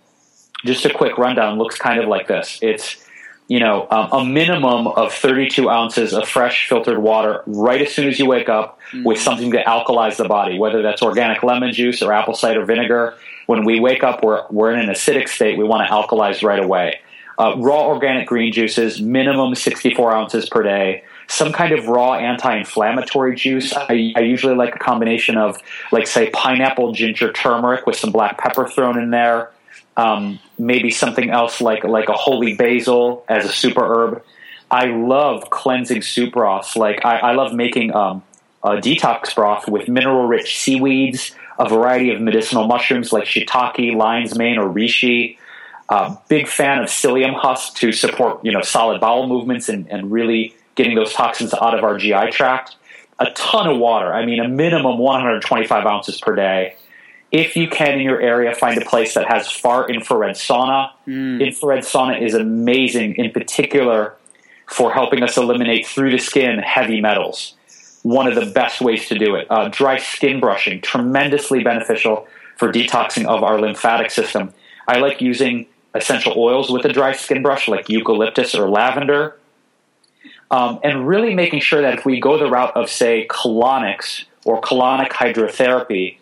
just 0.64 0.86
a 0.86 0.94
quick 0.94 1.18
rundown, 1.18 1.58
looks 1.58 1.80
kind 1.80 2.00
of 2.00 2.08
like 2.08 2.28
this. 2.28 2.60
It's 2.62 3.07
you 3.48 3.60
know 3.60 3.88
um, 3.90 4.10
a 4.12 4.26
minimum 4.26 4.88
of 4.88 5.14
32 5.14 5.70
ounces 5.70 6.14
of 6.14 6.28
fresh 6.28 6.68
filtered 6.68 6.98
water 6.98 7.44
right 7.46 7.82
as 7.82 7.94
soon 7.94 8.08
as 8.08 8.20
you 8.20 8.26
wake 8.26 8.50
up 8.50 8.80
mm-hmm. 8.92 9.04
with 9.04 9.20
something 9.20 9.52
to 9.52 9.64
alkalize 9.64 10.18
the 10.18 10.28
body, 10.28 10.58
whether 10.60 10.82
that's 10.82 11.02
organic 11.02 11.44
lemon 11.44 11.74
juice 11.74 12.02
or 12.02 12.14
apple 12.14 12.34
cider 12.34 12.66
vinegar. 12.66 13.16
When 13.46 13.64
we 13.64 13.80
wake 13.80 14.04
up, 14.04 14.24
we're 14.24 14.44
we're 14.50 14.72
in 14.72 14.80
an 14.80 14.90
acidic 14.90 15.30
state. 15.30 15.58
We 15.58 15.64
want 15.64 15.88
to 15.88 15.94
alkalize 15.94 16.44
right 16.44 16.64
away. 16.64 17.00
Uh, 17.40 17.56
raw 17.58 17.88
organic 17.88 18.28
green 18.28 18.52
juices, 18.52 19.00
minimum 19.00 19.54
64 19.54 20.12
ounces 20.12 20.50
per 20.50 20.64
day 20.64 21.04
some 21.28 21.52
kind 21.52 21.74
of 21.74 21.88
raw 21.88 22.14
anti-inflammatory 22.14 23.36
juice. 23.36 23.74
I, 23.74 24.14
I, 24.16 24.22
usually 24.22 24.56
like 24.56 24.76
a 24.76 24.80
combination 24.80 25.38
of, 25.38 25.58
like, 25.92 26.08
say, 26.08 26.30
pineapple, 26.30 26.94
ginger, 26.94 27.32
turmeric 27.34 27.86
with 27.86 27.98
some 27.98 28.12
black 28.12 28.38
pepper 28.38 28.68
thrown 28.68 28.98
in 28.98 29.12
there. 29.12 29.52
Um, 29.98 30.40
maybe 30.60 30.90
something 30.90 31.30
else 31.30 31.62
like 31.62 31.84
like 31.84 32.10
a 32.10 32.14
holy 32.14 32.56
basil 32.56 33.24
as 33.28 33.46
a 33.46 33.52
super 33.52 33.86
herb. 33.86 34.24
I 34.70 34.86
love 34.86 35.50
cleansing 35.50 36.02
soup 36.02 36.34
broths. 36.34 36.76
Like 36.76 37.06
I, 37.06 37.18
I 37.20 37.32
love 37.34 37.54
making 37.54 37.96
um, 37.96 38.24
a 38.64 38.72
detox 38.78 39.34
broth 39.34 39.68
with 39.68 39.88
mineral-rich 39.88 40.60
seaweeds, 40.60 41.34
a 41.58 41.70
variety 41.70 42.12
of 42.12 42.20
medicinal 42.20 42.68
mushrooms 42.68 43.14
like 43.14 43.24
shiitake, 43.24 43.96
lion's 43.96 44.38
mane, 44.38 44.58
or 44.58 44.68
reishi. 44.68 45.38
Uh, 45.90 46.18
big 46.28 46.48
fan 46.48 46.80
of 46.80 46.88
psyllium 46.88 47.34
husk 47.34 47.76
to 47.76 47.94
support 47.94 48.44
you 48.44 48.52
know 48.52 48.62
solid 48.62 49.00
bowel 49.00 49.28
movements 49.28 49.70
and, 49.70 49.88
and 49.90 50.12
really 50.12 50.54
getting 50.76 50.96
those 50.96 51.14
toxins 51.14 51.54
out 51.54 51.74
of 51.78 51.84
our 51.84 51.98
GI 51.98 52.32
tract. 52.32 52.76
A 53.20 53.32
ton 53.32 53.68
of 53.68 53.78
water. 53.78 54.14
I 54.14 54.26
mean, 54.26 54.40
a 54.40 54.48
minimum 54.48 55.00
125 55.00 55.86
ounces 55.86 56.22
per 56.22 56.36
day. 56.36 56.76
If 57.32 57.56
you 57.56 57.68
can 57.68 57.96
in 57.96 58.02
your 58.02 58.22
area, 58.22 58.56
find 58.56 58.82
a 58.82 58.86
place 58.86 59.14
that 59.16 59.28
has 59.28 59.52
far 59.52 59.90
infrared 59.90 60.36
sauna. 60.36 60.92
Mm. 61.08 61.46
Infrared 61.46 61.84
sauna 61.84 62.22
is 62.22 62.34
amazing, 62.34 63.16
in 63.16 63.32
particular 63.32 64.16
for 64.68 64.94
helping 64.94 65.24
us 65.24 65.38
eliminate 65.38 65.88
through 65.88 66.12
the 66.12 66.18
skin 66.18 66.60
heavy 66.60 67.02
metals. 67.02 67.56
One 68.04 68.28
of 68.28 68.36
the 68.36 68.46
best 68.46 68.82
ways 68.82 69.08
to 69.10 69.18
do 69.18 69.36
it. 69.36 69.48
Uh, 69.50 69.70
dry 69.70 69.98
skin 69.98 70.40
brushing, 70.40 70.82
tremendously 70.82 71.64
beneficial 71.64 72.28
for 72.58 72.72
detoxing 72.72 73.26
of 73.26 73.44
our 73.44 73.60
lymphatic 73.60 74.12
system. 74.12 74.54
I 74.88 75.00
like 75.00 75.22
using 75.22 75.68
essential 75.94 76.34
oils 76.38 76.70
with 76.70 76.86
a 76.86 76.94
dry 76.94 77.14
skin 77.14 77.42
brush, 77.42 77.68
like 77.68 77.90
eucalyptus 77.90 78.56
or 78.56 78.70
lavender. 78.70 79.38
Um, 80.50 80.80
and 80.84 81.08
really 81.08 81.36
making 81.36 81.60
sure 81.60 81.82
that 81.82 81.96
if 82.00 82.06
we 82.06 82.22
go 82.22 82.38
the 82.38 82.50
route 82.50 82.76
of, 82.76 82.90
say, 82.90 83.28
colonics 83.30 84.24
or 84.46 84.62
colonic 84.62 85.10
hydrotherapy, 85.10 86.18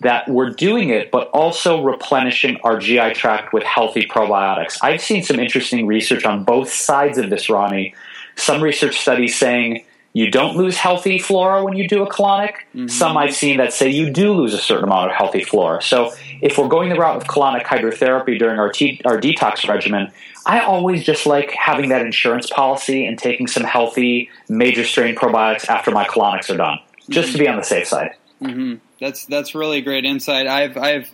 that 0.00 0.28
we're 0.28 0.50
doing 0.50 0.90
it, 0.90 1.10
but 1.10 1.28
also 1.30 1.82
replenishing 1.82 2.58
our 2.62 2.78
GI 2.78 3.14
tract 3.14 3.52
with 3.52 3.64
healthy 3.64 4.06
probiotics. 4.06 4.78
I've 4.82 5.00
seen 5.00 5.22
some 5.22 5.40
interesting 5.40 5.86
research 5.86 6.24
on 6.24 6.44
both 6.44 6.72
sides 6.72 7.18
of 7.18 7.30
this, 7.30 7.50
Ronnie. 7.50 7.94
Some 8.36 8.62
research 8.62 9.00
studies 9.00 9.36
saying 9.36 9.84
you 10.12 10.30
don't 10.30 10.56
lose 10.56 10.76
healthy 10.76 11.18
flora 11.18 11.64
when 11.64 11.76
you 11.76 11.88
do 11.88 12.02
a 12.02 12.08
colonic. 12.08 12.54
Mm-hmm. 12.74 12.88
Some 12.88 13.16
I've 13.16 13.34
seen 13.34 13.58
that 13.58 13.72
say 13.72 13.90
you 13.90 14.10
do 14.10 14.32
lose 14.32 14.54
a 14.54 14.58
certain 14.58 14.84
amount 14.84 15.10
of 15.10 15.16
healthy 15.16 15.42
flora. 15.42 15.82
So 15.82 16.12
if 16.40 16.56
we're 16.58 16.68
going 16.68 16.88
the 16.88 16.96
route 16.96 17.16
of 17.16 17.24
colonic 17.24 17.64
hydrotherapy 17.64 18.38
during 18.38 18.58
our, 18.58 18.70
te- 18.70 19.00
our 19.04 19.20
detox 19.20 19.68
regimen, 19.68 20.12
I 20.46 20.60
always 20.60 21.04
just 21.04 21.26
like 21.26 21.50
having 21.50 21.90
that 21.90 22.02
insurance 22.02 22.48
policy 22.48 23.04
and 23.04 23.18
taking 23.18 23.46
some 23.46 23.64
healthy 23.64 24.30
major 24.48 24.84
strain 24.84 25.14
probiotics 25.14 25.68
after 25.68 25.90
my 25.90 26.04
colonics 26.04 26.52
are 26.52 26.56
done, 26.56 26.78
just 27.10 27.28
mm-hmm. 27.28 27.32
to 27.32 27.38
be 27.38 27.48
on 27.48 27.56
the 27.56 27.64
safe 27.64 27.86
side. 27.86 28.14
Mm-hmm. 28.42 28.76
That's 29.00 29.26
that's 29.26 29.54
really 29.54 29.80
great 29.80 30.04
insight. 30.04 30.46
I've 30.46 30.76
I've 30.76 31.10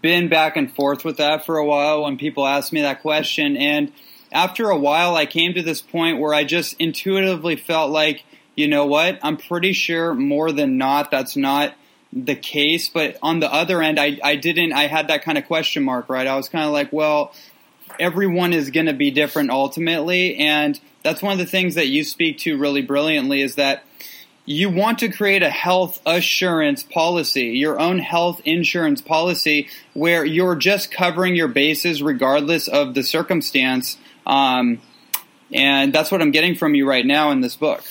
been 0.00 0.28
back 0.28 0.56
and 0.56 0.74
forth 0.74 1.04
with 1.04 1.18
that 1.18 1.44
for 1.44 1.58
a 1.58 1.66
while 1.66 2.02
when 2.02 2.16
people 2.16 2.46
ask 2.46 2.72
me 2.72 2.82
that 2.82 3.02
question, 3.02 3.56
and 3.56 3.92
after 4.32 4.70
a 4.70 4.78
while, 4.78 5.14
I 5.14 5.26
came 5.26 5.54
to 5.54 5.62
this 5.62 5.80
point 5.80 6.18
where 6.18 6.34
I 6.34 6.44
just 6.44 6.74
intuitively 6.78 7.56
felt 7.56 7.90
like, 7.90 8.24
you 8.56 8.66
know 8.66 8.86
what, 8.86 9.18
I'm 9.22 9.36
pretty 9.36 9.72
sure 9.72 10.14
more 10.14 10.52
than 10.52 10.78
not 10.78 11.10
that's 11.10 11.36
not 11.36 11.74
the 12.12 12.34
case. 12.34 12.88
But 12.88 13.18
on 13.22 13.40
the 13.40 13.52
other 13.52 13.82
end, 13.82 14.00
I 14.00 14.18
I 14.22 14.36
didn't. 14.36 14.72
I 14.72 14.86
had 14.86 15.08
that 15.08 15.22
kind 15.22 15.36
of 15.36 15.46
question 15.46 15.82
mark, 15.84 16.08
right? 16.08 16.26
I 16.26 16.36
was 16.36 16.48
kind 16.48 16.64
of 16.64 16.72
like, 16.72 16.92
well, 16.92 17.34
everyone 18.00 18.52
is 18.52 18.70
going 18.70 18.86
to 18.86 18.94
be 18.94 19.10
different 19.10 19.50
ultimately, 19.50 20.36
and 20.36 20.80
that's 21.02 21.22
one 21.22 21.32
of 21.32 21.38
the 21.38 21.46
things 21.46 21.74
that 21.74 21.88
you 21.88 22.04
speak 22.04 22.38
to 22.38 22.56
really 22.56 22.82
brilliantly 22.82 23.42
is 23.42 23.56
that 23.56 23.84
you 24.46 24.68
want 24.68 24.98
to 24.98 25.08
create 25.08 25.42
a 25.42 25.50
health 25.50 26.00
assurance 26.04 26.82
policy, 26.82 27.46
your 27.46 27.80
own 27.80 27.98
health 27.98 28.40
insurance 28.44 29.00
policy, 29.00 29.68
where 29.94 30.24
you're 30.24 30.56
just 30.56 30.90
covering 30.90 31.34
your 31.34 31.48
bases 31.48 32.02
regardless 32.02 32.68
of 32.68 32.94
the 32.94 33.02
circumstance. 33.02 33.96
Um, 34.26 34.80
and 35.52 35.92
that's 35.92 36.10
what 36.10 36.20
I'm 36.20 36.30
getting 36.30 36.54
from 36.54 36.74
you 36.74 36.88
right 36.88 37.06
now 37.06 37.30
in 37.30 37.40
this 37.40 37.56
book. 37.56 37.82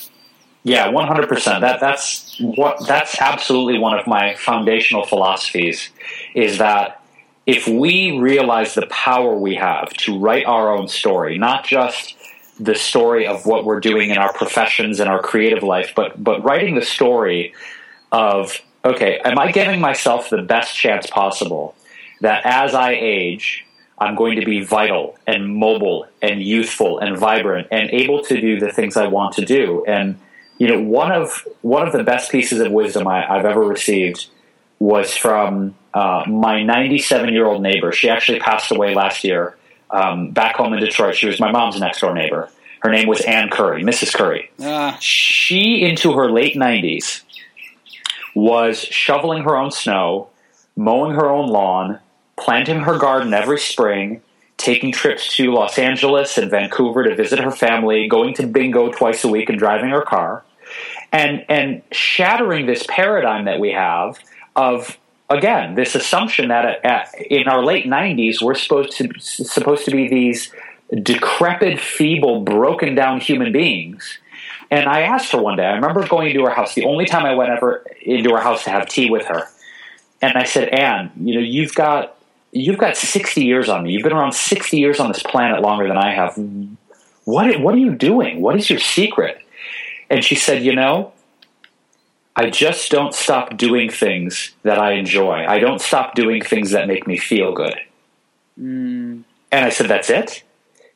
Yeah, 0.62 0.90
100%. 0.90 1.60
That, 1.60 1.80
that's 1.80 2.38
what, 2.40 2.86
that's 2.86 3.20
absolutely 3.20 3.78
one 3.78 3.98
of 3.98 4.06
my 4.06 4.34
foundational 4.34 5.04
philosophies 5.04 5.90
is 6.34 6.58
that 6.58 7.02
if 7.46 7.68
we 7.68 8.18
realize 8.18 8.74
the 8.74 8.86
power 8.86 9.36
we 9.36 9.56
have 9.56 9.90
to 9.92 10.18
write 10.18 10.46
our 10.46 10.74
own 10.74 10.88
story, 10.88 11.36
not 11.36 11.64
just 11.66 12.16
the 12.58 12.74
story 12.74 13.26
of 13.26 13.46
what 13.46 13.64
we're 13.64 13.80
doing 13.80 14.10
in 14.10 14.18
our 14.18 14.32
professions 14.32 15.00
and 15.00 15.08
our 15.08 15.20
creative 15.20 15.62
life, 15.62 15.92
but 15.96 16.22
but 16.22 16.42
writing 16.44 16.74
the 16.74 16.84
story 16.84 17.54
of 18.12 18.60
okay, 18.84 19.18
am 19.24 19.38
I 19.38 19.50
giving 19.50 19.80
myself 19.80 20.30
the 20.30 20.42
best 20.42 20.76
chance 20.76 21.06
possible 21.06 21.74
that 22.20 22.44
as 22.44 22.74
I 22.74 22.92
age, 22.92 23.66
I'm 23.98 24.14
going 24.14 24.40
to 24.40 24.46
be 24.46 24.64
vital 24.64 25.16
and 25.26 25.56
mobile 25.56 26.06
and 26.20 26.42
youthful 26.42 26.98
and 26.98 27.16
vibrant 27.16 27.68
and 27.70 27.90
able 27.90 28.22
to 28.24 28.40
do 28.40 28.60
the 28.60 28.70
things 28.70 28.96
I 28.96 29.06
want 29.06 29.34
to 29.34 29.44
do. 29.44 29.84
And 29.86 30.18
you 30.58 30.68
know, 30.68 30.80
one 30.80 31.12
of 31.12 31.46
one 31.62 31.86
of 31.86 31.92
the 31.92 32.04
best 32.04 32.30
pieces 32.30 32.60
of 32.60 32.70
wisdom 32.70 33.08
I, 33.08 33.22
have 33.22 33.44
ever 33.44 33.62
received 33.62 34.26
was 34.78 35.16
from 35.16 35.74
uh, 35.92 36.24
my 36.28 36.62
97 36.62 37.32
year 37.32 37.46
old 37.46 37.62
neighbor. 37.62 37.92
She 37.92 38.08
actually 38.08 38.40
passed 38.40 38.70
away 38.70 38.94
last 38.94 39.24
year 39.24 39.56
um, 39.94 40.30
back 40.30 40.56
home 40.56 40.74
in 40.74 40.80
Detroit. 40.80 41.14
She 41.14 41.26
was 41.26 41.40
my 41.40 41.52
mom's 41.52 41.78
next 41.78 42.00
door 42.00 42.12
neighbor. 42.12 42.50
Her 42.80 42.90
name 42.90 43.08
was 43.08 43.22
Ann 43.22 43.48
Curry, 43.48 43.82
Mrs. 43.82 44.12
Curry. 44.12 44.50
Uh. 44.60 44.96
She, 44.98 45.82
into 45.82 46.12
her 46.12 46.30
late 46.30 46.54
90s, 46.54 47.22
was 48.34 48.80
shoveling 48.80 49.44
her 49.44 49.56
own 49.56 49.70
snow, 49.70 50.28
mowing 50.76 51.14
her 51.14 51.30
own 51.30 51.48
lawn, 51.48 52.00
planting 52.36 52.80
her 52.80 52.98
garden 52.98 53.32
every 53.32 53.58
spring, 53.58 54.20
taking 54.56 54.92
trips 54.92 55.34
to 55.36 55.52
Los 55.52 55.78
Angeles 55.78 56.36
and 56.36 56.50
Vancouver 56.50 57.04
to 57.04 57.14
visit 57.14 57.38
her 57.38 57.50
family, 57.50 58.08
going 58.08 58.34
to 58.34 58.46
bingo 58.46 58.90
twice 58.90 59.24
a 59.24 59.28
week 59.28 59.48
and 59.48 59.58
driving 59.58 59.90
her 59.90 60.02
car, 60.02 60.44
and 61.12 61.44
and 61.48 61.82
shattering 61.92 62.66
this 62.66 62.84
paradigm 62.88 63.44
that 63.44 63.60
we 63.60 63.70
have 63.70 64.18
of 64.56 64.98
again, 65.30 65.74
this 65.74 65.94
assumption 65.94 66.48
that 66.48 66.84
at, 66.84 67.14
in 67.14 67.48
our 67.48 67.64
late 67.64 67.86
90s, 67.86 68.42
we're 68.42 68.54
supposed 68.54 68.92
to 68.98 69.08
supposed 69.18 69.84
to 69.86 69.90
be 69.90 70.08
these 70.08 70.52
decrepit, 71.02 71.80
feeble, 71.80 72.40
broken 72.40 72.94
down 72.94 73.20
human 73.20 73.52
beings. 73.52 74.18
And 74.70 74.88
I 74.88 75.02
asked 75.02 75.32
her 75.32 75.40
one 75.40 75.56
day. 75.56 75.64
I 75.64 75.74
remember 75.74 76.06
going 76.06 76.30
into 76.30 76.44
her 76.44 76.50
house. 76.50 76.74
The 76.74 76.84
only 76.84 77.06
time 77.06 77.24
I 77.24 77.34
went 77.34 77.50
ever 77.50 77.84
into 78.02 78.30
her 78.30 78.40
house 78.40 78.64
to 78.64 78.70
have 78.70 78.88
tea 78.88 79.10
with 79.10 79.26
her, 79.26 79.48
and 80.20 80.36
I 80.36 80.44
said, 80.44 80.68
"Anne, 80.68 81.12
you 81.20 81.34
know, 81.34 81.40
you've 81.40 81.74
got 81.74 82.16
you've 82.52 82.78
got 82.78 82.96
60 82.96 83.44
years 83.44 83.68
on 83.68 83.84
me. 83.84 83.92
You've 83.92 84.02
been 84.02 84.12
around 84.12 84.32
60 84.32 84.78
years 84.78 85.00
on 85.00 85.08
this 85.08 85.22
planet 85.22 85.60
longer 85.60 85.88
than 85.88 85.98
I 85.98 86.12
have. 86.14 86.38
What 87.24 87.60
what 87.60 87.74
are 87.74 87.78
you 87.78 87.94
doing? 87.94 88.40
What 88.40 88.56
is 88.56 88.68
your 88.68 88.78
secret?" 88.78 89.38
And 90.10 90.24
she 90.24 90.34
said, 90.34 90.62
"You 90.62 90.74
know, 90.74 91.12
I 92.36 92.50
just 92.50 92.90
don't 92.90 93.14
stop 93.14 93.56
doing 93.56 93.90
things 93.90 94.52
that 94.62 94.78
I 94.78 94.92
enjoy. 94.92 95.44
I 95.46 95.58
don't 95.58 95.80
stop 95.80 96.14
doing 96.14 96.42
things 96.42 96.72
that 96.72 96.88
make 96.88 97.06
me 97.06 97.16
feel 97.16 97.52
good. 97.52 97.78
Mm. 98.60 99.22
And 99.52 99.64
I 99.64 99.68
said, 99.68 99.88
That's 99.88 100.10
it? 100.10 100.42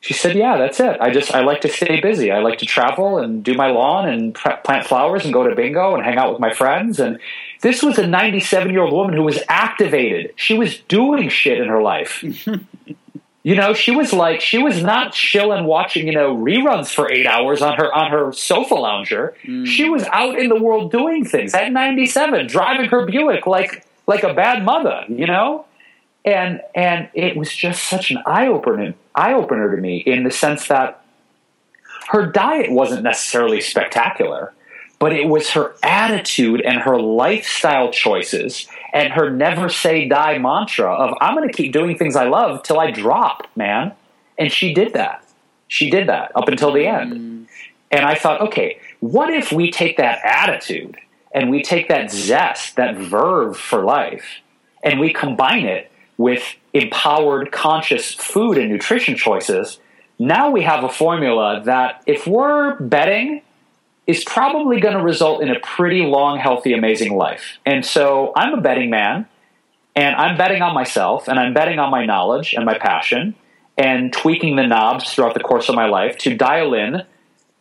She 0.01 0.13
said, 0.13 0.35
Yeah, 0.35 0.57
that's 0.57 0.79
it. 0.79 0.97
I 0.99 1.11
just, 1.11 1.33
I 1.33 1.41
like 1.41 1.61
to 1.61 1.69
stay 1.69 1.99
busy. 2.01 2.31
I 2.31 2.39
like 2.39 2.59
to 2.59 2.65
travel 2.65 3.17
and 3.17 3.43
do 3.43 3.53
my 3.53 3.67
lawn 3.67 4.07
and 4.07 4.33
plant 4.35 4.85
flowers 4.85 5.25
and 5.25 5.33
go 5.33 5.47
to 5.47 5.55
bingo 5.55 5.95
and 5.95 6.03
hang 6.03 6.17
out 6.17 6.31
with 6.31 6.39
my 6.39 6.53
friends. 6.53 6.99
And 6.99 7.19
this 7.61 7.83
was 7.83 7.97
a 7.97 8.07
97 8.07 8.71
year 8.71 8.81
old 8.81 8.93
woman 8.93 9.15
who 9.15 9.23
was 9.23 9.39
activated. 9.47 10.33
She 10.35 10.57
was 10.57 10.79
doing 10.87 11.29
shit 11.29 11.59
in 11.59 11.67
her 11.67 11.81
life. 11.81 12.23
You 13.41 13.55
know, 13.55 13.73
she 13.73 13.95
was 13.95 14.11
like 14.11 14.41
she 14.41 14.57
was 14.57 14.83
not 14.83 15.13
chilling 15.13 15.63
watching, 15.65 16.07
you 16.07 16.13
know, 16.13 16.35
reruns 16.35 16.93
for 16.93 17.11
eight 17.11 17.25
hours 17.25 17.61
on 17.61 17.77
her 17.77 17.93
on 17.93 18.11
her 18.11 18.33
sofa 18.33 18.75
lounger. 18.75 19.35
Mm. 19.43 19.65
She 19.65 19.89
was 19.89 20.03
out 20.11 20.37
in 20.37 20.49
the 20.49 20.61
world 20.61 20.91
doing 20.91 21.23
things 21.23 21.53
at 21.53 21.71
ninety 21.71 22.05
seven, 22.05 22.47
driving 22.47 22.89
her 22.89 23.05
Buick 23.05 23.47
like 23.47 23.85
like 24.07 24.23
a 24.23 24.33
bad 24.33 24.65
mother, 24.65 25.05
you 25.07 25.25
know? 25.25 25.65
And 26.25 26.61
and 26.75 27.09
it 27.13 27.37
was 27.37 27.55
just 27.55 27.83
such 27.83 28.11
an 28.11 28.17
eye 28.25 28.47
opener 28.47 28.93
eye 29.15 29.33
opener 29.33 29.73
to 29.73 29.81
me 29.81 29.97
in 29.97 30.23
the 30.23 30.31
sense 30.31 30.67
that 30.67 31.01
her 32.09 32.25
diet 32.25 32.71
wasn't 32.71 33.03
necessarily 33.03 33.61
spectacular 33.61 34.53
but 34.99 35.13
it 35.13 35.27
was 35.27 35.51
her 35.51 35.75
attitude 35.81 36.61
and 36.61 36.81
her 36.81 36.99
lifestyle 36.99 37.89
choices 37.89 38.67
and 38.93 39.13
her 39.13 39.29
never 39.29 39.69
say 39.69 40.07
die 40.07 40.37
mantra 40.37 40.93
of 40.93 41.15
I'm 41.21 41.35
going 41.35 41.47
to 41.47 41.53
keep 41.53 41.73
doing 41.73 41.97
things 41.97 42.15
I 42.15 42.27
love 42.27 42.63
till 42.63 42.79
I 42.79 42.91
drop, 42.91 43.47
man. 43.55 43.93
And 44.37 44.51
she 44.51 44.73
did 44.73 44.93
that. 44.93 45.23
She 45.67 45.89
did 45.89 46.07
that 46.09 46.31
up 46.35 46.47
until 46.47 46.71
the 46.71 46.87
end. 46.87 47.13
Mm. 47.13 47.47
And 47.91 48.05
I 48.05 48.15
thought, 48.15 48.41
okay, 48.41 48.79
what 48.99 49.29
if 49.29 49.51
we 49.51 49.71
take 49.71 49.97
that 49.97 50.19
attitude 50.23 50.97
and 51.31 51.49
we 51.49 51.61
take 51.61 51.87
that 51.89 52.11
zest, 52.11 52.75
that 52.75 52.95
verve 52.95 53.57
for 53.57 53.83
life, 53.83 54.25
and 54.83 54.99
we 54.99 55.13
combine 55.13 55.65
it 55.65 55.91
with 56.17 56.55
empowered, 56.73 57.51
conscious 57.51 58.13
food 58.13 58.57
and 58.57 58.69
nutrition 58.69 59.15
choices? 59.15 59.79
Now 60.17 60.49
we 60.49 60.63
have 60.63 60.83
a 60.83 60.89
formula 60.89 61.61
that 61.65 62.03
if 62.05 62.27
we're 62.27 62.75
betting 62.79 63.41
is 64.09 64.23
probably 64.23 64.79
going 64.79 64.97
to 64.97 65.03
result 65.03 65.43
in 65.43 65.51
a 65.51 65.59
pretty 65.59 66.01
long, 66.01 66.39
healthy, 66.39 66.73
amazing 66.73 67.15
life. 67.15 67.59
And 67.63 67.85
so 67.85 68.33
I'm 68.35 68.55
a 68.55 68.61
betting 68.61 68.89
man, 68.89 69.27
and 69.95 70.15
I'm 70.15 70.35
betting 70.35 70.63
on 70.63 70.73
myself, 70.73 71.27
and 71.27 71.39
I'm 71.39 71.53
betting 71.53 71.77
on 71.77 71.91
my 71.91 72.07
knowledge 72.07 72.55
and 72.55 72.65
my 72.65 72.75
passion, 72.75 73.35
and 73.77 74.11
tweaking 74.11 74.55
the 74.55 74.65
knobs 74.65 75.13
throughout 75.13 75.35
the 75.35 75.39
course 75.41 75.69
of 75.69 75.75
my 75.75 75.85
life 75.85 76.17
to 76.19 76.35
dial 76.35 76.73
in 76.73 77.03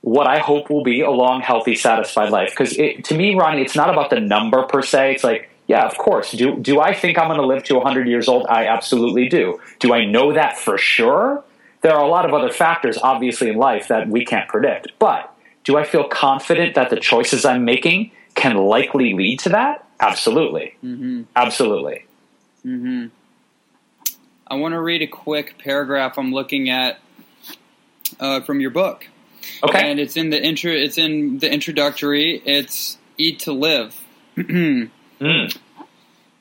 what 0.00 0.26
I 0.26 0.38
hope 0.38 0.70
will 0.70 0.82
be 0.82 1.02
a 1.02 1.10
long, 1.10 1.42
healthy, 1.42 1.74
satisfied 1.74 2.30
life. 2.30 2.48
Because 2.56 2.72
to 2.72 3.14
me, 3.14 3.34
Ronnie, 3.34 3.60
it's 3.60 3.76
not 3.76 3.90
about 3.90 4.08
the 4.08 4.18
number 4.18 4.62
per 4.62 4.80
se. 4.80 5.16
It's 5.16 5.24
like, 5.24 5.50
yeah, 5.66 5.84
of 5.84 5.98
course. 5.98 6.32
Do 6.32 6.58
do 6.58 6.80
I 6.80 6.94
think 6.94 7.18
I'm 7.18 7.28
going 7.28 7.40
to 7.40 7.46
live 7.46 7.62
to 7.64 7.74
100 7.74 8.08
years 8.08 8.26
old? 8.26 8.46
I 8.48 8.68
absolutely 8.68 9.28
do. 9.28 9.60
Do 9.80 9.92
I 9.92 10.06
know 10.06 10.32
that 10.32 10.56
for 10.56 10.78
sure? 10.78 11.44
There 11.82 11.92
are 11.92 12.02
a 12.02 12.08
lot 12.08 12.24
of 12.24 12.32
other 12.32 12.50
factors, 12.50 12.96
obviously, 12.96 13.50
in 13.50 13.56
life 13.56 13.88
that 13.88 14.08
we 14.08 14.24
can't 14.24 14.48
predict, 14.48 14.92
but 14.98 15.34
do 15.68 15.76
I 15.76 15.84
feel 15.84 16.04
confident 16.04 16.76
that 16.76 16.88
the 16.88 16.96
choices 16.96 17.44
I'm 17.44 17.66
making 17.66 18.10
can 18.34 18.56
likely 18.56 19.12
lead 19.12 19.40
to 19.40 19.50
that? 19.50 19.86
Absolutely. 20.00 20.74
Mm-hmm. 20.82 21.24
Absolutely. 21.36 22.06
Mm-hmm. 22.64 23.08
I 24.46 24.54
want 24.54 24.72
to 24.72 24.80
read 24.80 25.02
a 25.02 25.06
quick 25.06 25.58
paragraph 25.58 26.16
I'm 26.16 26.32
looking 26.32 26.70
at 26.70 27.00
uh, 28.18 28.40
from 28.40 28.60
your 28.60 28.70
book. 28.70 29.06
Okay. 29.62 29.90
And 29.90 30.00
it's 30.00 30.16
in 30.16 30.30
the 30.30 30.42
intro. 30.42 30.72
It's 30.72 30.96
in 30.96 31.38
the 31.38 31.52
introductory. 31.52 32.40
It's 32.42 32.96
"Eat 33.18 33.40
to 33.40 33.52
Live." 33.52 33.94
mm. 34.38 34.90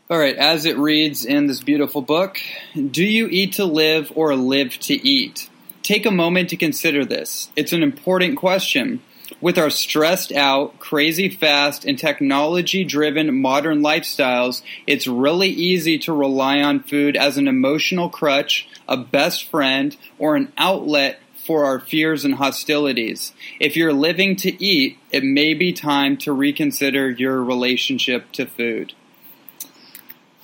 All 0.10 0.18
right, 0.18 0.38
as 0.38 0.64
it 0.64 0.78
reads 0.78 1.26
in 1.26 1.48
this 1.48 1.62
beautiful 1.62 2.02
book, 2.02 2.40
do 2.76 3.04
you 3.04 3.28
eat 3.28 3.54
to 3.54 3.66
live 3.66 4.10
or 4.16 4.38
live 4.38 4.80
to 4.82 4.94
eat? 4.94 5.50
Take 5.84 6.06
a 6.06 6.12
moment 6.12 6.50
to 6.52 6.56
consider 6.56 7.04
this. 7.04 7.50
It's 7.58 7.74
an 7.74 7.84
important 7.84 8.38
question. 8.38 9.02
With 9.40 9.58
our 9.60 9.70
stressed 9.70 10.32
out, 10.32 10.80
crazy 10.80 11.30
fast, 11.30 11.86
and 11.86 11.98
technology 11.98 12.84
driven 12.84 13.40
modern 13.40 13.82
lifestyles, 13.82 14.64
it's 14.88 15.06
really 15.06 15.50
easy 15.50 16.00
to 16.00 16.14
rely 16.14 16.60
on 16.62 16.82
food 16.82 17.16
as 17.16 17.38
an 17.38 17.48
emotional 17.48 18.10
crutch, 18.10 18.68
a 18.88 18.98
best 18.98 19.48
friend, 19.50 19.96
or 20.18 20.36
an 20.36 20.52
outlet 20.58 21.20
for 21.36 21.66
our 21.66 21.80
fears 21.80 22.26
and 22.26 22.36
hostilities. 22.36 23.32
If 23.60 23.78
you're 23.78 23.94
living 23.94 24.36
to 24.38 24.64
eat, 24.64 24.98
it 25.12 25.24
may 25.24 25.54
be 25.54 25.72
time 25.72 26.18
to 26.18 26.34
reconsider 26.34 27.10
your 27.10 27.42
relationship 27.44 28.32
to 28.34 28.48
food. 28.48 28.94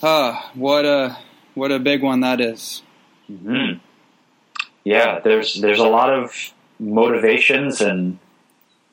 Ah, 0.02 0.52
what 0.54 0.86
a 0.86 1.18
what 1.56 1.72
a 1.72 1.80
big 1.80 2.04
one 2.04 2.22
that 2.22 2.40
is. 2.40 2.84
Mm-hmm. 3.30 3.80
Yeah, 4.84 5.20
there's 5.20 5.60
there's 5.60 5.80
a 5.80 5.88
lot 5.88 6.10
of 6.14 6.54
motivations 6.80 7.82
and 7.82 8.20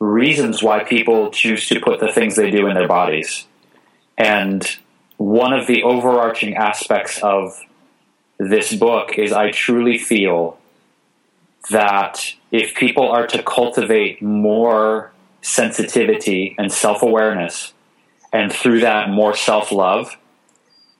reasons 0.00 0.62
why 0.62 0.82
people 0.82 1.30
choose 1.30 1.68
to 1.68 1.78
put 1.78 2.00
the 2.00 2.10
things 2.10 2.34
they 2.34 2.50
do 2.50 2.66
in 2.66 2.74
their 2.74 2.88
bodies. 2.88 3.46
And 4.16 4.66
one 5.18 5.52
of 5.52 5.66
the 5.66 5.82
overarching 5.82 6.56
aspects 6.56 7.22
of 7.22 7.60
this 8.38 8.74
book 8.74 9.18
is 9.18 9.32
I 9.32 9.50
truly 9.50 9.98
feel 9.98 10.58
that 11.70 12.34
if 12.50 12.74
people 12.74 13.08
are 13.08 13.26
to 13.26 13.42
cultivate 13.42 14.22
more 14.22 15.12
sensitivity 15.42 16.56
and 16.58 16.72
self 16.72 17.02
awareness, 17.02 17.74
and 18.32 18.50
through 18.50 18.80
that 18.80 19.10
more 19.10 19.36
self 19.36 19.70
love, 19.70 20.16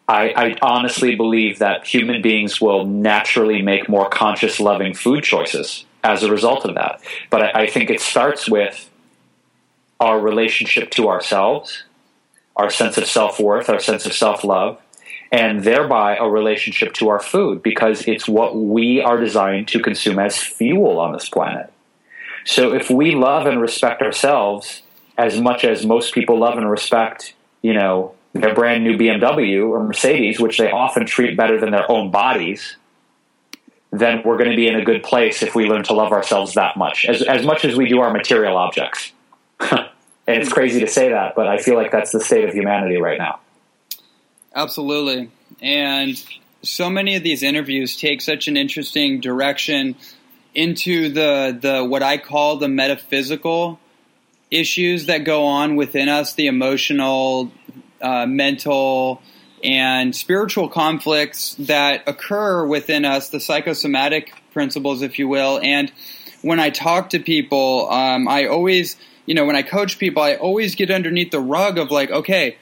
I, 0.06 0.32
I, 0.36 0.56
honestly 0.60 1.14
believe 1.14 1.60
that 1.60 1.86
human 1.86 2.20
beings 2.20 2.60
will 2.60 2.84
naturally 2.84 3.62
make 3.62 3.88
more 3.88 4.08
conscious, 4.08 4.58
loving 4.58 4.92
food 4.92 5.22
choices 5.24 5.86
as 6.02 6.22
a 6.22 6.30
result 6.30 6.64
of 6.64 6.74
that. 6.74 7.00
But 7.30 7.42
I, 7.42 7.62
I 7.62 7.66
think 7.68 7.90
it 7.90 8.00
starts 8.00 8.48
with 8.48 8.89
our 10.00 10.18
relationship 10.18 10.90
to 10.92 11.08
ourselves, 11.08 11.84
our 12.56 12.70
sense 12.70 12.96
of 12.96 13.06
self 13.06 13.38
worth, 13.38 13.68
our 13.68 13.78
sense 13.78 14.06
of 14.06 14.12
self 14.12 14.42
love, 14.42 14.80
and 15.30 15.62
thereby 15.62 16.16
a 16.16 16.28
relationship 16.28 16.92
to 16.94 17.08
our 17.08 17.20
food 17.20 17.62
because 17.62 18.08
it's 18.08 18.26
what 18.26 18.56
we 18.56 19.00
are 19.00 19.20
designed 19.20 19.68
to 19.68 19.80
consume 19.80 20.18
as 20.18 20.36
fuel 20.36 20.98
on 20.98 21.12
this 21.12 21.28
planet. 21.28 21.72
So 22.44 22.74
if 22.74 22.90
we 22.90 23.14
love 23.14 23.46
and 23.46 23.60
respect 23.60 24.02
ourselves 24.02 24.82
as 25.18 25.38
much 25.38 25.64
as 25.64 25.84
most 25.84 26.14
people 26.14 26.38
love 26.38 26.56
and 26.56 26.68
respect, 26.68 27.34
you 27.62 27.74
know, 27.74 28.14
their 28.32 28.54
brand 28.54 28.84
new 28.84 28.96
BMW 28.96 29.68
or 29.68 29.84
Mercedes, 29.84 30.40
which 30.40 30.58
they 30.58 30.70
often 30.70 31.04
treat 31.04 31.36
better 31.36 31.60
than 31.60 31.70
their 31.70 31.90
own 31.90 32.10
bodies, 32.10 32.76
then 33.92 34.22
we're 34.24 34.38
going 34.38 34.50
to 34.50 34.56
be 34.56 34.68
in 34.68 34.76
a 34.76 34.84
good 34.84 35.02
place 35.02 35.42
if 35.42 35.54
we 35.54 35.66
learn 35.66 35.82
to 35.84 35.92
love 35.92 36.12
ourselves 36.12 36.54
that 36.54 36.76
much, 36.76 37.04
as, 37.06 37.22
as 37.22 37.44
much 37.44 37.64
as 37.64 37.76
we 37.76 37.88
do 37.88 38.00
our 38.00 38.12
material 38.12 38.56
objects. 38.56 39.12
and 39.70 39.88
it's 40.26 40.52
crazy 40.52 40.80
to 40.80 40.86
say 40.86 41.10
that, 41.10 41.34
but 41.34 41.46
I 41.46 41.58
feel 41.58 41.74
like 41.74 41.90
that's 41.90 42.12
the 42.12 42.20
state 42.20 42.48
of 42.48 42.54
humanity 42.54 43.00
right 43.00 43.18
now. 43.18 43.40
Absolutely. 44.54 45.30
And 45.60 46.22
so 46.62 46.90
many 46.90 47.16
of 47.16 47.22
these 47.22 47.42
interviews 47.42 47.96
take 47.96 48.20
such 48.20 48.48
an 48.48 48.56
interesting 48.56 49.20
direction 49.20 49.96
into 50.54 51.08
the 51.10 51.56
the 51.60 51.84
what 51.84 52.02
I 52.02 52.18
call 52.18 52.56
the 52.56 52.68
metaphysical 52.68 53.78
issues 54.50 55.06
that 55.06 55.18
go 55.18 55.44
on 55.44 55.76
within 55.76 56.08
us, 56.08 56.34
the 56.34 56.48
emotional, 56.48 57.52
uh, 58.00 58.26
mental, 58.26 59.22
and 59.62 60.14
spiritual 60.14 60.68
conflicts 60.68 61.54
that 61.58 62.02
occur 62.08 62.66
within 62.66 63.04
us, 63.04 63.28
the 63.28 63.40
psychosomatic 63.40 64.32
principles, 64.52 65.02
if 65.02 65.18
you 65.18 65.28
will. 65.28 65.60
And 65.62 65.92
when 66.42 66.58
I 66.58 66.70
talk 66.70 67.10
to 67.10 67.20
people, 67.20 67.88
um, 67.90 68.26
I 68.26 68.46
always, 68.46 68.96
you 69.26 69.34
know, 69.34 69.44
when 69.44 69.56
I 69.56 69.62
coach 69.62 69.98
people, 69.98 70.22
I 70.22 70.34
always 70.34 70.74
get 70.74 70.90
underneath 70.90 71.30
the 71.30 71.40
rug 71.40 71.78
of 71.78 71.90
like, 71.90 72.10
okay, 72.10 72.56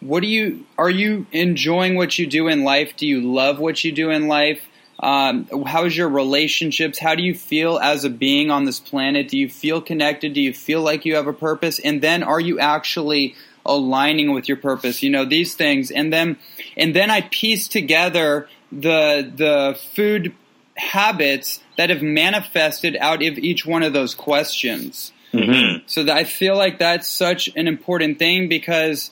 what 0.00 0.20
do 0.20 0.26
you 0.26 0.66
are 0.76 0.90
you 0.90 1.26
enjoying 1.32 1.94
what 1.94 2.18
you 2.18 2.26
do 2.26 2.48
in 2.48 2.64
life? 2.64 2.96
Do 2.96 3.06
you 3.06 3.20
love 3.20 3.58
what 3.58 3.82
you 3.84 3.92
do 3.92 4.10
in 4.10 4.28
life? 4.28 4.60
Um, 5.00 5.48
how's 5.66 5.96
your 5.96 6.08
relationships? 6.08 6.98
How 6.98 7.14
do 7.14 7.22
you 7.22 7.34
feel 7.34 7.78
as 7.78 8.04
a 8.04 8.10
being 8.10 8.50
on 8.50 8.64
this 8.64 8.78
planet? 8.78 9.28
Do 9.28 9.38
you 9.38 9.48
feel 9.48 9.80
connected? 9.80 10.34
Do 10.34 10.40
you 10.40 10.52
feel 10.52 10.82
like 10.82 11.04
you 11.04 11.16
have 11.16 11.26
a 11.26 11.32
purpose? 11.32 11.78
And 11.78 12.00
then 12.00 12.22
are 12.22 12.40
you 12.40 12.60
actually 12.60 13.34
aligning 13.66 14.32
with 14.32 14.48
your 14.48 14.56
purpose? 14.56 15.02
You 15.02 15.10
know 15.10 15.24
these 15.24 15.54
things, 15.54 15.90
and 15.90 16.12
then 16.12 16.36
and 16.76 16.94
then 16.94 17.10
I 17.10 17.22
piece 17.22 17.66
together 17.66 18.48
the 18.70 19.30
the 19.34 19.78
food 19.94 20.34
habits 20.76 21.60
that 21.76 21.90
have 21.90 22.02
manifested 22.02 22.96
out 23.00 23.22
of 23.22 23.38
each 23.38 23.64
one 23.64 23.82
of 23.82 23.92
those 23.92 24.14
questions. 24.14 25.12
Mm-hmm. 25.38 25.84
So 25.86 26.06
I 26.12 26.24
feel 26.24 26.56
like 26.56 26.78
that's 26.78 27.10
such 27.10 27.48
an 27.56 27.68
important 27.68 28.18
thing 28.18 28.48
because 28.48 29.10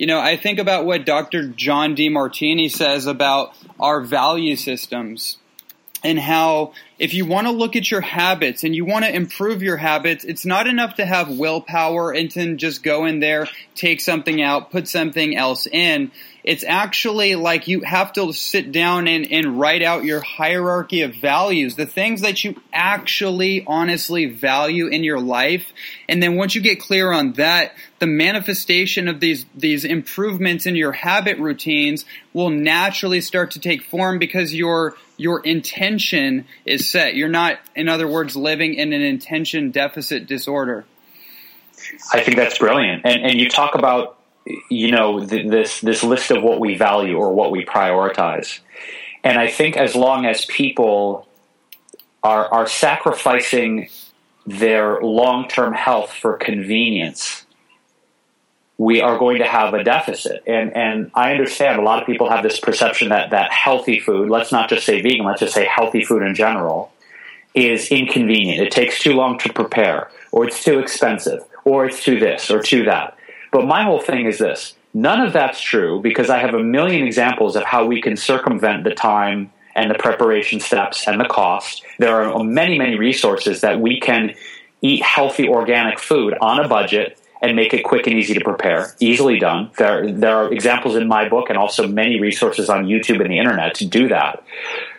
you 0.00 0.06
know, 0.06 0.18
I 0.18 0.38
think 0.38 0.58
about 0.58 0.86
what 0.86 1.04
Dr. 1.04 1.46
John 1.46 1.94
Demartini 1.94 2.70
says 2.70 3.06
about 3.06 3.54
our 3.78 4.00
value 4.00 4.56
systems 4.56 5.36
and 6.02 6.18
how 6.18 6.72
if 6.98 7.12
you 7.12 7.26
want 7.26 7.46
to 7.46 7.52
look 7.52 7.76
at 7.76 7.90
your 7.90 8.00
habits 8.00 8.64
and 8.64 8.74
you 8.74 8.86
want 8.86 9.04
to 9.04 9.14
improve 9.14 9.62
your 9.62 9.76
habits, 9.76 10.24
it's 10.24 10.46
not 10.46 10.66
enough 10.66 10.94
to 10.94 11.04
have 11.04 11.36
willpower 11.36 12.12
and 12.12 12.30
to 12.30 12.56
just 12.56 12.82
go 12.82 13.04
in 13.04 13.20
there, 13.20 13.48
take 13.74 14.00
something 14.00 14.40
out, 14.40 14.70
put 14.70 14.88
something 14.88 15.36
else 15.36 15.66
in. 15.66 16.10
It's 16.42 16.64
actually 16.64 17.34
like 17.36 17.68
you 17.68 17.82
have 17.82 18.12
to 18.14 18.32
sit 18.32 18.72
down 18.72 19.08
and, 19.08 19.30
and 19.30 19.58
write 19.58 19.82
out 19.82 20.04
your 20.04 20.20
hierarchy 20.20 21.02
of 21.02 21.14
values, 21.14 21.76
the 21.76 21.86
things 21.86 22.22
that 22.22 22.42
you 22.44 22.60
actually 22.72 23.64
honestly 23.66 24.26
value 24.26 24.86
in 24.86 25.04
your 25.04 25.20
life. 25.20 25.72
And 26.08 26.22
then 26.22 26.36
once 26.36 26.54
you 26.54 26.60
get 26.60 26.80
clear 26.80 27.12
on 27.12 27.34
that, 27.34 27.74
the 27.98 28.06
manifestation 28.06 29.08
of 29.08 29.20
these, 29.20 29.44
these 29.54 29.84
improvements 29.84 30.64
in 30.66 30.76
your 30.76 30.92
habit 30.92 31.38
routines 31.38 32.04
will 32.32 32.50
naturally 32.50 33.20
start 33.20 33.50
to 33.52 33.60
take 33.60 33.82
form 33.82 34.18
because 34.18 34.54
your, 34.54 34.96
your 35.16 35.40
intention 35.40 36.46
is 36.64 36.88
set. 36.88 37.14
You're 37.14 37.28
not, 37.28 37.58
in 37.76 37.88
other 37.88 38.08
words, 38.08 38.36
living 38.36 38.74
in 38.74 38.92
an 38.92 39.02
intention 39.02 39.70
deficit 39.70 40.26
disorder. 40.26 40.86
I 42.12 42.22
think 42.22 42.36
that's 42.36 42.58
brilliant. 42.58 43.02
And, 43.04 43.22
and 43.24 43.40
you 43.40 43.48
talk 43.48 43.74
about 43.74 44.16
you 44.68 44.90
know 44.90 45.24
th- 45.24 45.50
this 45.50 45.80
this 45.80 46.02
list 46.02 46.30
of 46.30 46.42
what 46.42 46.60
we 46.60 46.76
value 46.76 47.16
or 47.16 47.32
what 47.32 47.50
we 47.50 47.64
prioritize. 47.64 48.60
And 49.22 49.38
i 49.38 49.48
think 49.48 49.76
as 49.76 49.94
long 49.94 50.26
as 50.26 50.44
people 50.46 51.28
are 52.22 52.46
are 52.52 52.66
sacrificing 52.66 53.88
their 54.46 55.00
long-term 55.00 55.74
health 55.74 56.12
for 56.12 56.36
convenience 56.36 57.44
we 58.78 59.02
are 59.02 59.18
going 59.18 59.40
to 59.40 59.44
have 59.44 59.74
a 59.74 59.84
deficit. 59.84 60.42
And 60.46 60.74
and 60.76 61.10
i 61.14 61.32
understand 61.32 61.78
a 61.78 61.82
lot 61.82 62.00
of 62.00 62.06
people 62.06 62.30
have 62.30 62.42
this 62.42 62.58
perception 62.58 63.10
that 63.10 63.30
that 63.30 63.52
healthy 63.52 64.00
food 64.00 64.30
let's 64.30 64.52
not 64.52 64.68
just 64.68 64.86
say 64.86 65.02
vegan 65.02 65.26
let's 65.26 65.40
just 65.40 65.54
say 65.54 65.66
healthy 65.66 66.04
food 66.04 66.22
in 66.22 66.34
general 66.34 66.92
is 67.54 67.88
inconvenient. 67.88 68.60
It 68.60 68.70
takes 68.70 69.00
too 69.00 69.12
long 69.12 69.38
to 69.38 69.52
prepare 69.52 70.10
or 70.32 70.46
it's 70.46 70.62
too 70.62 70.78
expensive 70.78 71.44
or 71.64 71.86
it's 71.86 72.02
too 72.02 72.18
this 72.18 72.50
or 72.50 72.62
too 72.62 72.84
that 72.84 73.16
but 73.50 73.66
my 73.66 73.84
whole 73.84 74.00
thing 74.00 74.26
is 74.26 74.38
this 74.38 74.74
none 74.92 75.20
of 75.20 75.32
that's 75.32 75.60
true 75.60 76.00
because 76.00 76.30
I 76.30 76.38
have 76.38 76.54
a 76.54 76.62
million 76.62 77.06
examples 77.06 77.56
of 77.56 77.62
how 77.64 77.86
we 77.86 78.00
can 78.00 78.16
circumvent 78.16 78.84
the 78.84 78.94
time 78.94 79.52
and 79.74 79.90
the 79.90 79.94
preparation 79.94 80.60
steps 80.60 81.06
and 81.06 81.20
the 81.20 81.26
cost. 81.26 81.84
There 81.98 82.22
are 82.22 82.42
many, 82.42 82.78
many 82.78 82.96
resources 82.96 83.60
that 83.60 83.80
we 83.80 84.00
can 84.00 84.34
eat 84.82 85.02
healthy 85.02 85.48
organic 85.48 85.98
food 85.98 86.34
on 86.40 86.64
a 86.64 86.68
budget 86.68 87.20
and 87.42 87.56
make 87.56 87.72
it 87.72 87.84
quick 87.84 88.06
and 88.06 88.18
easy 88.18 88.34
to 88.34 88.40
prepare. 88.40 88.94
Easily 89.00 89.38
done. 89.38 89.70
There, 89.78 90.10
there 90.10 90.36
are 90.36 90.52
examples 90.52 90.96
in 90.96 91.08
my 91.08 91.28
book 91.28 91.48
and 91.48 91.56
also 91.56 91.86
many 91.86 92.20
resources 92.20 92.68
on 92.68 92.86
YouTube 92.86 93.20
and 93.20 93.30
the 93.30 93.38
internet 93.38 93.74
to 93.76 93.86
do 93.86 94.08
that. 94.08 94.42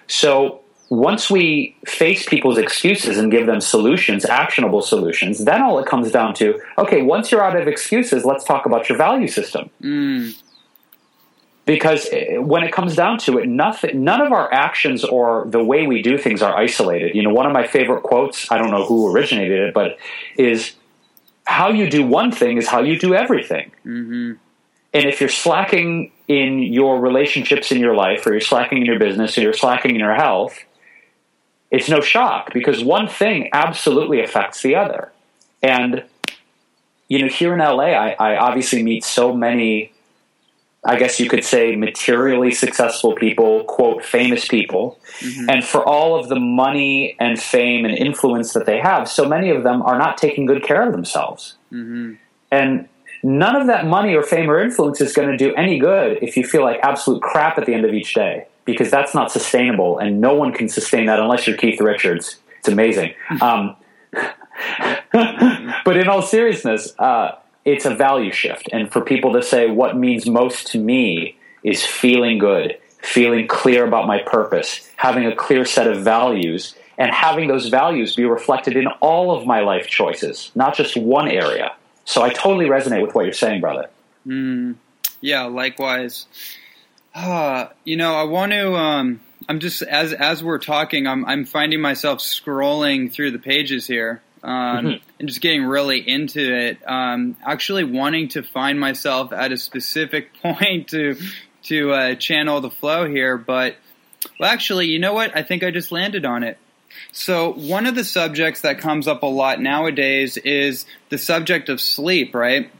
So 0.07 0.60
once 0.91 1.29
we 1.29 1.73
face 1.85 2.27
people's 2.27 2.57
excuses 2.57 3.17
and 3.17 3.31
give 3.31 3.47
them 3.47 3.61
solutions, 3.61 4.25
actionable 4.25 4.81
solutions, 4.81 5.45
then 5.45 5.61
all 5.61 5.79
it 5.79 5.85
comes 5.85 6.11
down 6.11 6.33
to 6.33 6.61
okay, 6.77 7.01
once 7.01 7.31
you're 7.31 7.41
out 7.41 7.55
of 7.55 7.65
excuses, 7.65 8.25
let's 8.25 8.43
talk 8.43 8.65
about 8.65 8.89
your 8.89 8.97
value 8.97 9.29
system. 9.29 9.69
Mm. 9.81 10.37
Because 11.65 12.09
eh, 12.11 12.39
when 12.39 12.63
it 12.63 12.73
comes 12.73 12.93
down 12.93 13.19
to 13.19 13.37
it, 13.37 13.47
nothing, 13.47 14.03
none 14.03 14.19
of 14.19 14.33
our 14.33 14.53
actions 14.53 15.05
or 15.05 15.45
the 15.47 15.63
way 15.63 15.87
we 15.87 16.01
do 16.01 16.17
things 16.17 16.41
are 16.41 16.57
isolated. 16.57 17.15
You 17.15 17.23
know, 17.23 17.29
one 17.29 17.45
of 17.45 17.53
my 17.53 17.65
favorite 17.65 18.03
quotes, 18.03 18.51
I 18.51 18.57
don't 18.57 18.69
know 18.69 18.85
who 18.85 19.15
originated 19.15 19.69
it, 19.69 19.73
but 19.73 19.97
is 20.37 20.73
how 21.45 21.69
you 21.69 21.89
do 21.89 22.05
one 22.05 22.33
thing 22.33 22.57
is 22.57 22.67
how 22.67 22.81
you 22.81 22.99
do 22.99 23.15
everything. 23.15 23.71
Mm-hmm. 23.85 24.33
And 24.93 25.05
if 25.05 25.21
you're 25.21 25.29
slacking 25.29 26.11
in 26.27 26.59
your 26.59 26.99
relationships 26.99 27.71
in 27.71 27.79
your 27.79 27.95
life, 27.95 28.25
or 28.25 28.31
you're 28.31 28.41
slacking 28.41 28.79
in 28.79 28.85
your 28.85 28.99
business, 28.99 29.37
or 29.37 29.41
you're 29.41 29.53
slacking 29.53 29.91
in 29.91 30.01
your 30.01 30.15
health, 30.15 30.65
it's 31.71 31.89
no 31.89 32.01
shock 32.01 32.53
because 32.53 32.83
one 32.83 33.07
thing 33.07 33.49
absolutely 33.53 34.21
affects 34.21 34.61
the 34.61 34.75
other. 34.75 35.11
And, 35.63 36.03
you 37.07 37.19
know, 37.19 37.27
here 37.27 37.53
in 37.53 37.59
LA, 37.59 37.91
I, 37.93 38.15
I 38.19 38.37
obviously 38.37 38.83
meet 38.83 39.03
so 39.03 39.33
many 39.33 39.91
I 40.83 40.97
guess 40.97 41.19
you 41.19 41.29
could 41.29 41.43
say, 41.43 41.75
materially 41.75 42.51
successful 42.51 43.13
people, 43.13 43.63
quote, 43.65 44.03
famous 44.03 44.47
people. 44.47 44.99
Mm-hmm. 45.19 45.49
And 45.49 45.63
for 45.63 45.87
all 45.87 46.19
of 46.19 46.27
the 46.27 46.39
money 46.39 47.15
and 47.19 47.39
fame 47.39 47.85
and 47.85 47.95
influence 47.95 48.53
that 48.53 48.65
they 48.65 48.79
have, 48.79 49.07
so 49.07 49.25
many 49.27 49.51
of 49.51 49.61
them 49.61 49.83
are 49.83 49.99
not 49.99 50.17
taking 50.17 50.47
good 50.47 50.63
care 50.63 50.81
of 50.81 50.91
themselves. 50.91 51.55
Mm-hmm. 51.71 52.13
And 52.51 52.89
none 53.21 53.55
of 53.55 53.67
that 53.67 53.85
money 53.85 54.15
or 54.15 54.23
fame 54.23 54.49
or 54.49 54.59
influence 54.59 55.01
is 55.01 55.13
going 55.13 55.29
to 55.29 55.37
do 55.37 55.53
any 55.53 55.77
good 55.77 56.17
if 56.23 56.35
you 56.35 56.43
feel 56.43 56.63
like 56.63 56.79
absolute 56.81 57.21
crap 57.21 57.59
at 57.59 57.67
the 57.67 57.75
end 57.75 57.85
of 57.85 57.93
each 57.93 58.15
day, 58.15 58.47
because 58.65 58.91
that's 58.91 59.13
not 59.13 59.31
sustainable. 59.31 59.97
And 59.99 60.21
no 60.21 60.35
one 60.35 60.53
can 60.53 60.69
sustain 60.69 61.07
that 61.07 61.19
unless 61.19 61.47
you're 61.47 61.57
Keith 61.57 61.79
Richards. 61.81 62.37
It's 62.59 62.67
amazing. 62.67 63.13
Um, 63.41 63.75
but 65.13 65.97
in 65.97 66.07
all 66.07 66.21
seriousness, 66.21 66.93
uh, 66.99 67.35
it's 67.65 67.85
a 67.85 67.95
value 67.95 68.31
shift. 68.31 68.69
And 68.71 68.91
for 68.91 69.01
people 69.01 69.33
to 69.33 69.41
say, 69.41 69.69
what 69.69 69.97
means 69.97 70.27
most 70.27 70.67
to 70.67 70.79
me 70.79 71.37
is 71.63 71.85
feeling 71.85 72.37
good, 72.37 72.77
feeling 73.01 73.47
clear 73.47 73.85
about 73.85 74.07
my 74.07 74.19
purpose, 74.19 74.89
having 74.97 75.25
a 75.25 75.35
clear 75.35 75.65
set 75.65 75.87
of 75.87 76.03
values, 76.03 76.75
and 76.97 77.11
having 77.11 77.47
those 77.47 77.67
values 77.67 78.15
be 78.15 78.25
reflected 78.25 78.75
in 78.77 78.87
all 78.99 79.35
of 79.35 79.45
my 79.45 79.61
life 79.61 79.87
choices, 79.87 80.51
not 80.55 80.75
just 80.75 80.95
one 80.95 81.27
area. 81.27 81.71
So 82.05 82.21
I 82.21 82.29
totally 82.29 82.65
resonate 82.65 83.01
with 83.01 83.15
what 83.15 83.25
you're 83.25 83.33
saying, 83.33 83.61
brother. 83.61 83.89
Mm, 84.27 84.75
yeah, 85.19 85.43
likewise. 85.43 86.27
Uh, 87.13 87.67
you 87.83 87.97
know, 87.97 88.15
I 88.15 88.23
want 88.23 88.51
to. 88.51 88.73
Um, 88.73 89.21
I'm 89.49 89.59
just 89.59 89.81
as 89.81 90.13
as 90.13 90.43
we're 90.43 90.59
talking, 90.59 91.07
I'm 91.07 91.25
I'm 91.25 91.45
finding 91.45 91.81
myself 91.81 92.19
scrolling 92.19 93.11
through 93.11 93.31
the 93.31 93.39
pages 93.39 93.87
here 93.87 94.21
um, 94.43 94.51
mm-hmm. 94.51 95.05
and 95.19 95.27
just 95.27 95.41
getting 95.41 95.63
really 95.63 96.07
into 96.07 96.41
it. 96.53 96.77
Um, 96.87 97.35
actually, 97.45 97.83
wanting 97.83 98.29
to 98.29 98.43
find 98.43 98.79
myself 98.79 99.33
at 99.33 99.51
a 99.51 99.57
specific 99.57 100.33
point 100.41 100.89
to 100.89 101.17
to 101.63 101.91
uh, 101.91 102.15
channel 102.15 102.61
the 102.61 102.71
flow 102.71 103.07
here, 103.07 103.37
but 103.37 103.75
well, 104.39 104.49
actually, 104.49 104.87
you 104.87 104.99
know 104.99 105.13
what? 105.13 105.35
I 105.35 105.43
think 105.43 105.63
I 105.63 105.71
just 105.71 105.91
landed 105.91 106.25
on 106.25 106.43
it. 106.43 106.57
So, 107.11 107.53
one 107.53 107.85
of 107.85 107.95
the 107.95 108.03
subjects 108.03 108.61
that 108.61 108.79
comes 108.79 109.07
up 109.07 109.23
a 109.23 109.27
lot 109.27 109.61
nowadays 109.61 110.37
is 110.37 110.85
the 111.09 111.17
subject 111.17 111.69
of 111.69 111.79
sleep, 111.79 112.35
right? 112.35 112.71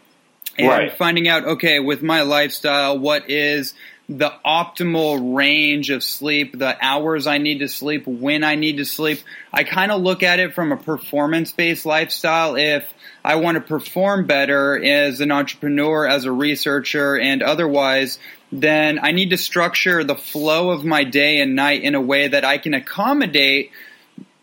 And 0.58 0.68
right. 0.68 0.94
finding 0.94 1.30
out, 1.30 1.46
okay, 1.46 1.80
with 1.80 2.04
my 2.04 2.24
lifestyle, 2.24 3.00
what 3.00 3.30
is 3.30 3.74
the 4.12 4.34
optimal 4.46 5.38
range 5.38 5.90
of 5.90 6.04
sleep, 6.04 6.58
the 6.58 6.78
hours 6.82 7.28
I 7.28 7.38
need 7.38 7.60
to 7.60 7.70
sleep, 7.70 8.06
when 8.06 8.44
I 8.44 8.56
need 8.56 8.78
to 8.78 8.86
sleep. 8.86 9.22
I 9.54 9.64
kind 9.64 9.90
of 9.90 10.02
look 10.02 10.22
at 10.22 10.40
it 10.40 10.54
from 10.54 10.74
a 10.74 10.78
performance 10.78 11.54
based 11.54 11.86
lifestyle. 11.86 12.58
If 12.58 12.92
I 13.24 13.36
want 13.36 13.56
to 13.56 13.62
perform 13.62 14.28
better 14.28 14.84
as 14.84 15.22
an 15.22 15.32
entrepreneur, 15.32 16.06
as 16.06 16.26
a 16.26 16.32
researcher, 16.32 17.18
and 17.18 17.42
otherwise, 17.42 18.20
then 18.52 19.00
I 19.02 19.14
need 19.14 19.30
to 19.30 19.38
structure 19.38 20.04
the 20.04 20.16
flow 20.16 20.72
of 20.72 20.84
my 20.84 21.06
day 21.06 21.40
and 21.40 21.56
night 21.56 21.84
in 21.84 21.96
a 21.96 22.02
way 22.02 22.28
that 22.28 22.44
I 22.44 22.58
can 22.58 22.74
accommodate 22.74 23.72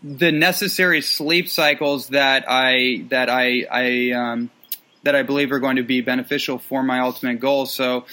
the 0.03 0.33
necessary 0.33 1.03
sleep 1.03 1.49
cycles 1.51 2.09
that 2.09 2.47
I 2.49 3.05
that 3.11 3.29
I, 3.29 3.67
I 3.71 4.11
um, 4.13 4.51
that 5.03 5.15
I 5.15 5.23
believe 5.25 5.53
are 5.53 5.61
going 5.61 5.77
to 5.77 5.83
be 5.83 6.01
beneficial 6.01 6.59
for 6.59 6.83
my 6.83 7.01
ultimate 7.01 7.41
goal. 7.41 7.67
So 7.67 8.07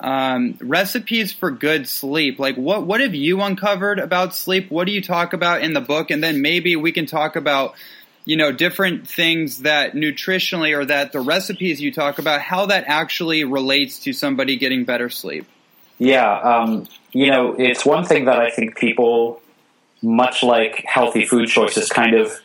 um, 0.00 0.56
recipes 0.60 1.32
for 1.32 1.50
good 1.50 1.88
sleep. 1.88 2.38
Like 2.38 2.56
what 2.56 2.86
what 2.86 3.00
have 3.00 3.14
you 3.14 3.40
uncovered 3.40 3.98
about 3.98 4.34
sleep? 4.34 4.70
What 4.70 4.86
do 4.86 4.92
you 4.92 5.02
talk 5.02 5.32
about 5.32 5.62
in 5.62 5.72
the 5.72 5.80
book? 5.80 6.10
And 6.10 6.22
then 6.22 6.42
maybe 6.42 6.76
we 6.76 6.92
can 6.92 7.06
talk 7.06 7.36
about 7.36 7.74
you 8.24 8.36
know 8.36 8.52
different 8.52 9.08
things 9.08 9.62
that 9.62 9.94
nutritionally 9.94 10.76
or 10.76 10.84
that 10.84 11.12
the 11.12 11.20
recipes 11.20 11.80
you 11.80 11.92
talk 11.92 12.18
about 12.18 12.40
how 12.40 12.66
that 12.66 12.84
actually 12.86 13.44
relates 13.44 14.00
to 14.00 14.12
somebody 14.12 14.56
getting 14.56 14.84
better 14.84 15.08
sleep. 15.08 15.46
Yeah, 15.98 16.30
um, 16.40 16.86
you 17.12 17.30
know, 17.30 17.54
it's 17.58 17.86
one 17.86 18.04
thing 18.04 18.26
that 18.26 18.38
I 18.38 18.50
think 18.50 18.76
people, 18.76 19.40
much 20.02 20.42
like 20.42 20.84
healthy 20.84 21.24
food 21.24 21.48
choices, 21.48 21.88
kind 21.88 22.14
of 22.14 22.38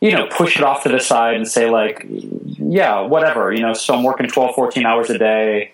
you 0.00 0.12
know, 0.12 0.26
push 0.26 0.56
it 0.56 0.62
off 0.62 0.82
to 0.82 0.90
the 0.90 1.00
side 1.00 1.34
and 1.34 1.48
say 1.48 1.70
like, 1.70 2.04
yeah, 2.06 3.00
whatever, 3.00 3.52
you 3.54 3.60
know, 3.60 3.72
so 3.72 3.94
I'm 3.94 4.02
working 4.02 4.26
12, 4.26 4.54
14 4.54 4.84
hours 4.84 5.08
a 5.08 5.16
day 5.16 5.73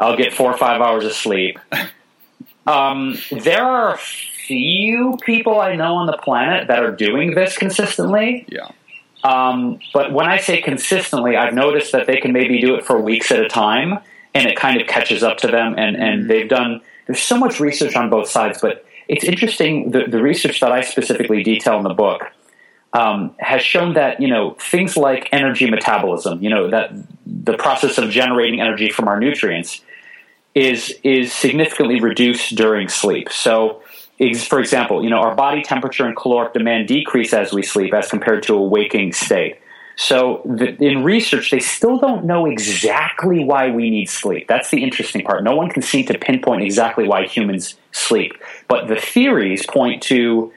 I'll 0.00 0.16
get 0.16 0.32
four 0.32 0.50
or 0.50 0.56
five 0.56 0.80
hours 0.80 1.04
of 1.04 1.12
sleep. 1.12 1.58
Um, 2.66 3.18
there 3.30 3.64
are 3.64 3.94
a 3.94 3.98
few 3.98 5.18
people 5.22 5.60
I 5.60 5.76
know 5.76 5.96
on 5.96 6.06
the 6.06 6.16
planet 6.16 6.68
that 6.68 6.82
are 6.82 6.92
doing 6.92 7.34
this 7.34 7.56
consistently. 7.56 8.46
Yeah. 8.48 8.68
Um, 9.22 9.80
but 9.92 10.12
when 10.12 10.26
I 10.26 10.38
say 10.38 10.62
consistently, 10.62 11.36
I've 11.36 11.54
noticed 11.54 11.92
that 11.92 12.06
they 12.06 12.18
can 12.18 12.32
maybe 12.32 12.60
do 12.60 12.74
it 12.76 12.84
for 12.84 13.00
weeks 13.00 13.30
at 13.30 13.40
a 13.40 13.48
time, 13.48 13.98
and 14.34 14.48
it 14.48 14.56
kind 14.56 14.80
of 14.80 14.86
catches 14.86 15.22
up 15.22 15.38
to 15.38 15.48
them. 15.48 15.74
And, 15.76 15.96
and 15.96 16.20
mm-hmm. 16.20 16.28
they've 16.28 16.48
done. 16.48 16.80
There's 17.06 17.20
so 17.22 17.36
much 17.36 17.60
research 17.60 17.96
on 17.96 18.08
both 18.08 18.28
sides, 18.28 18.60
but 18.60 18.84
it's 19.08 19.24
interesting. 19.24 19.90
The, 19.90 20.04
the 20.04 20.22
research 20.22 20.60
that 20.60 20.72
I 20.72 20.82
specifically 20.82 21.42
detail 21.42 21.76
in 21.78 21.82
the 21.82 21.94
book 21.94 22.24
um, 22.92 23.34
has 23.38 23.62
shown 23.62 23.94
that 23.94 24.20
you 24.20 24.28
know 24.28 24.56
things 24.60 24.96
like 24.96 25.28
energy 25.32 25.68
metabolism, 25.70 26.42
you 26.42 26.50
know 26.50 26.70
that 26.70 26.92
the 27.26 27.56
process 27.56 27.98
of 27.98 28.10
generating 28.10 28.60
energy 28.60 28.90
from 28.90 29.08
our 29.08 29.18
nutrients 29.18 29.82
is 30.54 30.94
is 31.04 31.32
significantly 31.32 32.00
reduced 32.00 32.54
during 32.56 32.88
sleep. 32.88 33.30
So, 33.30 33.82
for 34.48 34.60
example, 34.60 35.02
you 35.02 35.10
know 35.10 35.18
our 35.18 35.34
body 35.34 35.62
temperature 35.62 36.06
and 36.06 36.16
caloric 36.16 36.52
demand 36.52 36.88
decrease 36.88 37.32
as 37.32 37.52
we 37.52 37.62
sleep 37.62 37.94
as 37.94 38.08
compared 38.08 38.42
to 38.44 38.54
a 38.54 38.62
waking 38.62 39.12
state. 39.12 39.58
So, 39.96 40.40
the, 40.44 40.82
in 40.82 41.04
research, 41.04 41.50
they 41.50 41.60
still 41.60 41.98
don't 41.98 42.24
know 42.24 42.46
exactly 42.46 43.44
why 43.44 43.70
we 43.70 43.90
need 43.90 44.08
sleep. 44.08 44.48
That's 44.48 44.70
the 44.70 44.82
interesting 44.82 45.22
part. 45.22 45.44
No 45.44 45.54
one 45.54 45.68
can 45.68 45.82
seem 45.82 46.06
to 46.06 46.18
pinpoint 46.18 46.62
exactly 46.62 47.06
why 47.06 47.26
humans 47.26 47.76
sleep, 47.92 48.32
but 48.66 48.88
the 48.88 48.96
theories 48.96 49.66
point 49.66 50.02
to 50.04 50.52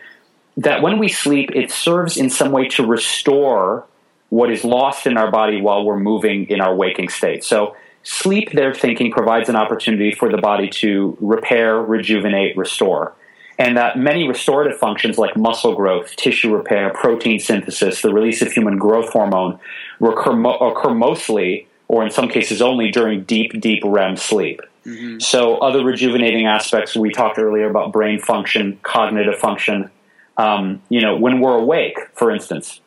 that 0.58 0.82
when 0.82 1.00
we 1.00 1.10
sleep, 1.10 1.50
it 1.54 1.72
serves 1.72 2.16
in 2.16 2.30
some 2.30 2.52
way 2.52 2.68
to 2.70 2.86
restore 2.86 3.86
what 4.30 4.52
is 4.52 4.64
lost 4.64 5.06
in 5.06 5.18
our 5.18 5.30
body 5.30 5.62
while 5.62 5.84
we're 5.84 6.00
moving 6.00 6.48
in 6.50 6.62
our 6.62 6.76
waking 6.76 7.10
state. 7.10 7.44
So 7.44 7.76
Sleep, 8.04 8.52
they're 8.52 8.74
thinking, 8.74 9.12
provides 9.12 9.48
an 9.48 9.56
opportunity 9.56 10.12
for 10.12 10.30
the 10.30 10.38
body 10.38 10.70
to 10.70 11.18
repair, 11.22 11.82
rejuvenate, 11.82 12.56
restore. 12.58 13.14
And 13.58 13.78
that 13.78 13.98
many 13.98 14.28
restorative 14.28 14.78
functions 14.78 15.18
like 15.18 15.38
muscle 15.38 15.76
growth, 15.76 16.16
tissue 16.16 16.54
repair, 16.54 16.92
protein 16.92 17.40
synthesis, 17.40 18.02
the 18.02 18.14
release 18.14 18.42
of 18.42 18.52
human 18.52 18.78
growth 18.78 19.10
hormone 19.14 19.60
occur, 20.02 20.34
mo- 20.34 20.58
occur 20.58 20.94
mostly, 20.94 21.68
or 21.88 22.04
in 22.04 22.12
some 22.12 22.28
cases 22.28 22.62
only, 22.62 22.92
during 22.92 23.24
deep, 23.24 23.60
deep 23.62 23.84
REM 23.86 24.18
sleep. 24.18 24.62
Mm-hmm. 24.86 25.20
So, 25.20 25.58
other 25.58 25.84
rejuvenating 25.84 26.46
aspects, 26.46 26.96
we 26.96 27.12
talked 27.12 27.38
earlier 27.38 27.70
about 27.70 27.94
brain 27.94 28.20
function, 28.20 28.80
cognitive 28.84 29.38
function. 29.38 29.90
Um, 30.36 30.82
you 30.90 31.00
know, 31.00 31.16
when 31.16 31.40
we're 31.40 31.58
awake, 31.58 31.98
for 32.16 32.32
instance, 32.32 32.82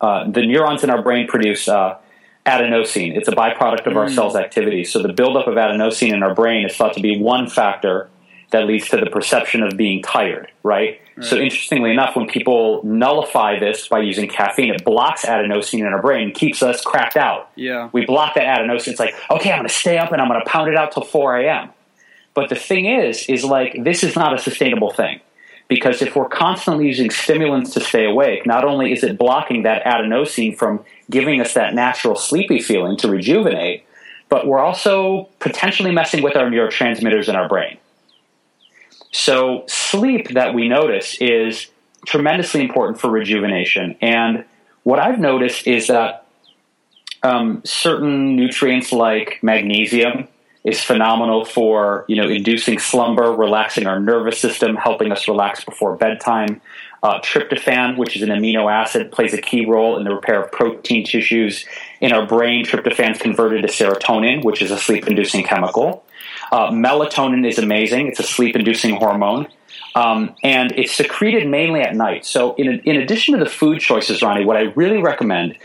uh, 0.00 0.30
the 0.30 0.46
neurons 0.46 0.82
in 0.82 0.88
our 0.88 1.02
brain 1.02 1.26
produce 1.26 1.68
uh, 1.68 1.98
adenosine. 2.46 3.16
It's 3.16 3.28
a 3.28 3.32
byproduct 3.32 3.86
of 3.86 3.96
our 3.96 4.06
mm. 4.06 4.14
cell's 4.14 4.36
activity. 4.36 4.84
So 4.84 5.02
the 5.02 5.12
buildup 5.12 5.46
of 5.46 5.54
adenosine 5.54 6.12
in 6.12 6.22
our 6.22 6.34
brain 6.34 6.66
is 6.66 6.76
thought 6.76 6.94
to 6.94 7.00
be 7.00 7.18
one 7.18 7.48
factor 7.48 8.10
that 8.50 8.66
leads 8.66 8.88
to 8.90 8.98
the 8.98 9.06
perception 9.06 9.62
of 9.62 9.76
being 9.76 10.02
tired, 10.02 10.50
right? 10.62 11.00
right? 11.16 11.26
So 11.26 11.36
interestingly 11.36 11.90
enough, 11.90 12.14
when 12.14 12.26
people 12.26 12.82
nullify 12.84 13.58
this 13.58 13.88
by 13.88 14.00
using 14.00 14.28
caffeine, 14.28 14.74
it 14.74 14.84
blocks 14.84 15.24
adenosine 15.24 15.80
in 15.80 15.86
our 15.86 16.00
brain, 16.00 16.32
keeps 16.32 16.62
us 16.62 16.82
cracked 16.82 17.16
out. 17.16 17.50
Yeah. 17.56 17.88
We 17.92 18.04
block 18.04 18.34
that 18.34 18.44
adenosine. 18.44 18.88
It's 18.88 19.00
like, 19.00 19.14
okay, 19.30 19.50
I'm 19.50 19.58
going 19.58 19.68
to 19.68 19.74
stay 19.74 19.98
up 19.98 20.12
and 20.12 20.20
I'm 20.20 20.28
going 20.28 20.40
to 20.40 20.48
pound 20.48 20.68
it 20.68 20.76
out 20.76 20.92
till 20.92 21.04
4 21.04 21.38
a.m. 21.38 21.70
But 22.34 22.48
the 22.48 22.56
thing 22.56 22.86
is, 22.86 23.26
is 23.28 23.44
like, 23.44 23.82
this 23.82 24.04
is 24.04 24.14
not 24.14 24.34
a 24.34 24.38
sustainable 24.38 24.90
thing. 24.90 25.20
Because 25.68 26.02
if 26.02 26.14
we're 26.14 26.28
constantly 26.28 26.86
using 26.86 27.10
stimulants 27.10 27.72
to 27.74 27.80
stay 27.80 28.04
awake, 28.04 28.46
not 28.46 28.64
only 28.64 28.92
is 28.92 29.02
it 29.02 29.18
blocking 29.18 29.62
that 29.62 29.82
adenosine 29.84 30.56
from 30.56 30.84
giving 31.10 31.40
us 31.40 31.54
that 31.54 31.74
natural 31.74 32.16
sleepy 32.16 32.60
feeling 32.60 32.96
to 32.98 33.08
rejuvenate, 33.08 33.84
but 34.28 34.46
we're 34.46 34.58
also 34.58 35.28
potentially 35.38 35.90
messing 35.90 36.22
with 36.22 36.36
our 36.36 36.50
neurotransmitters 36.50 37.28
in 37.28 37.36
our 37.36 37.48
brain. 37.48 37.78
So, 39.12 39.64
sleep 39.68 40.30
that 40.30 40.54
we 40.54 40.68
notice 40.68 41.16
is 41.20 41.68
tremendously 42.04 42.62
important 42.62 43.00
for 43.00 43.08
rejuvenation. 43.10 43.96
And 44.00 44.44
what 44.82 44.98
I've 44.98 45.18
noticed 45.18 45.66
is 45.66 45.86
that 45.86 46.26
um, 47.22 47.62
certain 47.64 48.36
nutrients 48.36 48.92
like 48.92 49.38
magnesium 49.42 50.28
is 50.64 50.82
phenomenal 50.82 51.44
for 51.44 52.04
you 52.08 52.16
know 52.16 52.28
inducing 52.28 52.78
slumber, 52.78 53.32
relaxing 53.32 53.86
our 53.86 54.00
nervous 54.00 54.38
system, 54.40 54.76
helping 54.76 55.12
us 55.12 55.28
relax 55.28 55.64
before 55.64 55.96
bedtime. 55.96 56.60
Uh, 57.02 57.20
tryptophan, 57.20 57.98
which 57.98 58.16
is 58.16 58.22
an 58.22 58.30
amino 58.30 58.72
acid, 58.72 59.12
plays 59.12 59.34
a 59.34 59.40
key 59.40 59.66
role 59.66 59.98
in 59.98 60.04
the 60.04 60.14
repair 60.14 60.42
of 60.42 60.50
protein 60.50 61.04
tissues 61.04 61.66
in 62.00 62.12
our 62.12 62.24
brain. 62.24 62.64
Tryptophan 62.64 63.12
is 63.12 63.18
converted 63.18 63.60
to 63.60 63.68
serotonin, 63.68 64.42
which 64.42 64.62
is 64.62 64.70
a 64.70 64.78
sleep-inducing 64.78 65.44
chemical. 65.44 66.02
Uh, 66.50 66.70
melatonin 66.70 67.46
is 67.46 67.58
amazing; 67.58 68.08
it's 68.08 68.20
a 68.20 68.24
sleep-inducing 68.24 68.96
hormone. 68.96 69.46
Um, 69.94 70.34
and 70.42 70.72
it's 70.72 70.92
secreted 70.92 71.46
mainly 71.46 71.80
at 71.80 71.94
night. 71.94 72.24
So, 72.26 72.54
in, 72.54 72.80
in 72.80 72.96
addition 72.96 73.38
to 73.38 73.44
the 73.44 73.48
food 73.48 73.80
choices, 73.80 74.22
Ronnie, 74.22 74.44
what 74.44 74.56
I 74.56 74.62
really 74.74 75.00
recommend 75.00 75.56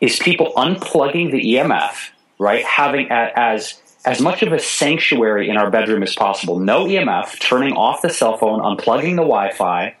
is 0.00 0.18
people 0.18 0.52
unplugging 0.56 1.30
the 1.30 1.40
EMF, 1.54 2.10
right? 2.38 2.64
Having 2.64 3.10
a, 3.10 3.32
as 3.34 3.80
as 4.04 4.20
much 4.20 4.42
of 4.42 4.52
a 4.52 4.58
sanctuary 4.58 5.48
in 5.48 5.56
our 5.56 5.70
bedroom 5.70 6.02
as 6.02 6.14
possible. 6.14 6.58
No 6.58 6.86
EMF, 6.86 7.38
turning 7.40 7.74
off 7.74 8.02
the 8.02 8.10
cell 8.10 8.36
phone, 8.36 8.60
unplugging 8.60 9.16
the 9.16 9.22
Wi 9.22 9.52
Fi, 9.52 9.96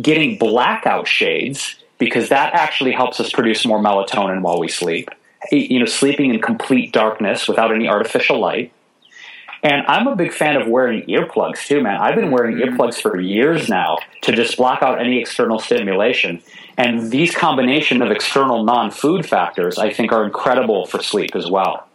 getting 0.00 0.38
blackout 0.38 1.06
shades, 1.06 1.76
because 1.98 2.28
that 2.30 2.54
actually 2.54 2.92
helps 2.92 3.20
us 3.20 3.30
produce 3.30 3.64
more 3.64 3.80
melatonin 3.80 4.42
while 4.42 4.58
we 4.58 4.68
sleep. 4.68 5.10
You 5.52 5.78
know, 5.78 5.86
sleeping 5.86 6.34
in 6.34 6.40
complete 6.40 6.92
darkness 6.92 7.46
without 7.46 7.72
any 7.72 7.88
artificial 7.88 8.40
light. 8.40 8.72
And 9.62 9.86
I'm 9.86 10.06
a 10.06 10.16
big 10.16 10.32
fan 10.32 10.56
of 10.56 10.68
wearing 10.68 11.02
earplugs 11.02 11.66
too, 11.66 11.82
man. 11.82 11.96
I've 11.96 12.14
been 12.14 12.30
wearing 12.30 12.56
mm-hmm. 12.56 12.76
earplugs 12.76 13.00
for 13.00 13.20
years 13.20 13.68
now 13.68 13.98
to 14.22 14.32
just 14.32 14.56
block 14.56 14.82
out 14.82 15.00
any 15.00 15.18
external 15.18 15.58
stimulation. 15.58 16.42
And 16.76 17.10
these 17.10 17.34
combination 17.34 18.02
of 18.02 18.10
external 18.10 18.64
non-food 18.64 19.26
factors, 19.26 19.78
I 19.78 19.92
think, 19.92 20.12
are 20.12 20.24
incredible 20.24 20.86
for 20.86 21.02
sleep 21.02 21.34
as 21.34 21.50
well. 21.50 21.86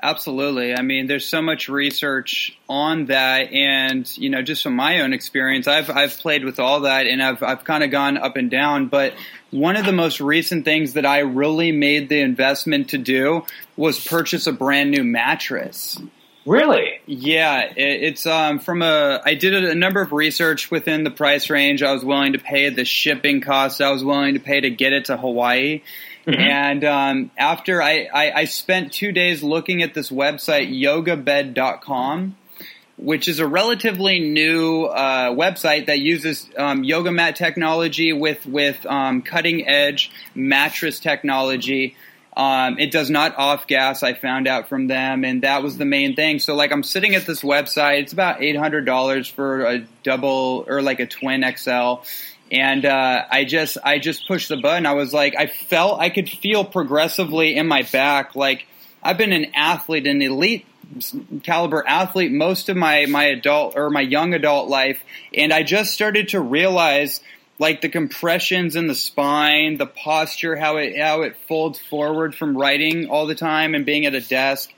Absolutely. 0.00 0.74
I 0.74 0.82
mean, 0.82 1.08
there's 1.08 1.26
so 1.26 1.42
much 1.42 1.68
research 1.68 2.56
on 2.68 3.06
that, 3.06 3.52
and 3.52 4.16
you 4.16 4.30
know, 4.30 4.42
just 4.42 4.62
from 4.62 4.76
my 4.76 5.00
own 5.00 5.12
experience, 5.12 5.66
I've 5.66 5.90
I've 5.90 6.16
played 6.18 6.44
with 6.44 6.60
all 6.60 6.80
that, 6.80 7.08
and 7.08 7.20
I've 7.20 7.42
I've 7.42 7.64
kind 7.64 7.82
of 7.82 7.90
gone 7.90 8.16
up 8.16 8.36
and 8.36 8.48
down. 8.48 8.86
But 8.86 9.14
one 9.50 9.74
of 9.74 9.84
the 9.84 9.92
most 9.92 10.20
recent 10.20 10.64
things 10.64 10.92
that 10.92 11.04
I 11.04 11.20
really 11.20 11.72
made 11.72 12.08
the 12.08 12.20
investment 12.20 12.90
to 12.90 12.98
do 12.98 13.44
was 13.76 13.98
purchase 14.04 14.46
a 14.46 14.52
brand 14.52 14.92
new 14.92 15.02
mattress. 15.02 16.00
Really? 16.46 17.00
Yeah, 17.04 17.62
it, 17.62 18.02
it's 18.02 18.24
um, 18.24 18.60
from 18.60 18.82
a. 18.82 19.20
I 19.24 19.34
did 19.34 19.64
a, 19.64 19.72
a, 19.72 19.74
number 19.74 20.00
of 20.00 20.12
research 20.12 20.70
within 20.70 21.02
the 21.02 21.10
price 21.10 21.50
range 21.50 21.82
I 21.82 21.92
was 21.92 22.04
willing 22.04 22.34
to 22.34 22.38
pay, 22.38 22.70
the 22.70 22.84
shipping 22.84 23.40
costs 23.40 23.80
I 23.80 23.90
was 23.90 24.04
willing 24.04 24.34
to 24.34 24.40
pay 24.40 24.60
to 24.60 24.70
get 24.70 24.92
it 24.92 25.06
to 25.06 25.16
Hawaii. 25.16 25.82
Mm-hmm. 26.26 26.40
And 26.40 26.84
um, 26.84 27.30
after 27.38 27.82
I, 27.82 28.08
I, 28.12 28.32
I, 28.32 28.44
spent 28.44 28.92
two 28.92 29.12
days 29.12 29.42
looking 29.42 29.82
at 29.82 29.94
this 29.94 30.10
website, 30.10 30.68
yogabed.com, 30.70 32.36
which 32.98 33.28
is 33.28 33.38
a 33.38 33.46
relatively 33.46 34.20
new 34.20 34.84
uh, 34.84 35.30
website 35.30 35.86
that 35.86 36.00
uses 36.00 36.50
um, 36.58 36.84
yoga 36.84 37.12
mat 37.12 37.36
technology 37.36 38.12
with, 38.12 38.44
with 38.44 38.84
um, 38.84 39.22
cutting 39.22 39.66
edge 39.66 40.10
mattress 40.34 41.00
technology. 41.00 41.96
Um, 42.38 42.78
it 42.78 42.92
does 42.92 43.10
not 43.10 43.36
off 43.36 43.66
gas. 43.66 44.04
I 44.04 44.14
found 44.14 44.46
out 44.46 44.68
from 44.68 44.86
them, 44.86 45.24
and 45.24 45.42
that 45.42 45.64
was 45.64 45.76
the 45.76 45.84
main 45.84 46.14
thing. 46.14 46.38
So, 46.38 46.54
like, 46.54 46.70
I'm 46.70 46.84
sitting 46.84 47.16
at 47.16 47.26
this 47.26 47.42
website. 47.42 48.02
It's 48.02 48.12
about 48.12 48.40
eight 48.40 48.56
hundred 48.56 48.84
dollars 48.84 49.26
for 49.26 49.64
a 49.64 49.80
double 50.04 50.64
or 50.68 50.80
like 50.80 51.00
a 51.00 51.06
twin 51.06 51.44
XL, 51.56 52.04
and 52.50 52.84
uh, 52.84 53.24
I 53.30 53.44
just 53.44 53.78
I 53.82 53.98
just 53.98 54.26
pushed 54.26 54.48
the 54.48 54.56
button. 54.56 54.86
I 54.86 54.94
was 54.94 55.12
like, 55.12 55.34
I 55.36 55.46
felt 55.46 56.00
I 56.00 56.10
could 56.10 56.28
feel 56.28 56.64
progressively 56.64 57.56
in 57.56 57.66
my 57.66 57.82
back. 57.82 58.34
Like 58.34 58.66
I've 59.02 59.18
been 59.18 59.32
an 59.32 59.52
athlete, 59.54 60.06
an 60.06 60.22
elite 60.22 60.66
caliber 61.42 61.86
athlete 61.86 62.32
most 62.32 62.70
of 62.70 62.76
my 62.76 63.04
my 63.06 63.24
adult 63.24 63.76
or 63.76 63.90
my 63.90 64.00
young 64.00 64.34
adult 64.34 64.68
life, 64.68 65.02
and 65.34 65.52
I 65.52 65.62
just 65.62 65.92
started 65.92 66.28
to 66.30 66.40
realize 66.40 67.20
like 67.58 67.80
the 67.80 67.88
compressions 67.88 68.76
in 68.76 68.86
the 68.86 68.94
spine, 68.94 69.76
the 69.76 69.86
posture, 69.86 70.56
how 70.56 70.76
it 70.76 70.98
how 70.98 71.22
it 71.22 71.36
folds 71.48 71.78
forward 71.78 72.34
from 72.34 72.56
writing 72.56 73.10
all 73.10 73.26
the 73.26 73.34
time 73.34 73.74
and 73.74 73.84
being 73.84 74.06
at 74.06 74.14
a 74.14 74.20
desk 74.20 74.72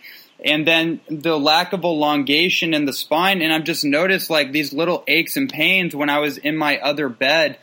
and 0.44 0.66
then 0.66 1.00
the 1.08 1.38
lack 1.38 1.72
of 1.72 1.84
elongation 1.84 2.74
in 2.74 2.84
the 2.84 2.92
spine. 2.92 3.42
And 3.42 3.52
i've 3.52 3.64
just 3.64 3.84
noticed 3.84 4.30
like 4.30 4.52
these 4.52 4.72
little 4.72 5.04
aches 5.06 5.36
and 5.36 5.48
pains 5.50 5.94
when 5.94 6.10
i 6.10 6.18
was 6.18 6.38
in 6.38 6.56
my 6.56 6.78
other 6.78 7.08
bed 7.08 7.58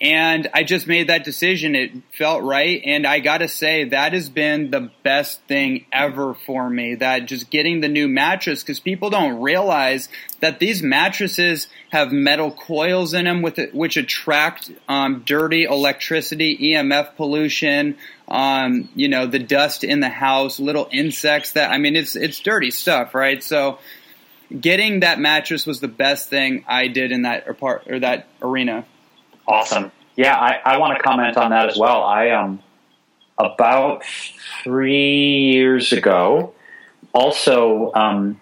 and 0.00 0.50
I 0.52 0.64
just 0.64 0.88
made 0.88 1.08
that 1.08 1.24
decision. 1.24 1.76
It 1.76 1.92
felt 2.12 2.42
right. 2.42 2.82
And 2.84 3.06
I 3.06 3.20
got 3.20 3.38
to 3.38 3.48
say, 3.48 3.84
that 3.84 4.12
has 4.12 4.28
been 4.28 4.70
the 4.70 4.90
best 5.02 5.40
thing 5.42 5.86
ever 5.92 6.34
for 6.34 6.68
me. 6.68 6.96
That 6.96 7.26
just 7.26 7.48
getting 7.48 7.80
the 7.80 7.88
new 7.88 8.08
mattress, 8.08 8.62
because 8.62 8.80
people 8.80 9.08
don't 9.08 9.40
realize 9.40 10.08
that 10.40 10.58
these 10.58 10.82
mattresses 10.82 11.68
have 11.90 12.10
metal 12.10 12.50
coils 12.50 13.14
in 13.14 13.24
them 13.24 13.40
with 13.40 13.58
it, 13.58 13.72
which 13.72 13.96
attract 13.96 14.70
um, 14.88 15.22
dirty 15.24 15.62
electricity, 15.62 16.74
EMF 16.74 17.14
pollution, 17.16 17.96
um, 18.26 18.88
you 18.96 19.08
know, 19.08 19.26
the 19.26 19.38
dust 19.38 19.84
in 19.84 20.00
the 20.00 20.08
house, 20.08 20.58
little 20.58 20.88
insects 20.90 21.52
that, 21.52 21.70
I 21.70 21.78
mean, 21.78 21.94
it's, 21.94 22.16
it's 22.16 22.40
dirty 22.40 22.72
stuff, 22.72 23.14
right? 23.14 23.42
So, 23.42 23.78
getting 24.60 25.00
that 25.00 25.18
mattress 25.18 25.66
was 25.66 25.80
the 25.80 25.88
best 25.88 26.28
thing 26.28 26.64
I 26.68 26.88
did 26.88 27.12
in 27.12 27.22
that 27.22 27.48
apart 27.48 27.84
or 27.88 28.00
that 28.00 28.28
arena. 28.42 28.84
Awesome. 29.46 29.92
Yeah, 30.16 30.36
I, 30.36 30.60
I 30.64 30.78
want 30.78 30.96
to 30.96 31.02
comment 31.02 31.36
on 31.36 31.50
that 31.50 31.68
as 31.68 31.76
well. 31.76 32.02
I 32.02 32.30
um 32.30 32.60
about 33.38 34.04
three 34.62 35.52
years 35.52 35.92
ago 35.92 36.54
also 37.12 37.92
um, 37.94 38.40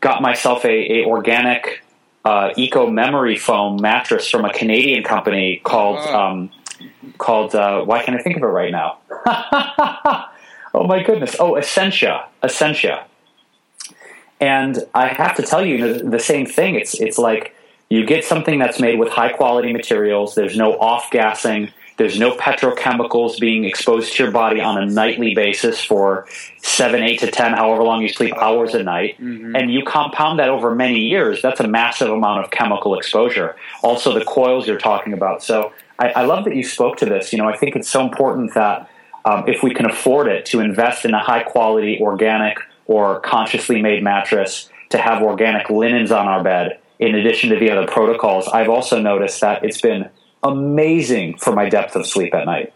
got 0.00 0.22
myself 0.22 0.64
a, 0.64 1.02
a 1.02 1.04
organic 1.06 1.82
uh, 2.24 2.52
eco 2.56 2.90
memory 2.90 3.36
foam 3.36 3.80
mattress 3.80 4.28
from 4.28 4.44
a 4.44 4.52
Canadian 4.52 5.02
company 5.02 5.60
called 5.64 5.98
um, 6.08 6.50
called 7.16 7.54
uh, 7.54 7.82
why 7.82 8.02
can't 8.02 8.18
I 8.18 8.22
think 8.22 8.36
of 8.36 8.42
it 8.42 8.46
right 8.46 8.72
now? 8.72 8.98
oh 10.74 10.84
my 10.86 11.02
goodness! 11.02 11.36
Oh, 11.40 11.56
Essentia, 11.56 12.28
Essentia. 12.42 13.06
And 14.40 14.84
I 14.94 15.08
have 15.08 15.34
to 15.36 15.42
tell 15.42 15.64
you 15.64 15.98
the 15.98 16.20
same 16.20 16.46
thing. 16.46 16.74
It's 16.74 16.94
it's 17.00 17.18
like 17.18 17.56
you 17.90 18.04
get 18.04 18.24
something 18.24 18.58
that's 18.58 18.78
made 18.78 18.98
with 18.98 19.08
high 19.08 19.32
quality 19.32 19.72
materials. 19.72 20.34
There's 20.34 20.56
no 20.56 20.78
off 20.78 21.10
gassing. 21.10 21.72
There's 21.96 22.18
no 22.18 22.36
petrochemicals 22.36 23.40
being 23.40 23.64
exposed 23.64 24.12
to 24.14 24.22
your 24.22 24.32
body 24.32 24.60
on 24.60 24.80
a 24.80 24.86
nightly 24.86 25.34
basis 25.34 25.82
for 25.82 26.26
seven, 26.62 27.02
eight 27.02 27.18
to 27.20 27.30
ten, 27.30 27.54
however 27.54 27.82
long 27.82 28.02
you 28.02 28.08
sleep, 28.08 28.34
hours 28.36 28.74
a 28.74 28.82
night. 28.82 29.20
Mm-hmm. 29.20 29.56
And 29.56 29.72
you 29.72 29.84
compound 29.84 30.38
that 30.38 30.48
over 30.48 30.74
many 30.74 31.00
years. 31.00 31.42
That's 31.42 31.60
a 31.60 31.66
massive 31.66 32.10
amount 32.10 32.44
of 32.44 32.52
chemical 32.52 32.96
exposure. 32.96 33.56
Also, 33.82 34.16
the 34.16 34.24
coils 34.24 34.68
you're 34.68 34.78
talking 34.78 35.12
about. 35.12 35.42
So 35.42 35.72
I, 35.98 36.10
I 36.10 36.24
love 36.24 36.44
that 36.44 36.54
you 36.54 36.62
spoke 36.62 36.98
to 36.98 37.06
this. 37.06 37.32
You 37.32 37.38
know, 37.38 37.48
I 37.48 37.56
think 37.56 37.74
it's 37.74 37.90
so 37.90 38.02
important 38.02 38.54
that 38.54 38.88
um, 39.24 39.48
if 39.48 39.62
we 39.64 39.74
can 39.74 39.86
afford 39.90 40.28
it, 40.28 40.46
to 40.46 40.60
invest 40.60 41.04
in 41.04 41.14
a 41.14 41.18
high 41.20 41.42
quality 41.42 41.98
organic 42.00 42.58
or 42.86 43.18
consciously 43.20 43.82
made 43.82 44.04
mattress, 44.04 44.70
to 44.90 44.98
have 44.98 45.20
organic 45.22 45.68
linens 45.68 46.12
on 46.12 46.28
our 46.28 46.44
bed 46.44 46.78
in 46.98 47.14
addition 47.14 47.50
to 47.50 47.56
the 47.58 47.70
other 47.70 47.86
protocols, 47.86 48.48
I've 48.48 48.68
also 48.68 49.00
noticed 49.00 49.40
that 49.40 49.64
it's 49.64 49.80
been 49.80 50.10
amazing 50.42 51.38
for 51.38 51.52
my 51.52 51.68
depth 51.68 51.96
of 51.96 52.06
sleep 52.06 52.34
at 52.34 52.46
night. 52.46 52.72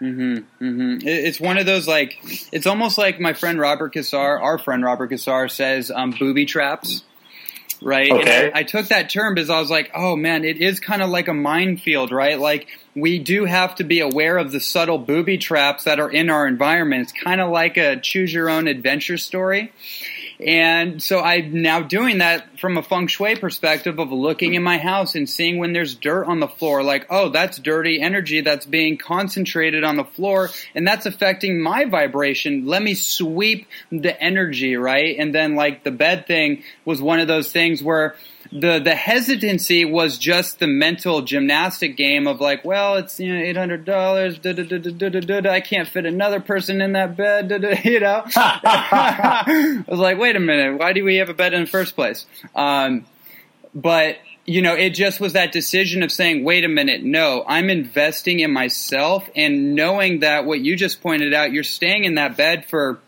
Mm-hmm, 0.00 0.64
mm-hmm. 0.64 1.08
It's 1.08 1.40
one 1.40 1.56
of 1.56 1.64
those 1.64 1.88
like 1.88 2.18
it's 2.52 2.66
almost 2.66 2.98
like 2.98 3.18
my 3.18 3.32
friend 3.32 3.58
Robert 3.58 3.94
Cassar, 3.94 4.38
our 4.38 4.58
friend 4.58 4.84
Robert 4.84 5.08
Cassar 5.08 5.48
says 5.48 5.90
um, 5.90 6.10
booby 6.18 6.44
traps, 6.44 7.02
right? 7.80 8.10
Okay. 8.10 8.52
I, 8.54 8.60
I, 8.60 8.62
took 8.62 8.88
that 8.88 9.08
term 9.08 9.34
because 9.34 9.48
I 9.48 9.58
was 9.58 9.70
like, 9.70 9.90
oh 9.94 10.14
man, 10.14 10.44
it 10.44 10.58
is 10.58 10.80
kind 10.80 11.00
of 11.00 11.08
like 11.08 11.28
a 11.28 11.34
minefield, 11.34 12.12
right? 12.12 12.38
Like 12.38 12.68
we 12.94 13.18
do 13.18 13.46
have 13.46 13.74
to 13.76 13.84
be 13.84 14.00
aware 14.00 14.36
of 14.36 14.52
the 14.52 14.60
subtle 14.60 14.98
booby 14.98 15.38
traps 15.38 15.84
that 15.84 15.98
are 15.98 16.10
in 16.10 16.28
our 16.28 16.46
environment. 16.46 17.04
It's 17.04 17.12
kind 17.12 17.40
of 17.40 17.50
like 17.50 17.78
a 17.78 17.98
choose 17.98 18.34
your 18.34 18.50
own 18.50 18.68
adventure 18.68 19.16
story. 19.16 19.72
And 20.38 21.02
so 21.02 21.20
I'm 21.20 21.62
now 21.62 21.80
doing 21.80 22.18
that 22.18 22.58
from 22.60 22.76
a 22.76 22.82
feng 22.82 23.06
shui 23.06 23.36
perspective 23.36 23.98
of 23.98 24.12
looking 24.12 24.54
in 24.54 24.62
my 24.62 24.78
house 24.78 25.14
and 25.14 25.28
seeing 25.28 25.58
when 25.58 25.72
there's 25.72 25.94
dirt 25.94 26.26
on 26.26 26.40
the 26.40 26.48
floor, 26.48 26.82
like, 26.82 27.06
oh, 27.08 27.30
that's 27.30 27.58
dirty 27.58 28.00
energy 28.00 28.42
that's 28.42 28.66
being 28.66 28.98
concentrated 28.98 29.82
on 29.82 29.96
the 29.96 30.04
floor 30.04 30.50
and 30.74 30.86
that's 30.86 31.06
affecting 31.06 31.60
my 31.60 31.86
vibration. 31.86 32.66
Let 32.66 32.82
me 32.82 32.94
sweep 32.94 33.66
the 33.90 34.20
energy, 34.20 34.76
right? 34.76 35.16
And 35.18 35.34
then 35.34 35.54
like 35.54 35.84
the 35.84 35.90
bed 35.90 36.26
thing 36.26 36.64
was 36.84 37.00
one 37.00 37.20
of 37.20 37.28
those 37.28 37.50
things 37.50 37.82
where 37.82 38.16
the 38.60 38.78
the 38.78 38.94
hesitancy 38.94 39.84
was 39.84 40.18
just 40.18 40.58
the 40.58 40.66
mental 40.66 41.22
gymnastic 41.22 41.96
game 41.96 42.26
of 42.26 42.40
like, 42.40 42.64
well, 42.64 42.96
it's 42.96 43.20
you 43.20 43.32
know 43.32 43.40
eight 43.40 43.56
hundred 43.56 43.84
dollars. 43.84 44.38
I 44.44 45.60
can't 45.60 45.88
fit 45.88 46.06
another 46.06 46.40
person 46.40 46.80
in 46.80 46.92
that 46.92 47.16
bed. 47.16 47.52
You 47.86 48.00
know, 48.00 48.22
I 48.36 49.84
was 49.86 49.98
like, 49.98 50.18
wait 50.18 50.34
a 50.34 50.40
minute, 50.40 50.78
why 50.78 50.92
do 50.92 51.04
we 51.04 51.16
have 51.16 51.28
a 51.28 51.34
bed 51.34 51.54
in 51.54 51.62
the 51.62 51.66
first 51.66 51.94
place? 51.94 52.26
Um, 52.54 53.04
but 53.74 54.16
you 54.44 54.62
know, 54.62 54.74
it 54.74 54.90
just 54.90 55.20
was 55.20 55.34
that 55.34 55.52
decision 55.52 56.02
of 56.02 56.10
saying, 56.10 56.44
wait 56.44 56.64
a 56.64 56.68
minute, 56.68 57.02
no, 57.02 57.44
I'm 57.46 57.68
investing 57.68 58.40
in 58.40 58.52
myself 58.52 59.28
and 59.36 59.74
knowing 59.74 60.20
that 60.20 60.46
what 60.46 60.60
you 60.60 60.76
just 60.76 61.00
pointed 61.00 61.34
out, 61.34 61.52
you're 61.52 61.64
staying 61.64 62.04
in 62.04 62.14
that 62.14 62.36
bed 62.36 62.66
for 62.66 63.00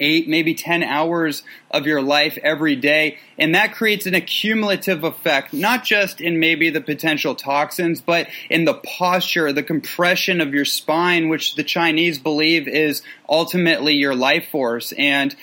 eight, 0.00 0.28
maybe 0.28 0.54
10 0.54 0.82
hours 0.82 1.42
of 1.70 1.86
your 1.86 2.02
life 2.02 2.38
every 2.42 2.74
day. 2.74 3.18
And 3.38 3.54
that 3.54 3.74
creates 3.74 4.06
an 4.06 4.14
accumulative 4.14 5.04
effect, 5.04 5.52
not 5.52 5.84
just 5.84 6.20
in 6.20 6.40
maybe 6.40 6.70
the 6.70 6.80
potential 6.80 7.34
toxins, 7.34 8.00
but 8.00 8.28
in 8.48 8.64
the 8.64 8.74
posture, 8.74 9.52
the 9.52 9.62
compression 9.62 10.40
of 10.40 10.54
your 10.54 10.64
spine, 10.64 11.28
which 11.28 11.54
the 11.54 11.64
Chinese 11.64 12.18
believe 12.18 12.66
is 12.66 13.02
ultimately 13.28 13.94
your 13.94 14.14
life 14.14 14.48
force. 14.48 14.92
And 14.92 15.36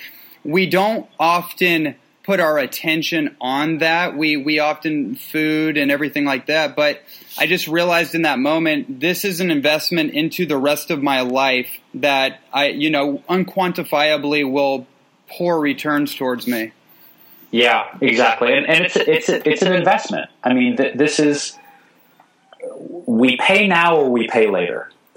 we 0.44 0.66
don't 0.66 1.06
often 1.18 1.94
put 2.28 2.38
our 2.40 2.58
attention 2.58 3.34
on 3.40 3.78
that. 3.78 4.14
We 4.14 4.36
we 4.36 4.58
often 4.58 5.14
food 5.14 5.78
and 5.78 5.90
everything 5.90 6.26
like 6.26 6.44
that, 6.48 6.76
but 6.76 7.00
I 7.38 7.46
just 7.46 7.66
realized 7.66 8.14
in 8.14 8.20
that 8.22 8.38
moment 8.38 9.00
this 9.00 9.24
is 9.24 9.40
an 9.40 9.50
investment 9.50 10.12
into 10.12 10.44
the 10.44 10.58
rest 10.58 10.90
of 10.90 11.02
my 11.02 11.22
life 11.22 11.70
that 11.94 12.40
I 12.52 12.66
you 12.66 12.90
know 12.90 13.22
unquantifiably 13.30 14.50
will 14.52 14.86
pour 15.26 15.58
returns 15.58 16.14
towards 16.14 16.46
me. 16.46 16.72
Yeah, 17.50 17.86
exactly, 18.02 18.52
and, 18.52 18.66
and 18.66 18.84
it's 18.84 18.96
it's 18.96 19.30
it's 19.30 19.62
an 19.62 19.72
investment. 19.72 20.28
I 20.44 20.52
mean, 20.52 20.76
th- 20.76 20.98
this 20.98 21.18
is 21.18 21.56
we 23.06 23.38
pay 23.38 23.66
now 23.68 23.96
or 23.96 24.10
we 24.10 24.28
pay 24.28 24.50
later. 24.50 24.92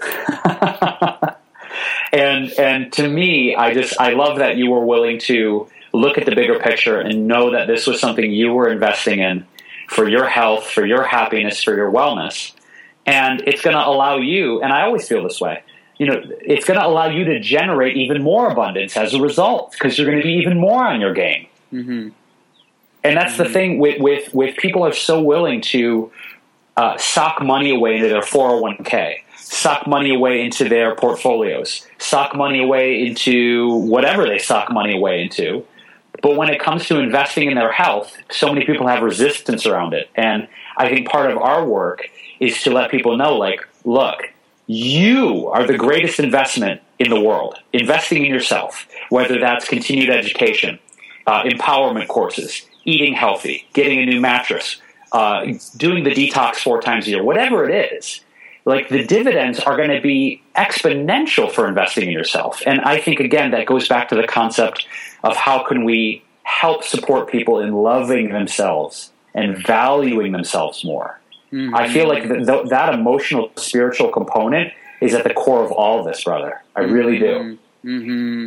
and 2.10 2.50
and 2.58 2.90
to 2.94 3.06
me, 3.06 3.54
I 3.54 3.74
just 3.74 4.00
I 4.00 4.14
love 4.14 4.38
that 4.38 4.56
you 4.56 4.70
were 4.70 4.86
willing 4.86 5.18
to 5.28 5.68
look 5.92 6.18
at 6.18 6.26
the 6.26 6.34
bigger 6.34 6.58
picture 6.58 6.98
and 6.98 7.26
know 7.26 7.50
that 7.52 7.66
this 7.66 7.86
was 7.86 8.00
something 8.00 8.32
you 8.32 8.52
were 8.52 8.68
investing 8.68 9.20
in 9.20 9.46
for 9.88 10.08
your 10.08 10.26
health, 10.26 10.66
for 10.66 10.86
your 10.86 11.04
happiness, 11.04 11.62
for 11.62 11.74
your 11.74 11.90
wellness. 11.90 12.52
And 13.04 13.42
it's 13.46 13.62
going 13.62 13.76
to 13.76 13.86
allow 13.86 14.16
you, 14.16 14.62
and 14.62 14.72
I 14.72 14.82
always 14.82 15.06
feel 15.06 15.22
this 15.22 15.40
way, 15.40 15.62
you 15.98 16.06
know, 16.06 16.22
it's 16.40 16.64
going 16.64 16.78
to 16.78 16.86
allow 16.86 17.06
you 17.06 17.24
to 17.24 17.40
generate 17.40 17.96
even 17.96 18.22
more 18.22 18.50
abundance 18.50 18.96
as 18.96 19.14
a 19.14 19.20
result 19.20 19.72
because 19.72 19.98
you're 19.98 20.06
going 20.06 20.20
to 20.20 20.26
be 20.26 20.34
even 20.34 20.58
more 20.58 20.84
on 20.84 21.00
your 21.00 21.12
game. 21.12 21.46
Mm-hmm. 21.72 22.08
And 23.04 23.16
that's 23.16 23.34
mm-hmm. 23.34 23.42
the 23.42 23.48
thing 23.50 23.78
with, 23.78 24.00
with, 24.00 24.32
with 24.34 24.56
people 24.56 24.84
are 24.84 24.92
so 24.92 25.20
willing 25.20 25.60
to 25.62 26.10
uh, 26.76 26.96
sock 26.96 27.42
money 27.42 27.74
away 27.74 27.96
into 27.96 28.08
their 28.08 28.22
401k, 28.22 29.16
sock 29.36 29.86
money 29.86 30.14
away 30.14 30.44
into 30.44 30.68
their 30.68 30.94
portfolios, 30.94 31.86
sock 31.98 32.34
money 32.34 32.62
away 32.62 33.06
into 33.06 33.74
whatever 33.74 34.26
they 34.26 34.38
sock 34.38 34.72
money 34.72 34.96
away 34.96 35.22
into. 35.22 35.66
But 36.22 36.36
when 36.36 36.48
it 36.48 36.60
comes 36.60 36.86
to 36.86 37.00
investing 37.00 37.50
in 37.50 37.56
their 37.56 37.72
health, 37.72 38.16
so 38.30 38.52
many 38.52 38.64
people 38.64 38.86
have 38.86 39.02
resistance 39.02 39.66
around 39.66 39.92
it. 39.92 40.08
And 40.14 40.48
I 40.76 40.88
think 40.88 41.08
part 41.08 41.30
of 41.30 41.36
our 41.36 41.66
work 41.66 42.08
is 42.38 42.62
to 42.62 42.70
let 42.70 42.90
people 42.90 43.16
know, 43.16 43.36
like, 43.36 43.60
look, 43.84 44.30
you 44.66 45.48
are 45.48 45.66
the 45.66 45.76
greatest 45.76 46.20
investment 46.20 46.80
in 47.00 47.10
the 47.10 47.20
world. 47.20 47.58
Investing 47.72 48.24
in 48.24 48.32
yourself, 48.32 48.86
whether 49.10 49.40
that's 49.40 49.68
continued 49.68 50.10
education, 50.10 50.78
uh, 51.26 51.42
empowerment 51.42 52.06
courses, 52.06 52.62
eating 52.84 53.14
healthy, 53.14 53.66
getting 53.72 53.98
a 53.98 54.06
new 54.06 54.20
mattress, 54.20 54.80
uh, 55.10 55.44
doing 55.76 56.04
the 56.04 56.10
detox 56.10 56.56
four 56.56 56.80
times 56.80 57.06
a 57.06 57.10
year, 57.10 57.24
whatever 57.24 57.68
it 57.68 57.92
is. 57.92 58.20
Like 58.64 58.88
the 58.88 59.04
dividends 59.04 59.58
are 59.58 59.76
going 59.76 59.90
to 59.90 60.00
be 60.00 60.40
exponential 60.54 61.50
for 61.50 61.66
investing 61.66 62.04
in 62.04 62.12
yourself. 62.12 62.62
And 62.64 62.80
I 62.80 63.00
think, 63.00 63.18
again, 63.18 63.50
that 63.50 63.66
goes 63.66 63.88
back 63.88 64.08
to 64.10 64.14
the 64.14 64.26
concept 64.26 64.86
of 65.22 65.36
how 65.36 65.64
can 65.64 65.84
we 65.84 66.22
help 66.42 66.84
support 66.84 67.30
people 67.30 67.60
in 67.60 67.72
loving 67.72 68.30
themselves 68.30 69.12
and 69.34 69.56
valuing 69.66 70.32
themselves 70.32 70.84
more. 70.84 71.20
Mm-hmm. 71.52 71.74
I 71.74 71.92
feel 71.92 72.08
like 72.08 72.24
th- 72.24 72.46
th- 72.46 72.68
that 72.68 72.94
emotional, 72.94 73.50
spiritual 73.56 74.10
component 74.10 74.72
is 75.00 75.14
at 75.14 75.24
the 75.24 75.34
core 75.34 75.64
of 75.64 75.72
all 75.72 76.00
of 76.00 76.06
this, 76.06 76.24
brother. 76.24 76.62
I 76.74 76.80
really 76.80 77.18
do. 77.18 77.58
Mm-hmm. 77.84 78.46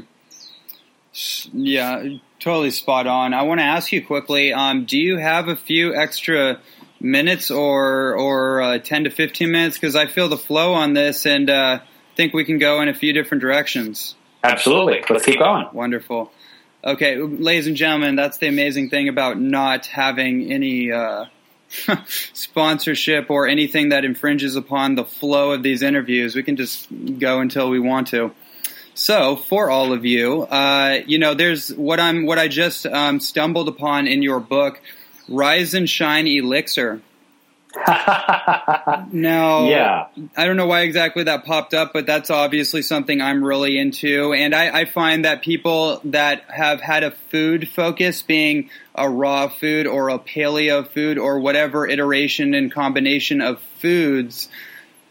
Yeah, 1.53 2.17
totally 2.39 2.71
spot 2.71 3.07
on. 3.07 3.33
I 3.33 3.43
want 3.43 3.59
to 3.59 3.65
ask 3.65 3.91
you 3.91 4.05
quickly: 4.05 4.53
um, 4.53 4.85
Do 4.85 4.97
you 4.97 5.17
have 5.17 5.47
a 5.47 5.55
few 5.55 5.95
extra 5.95 6.59
minutes 6.99 7.51
or 7.51 8.15
or 8.15 8.61
uh, 8.61 8.77
ten 8.79 9.03
to 9.05 9.09
fifteen 9.09 9.51
minutes? 9.51 9.77
Because 9.77 9.95
I 9.95 10.07
feel 10.07 10.27
the 10.27 10.37
flow 10.37 10.73
on 10.73 10.93
this, 10.93 11.25
and 11.25 11.49
uh, 11.49 11.79
think 12.15 12.33
we 12.33 12.43
can 12.43 12.57
go 12.57 12.81
in 12.81 12.89
a 12.89 12.93
few 12.93 13.13
different 13.13 13.41
directions. 13.41 14.15
Absolutely. 14.43 15.03
Let's 15.09 15.25
keep 15.25 15.39
going. 15.39 15.67
Wonderful. 15.73 16.31
Okay, 16.85 17.17
ladies 17.17 17.65
and 17.65 17.75
gentlemen, 17.75 18.15
that's 18.15 18.37
the 18.37 18.47
amazing 18.47 18.91
thing 18.91 19.09
about 19.09 19.39
not 19.39 19.87
having 19.87 20.51
any 20.51 20.91
uh, 20.91 21.25
sponsorship 22.05 23.31
or 23.31 23.47
anything 23.47 23.89
that 23.89 24.05
infringes 24.05 24.55
upon 24.55 24.93
the 24.93 25.03
flow 25.03 25.53
of 25.53 25.63
these 25.63 25.81
interviews. 25.81 26.35
We 26.35 26.43
can 26.43 26.57
just 26.57 26.87
go 27.17 27.39
until 27.39 27.71
we 27.71 27.79
want 27.79 28.09
to. 28.09 28.35
So, 28.93 29.35
for 29.35 29.71
all 29.71 29.93
of 29.93 30.05
you, 30.05 30.43
uh, 30.43 30.99
you 31.07 31.17
know, 31.17 31.33
there's 31.33 31.73
what 31.73 31.99
I'm, 31.99 32.27
what 32.27 32.37
I 32.37 32.47
just 32.47 32.85
um, 32.85 33.19
stumbled 33.19 33.67
upon 33.67 34.05
in 34.05 34.21
your 34.21 34.39
book, 34.39 34.79
Rise 35.27 35.73
and 35.73 35.89
Shine 35.89 36.27
Elixir. 36.27 37.01
now, 39.11 39.67
yeah. 39.67 40.07
I 40.35 40.45
don't 40.45 40.57
know 40.57 40.67
why 40.67 40.81
exactly 40.81 41.23
that 41.23 41.45
popped 41.45 41.73
up, 41.73 41.93
but 41.93 42.05
that's 42.05 42.29
obviously 42.29 42.81
something 42.81 43.21
I'm 43.21 43.43
really 43.43 43.77
into. 43.77 44.33
And 44.33 44.55
I, 44.55 44.81
I, 44.81 44.85
find 44.85 45.25
that 45.25 45.41
people 45.41 45.99
that 46.05 46.43
have 46.49 46.79
had 46.79 47.03
a 47.03 47.11
food 47.11 47.67
focus, 47.69 48.21
being 48.21 48.69
a 48.93 49.09
raw 49.09 49.49
food 49.49 49.87
or 49.87 50.09
a 50.09 50.19
paleo 50.19 50.87
food 50.87 51.17
or 51.17 51.39
whatever 51.39 51.87
iteration 51.87 52.53
and 52.53 52.71
combination 52.71 53.41
of 53.41 53.59
foods, 53.79 54.47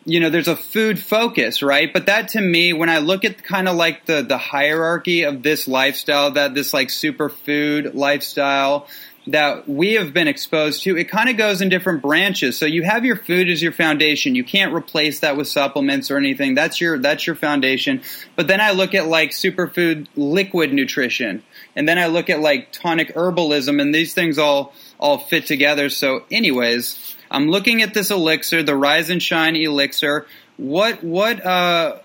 you 0.06 0.20
know, 0.20 0.30
there's 0.30 0.48
a 0.48 0.56
food 0.56 0.98
focus, 0.98 1.62
right? 1.62 1.92
But 1.92 2.06
that 2.06 2.28
to 2.28 2.40
me, 2.40 2.72
when 2.72 2.90
I 2.90 2.98
look 2.98 3.24
at 3.24 3.42
kind 3.42 3.68
of 3.68 3.76
like 3.76 4.06
the, 4.06 4.22
the 4.22 4.38
hierarchy 4.38 5.22
of 5.22 5.42
this 5.42 5.66
lifestyle, 5.66 6.32
that 6.32 6.54
this 6.54 6.74
like 6.74 6.88
superfood 6.88 7.94
lifestyle, 7.94 8.86
that 9.26 9.66
we 9.68 9.94
have 9.94 10.12
been 10.12 10.28
exposed 10.28 10.82
to, 10.82 10.96
it 10.96 11.08
kind 11.08 11.30
of 11.30 11.36
goes 11.36 11.62
in 11.62 11.70
different 11.70 12.02
branches. 12.02 12.58
So 12.58 12.66
you 12.66 12.82
have 12.82 13.04
your 13.04 13.16
food 13.16 13.48
as 13.48 13.62
your 13.62 13.72
foundation. 13.72 14.34
You 14.34 14.44
can't 14.44 14.74
replace 14.74 15.20
that 15.20 15.36
with 15.36 15.48
supplements 15.48 16.10
or 16.10 16.18
anything. 16.18 16.54
That's 16.54 16.80
your 16.80 16.98
that's 16.98 17.26
your 17.26 17.36
foundation. 17.36 18.02
But 18.36 18.48
then 18.48 18.60
I 18.60 18.72
look 18.72 18.94
at 18.94 19.06
like 19.06 19.30
superfood 19.30 20.08
liquid 20.16 20.72
nutrition. 20.72 21.42
And 21.74 21.88
then 21.88 21.98
I 21.98 22.06
look 22.06 22.28
at 22.28 22.40
like 22.40 22.70
tonic 22.72 23.14
herbalism 23.14 23.80
and 23.80 23.94
these 23.94 24.12
things 24.12 24.38
all 24.38 24.74
all 24.98 25.18
fit 25.18 25.46
together. 25.46 25.88
So 25.88 26.24
anyways, 26.30 27.16
I'm 27.30 27.48
looking 27.48 27.82
at 27.82 27.94
this 27.94 28.10
elixir, 28.10 28.62
the 28.62 28.76
Rise 28.76 29.10
and 29.10 29.22
Shine 29.22 29.56
elixir. 29.56 30.26
What 30.58 31.02
what 31.02 31.44
uh 31.44 31.98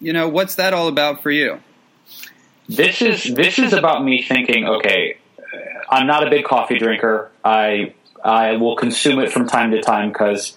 you 0.00 0.12
know, 0.12 0.28
what's 0.28 0.54
that 0.54 0.72
all 0.72 0.88
about 0.88 1.22
for 1.22 1.30
you? 1.30 1.60
This 2.68 3.02
is 3.02 3.24
this 3.34 3.58
is 3.58 3.72
about 3.72 4.04
me 4.04 4.22
thinking, 4.22 4.66
okay, 4.66 5.19
I'm 5.90 6.06
not 6.06 6.26
a 6.26 6.30
big 6.30 6.44
coffee 6.44 6.78
drinker. 6.78 7.30
I 7.44 7.94
I 8.24 8.56
will 8.56 8.76
consume 8.76 9.18
it 9.18 9.32
from 9.32 9.46
time 9.46 9.72
to 9.72 9.82
time 9.82 10.10
because 10.10 10.56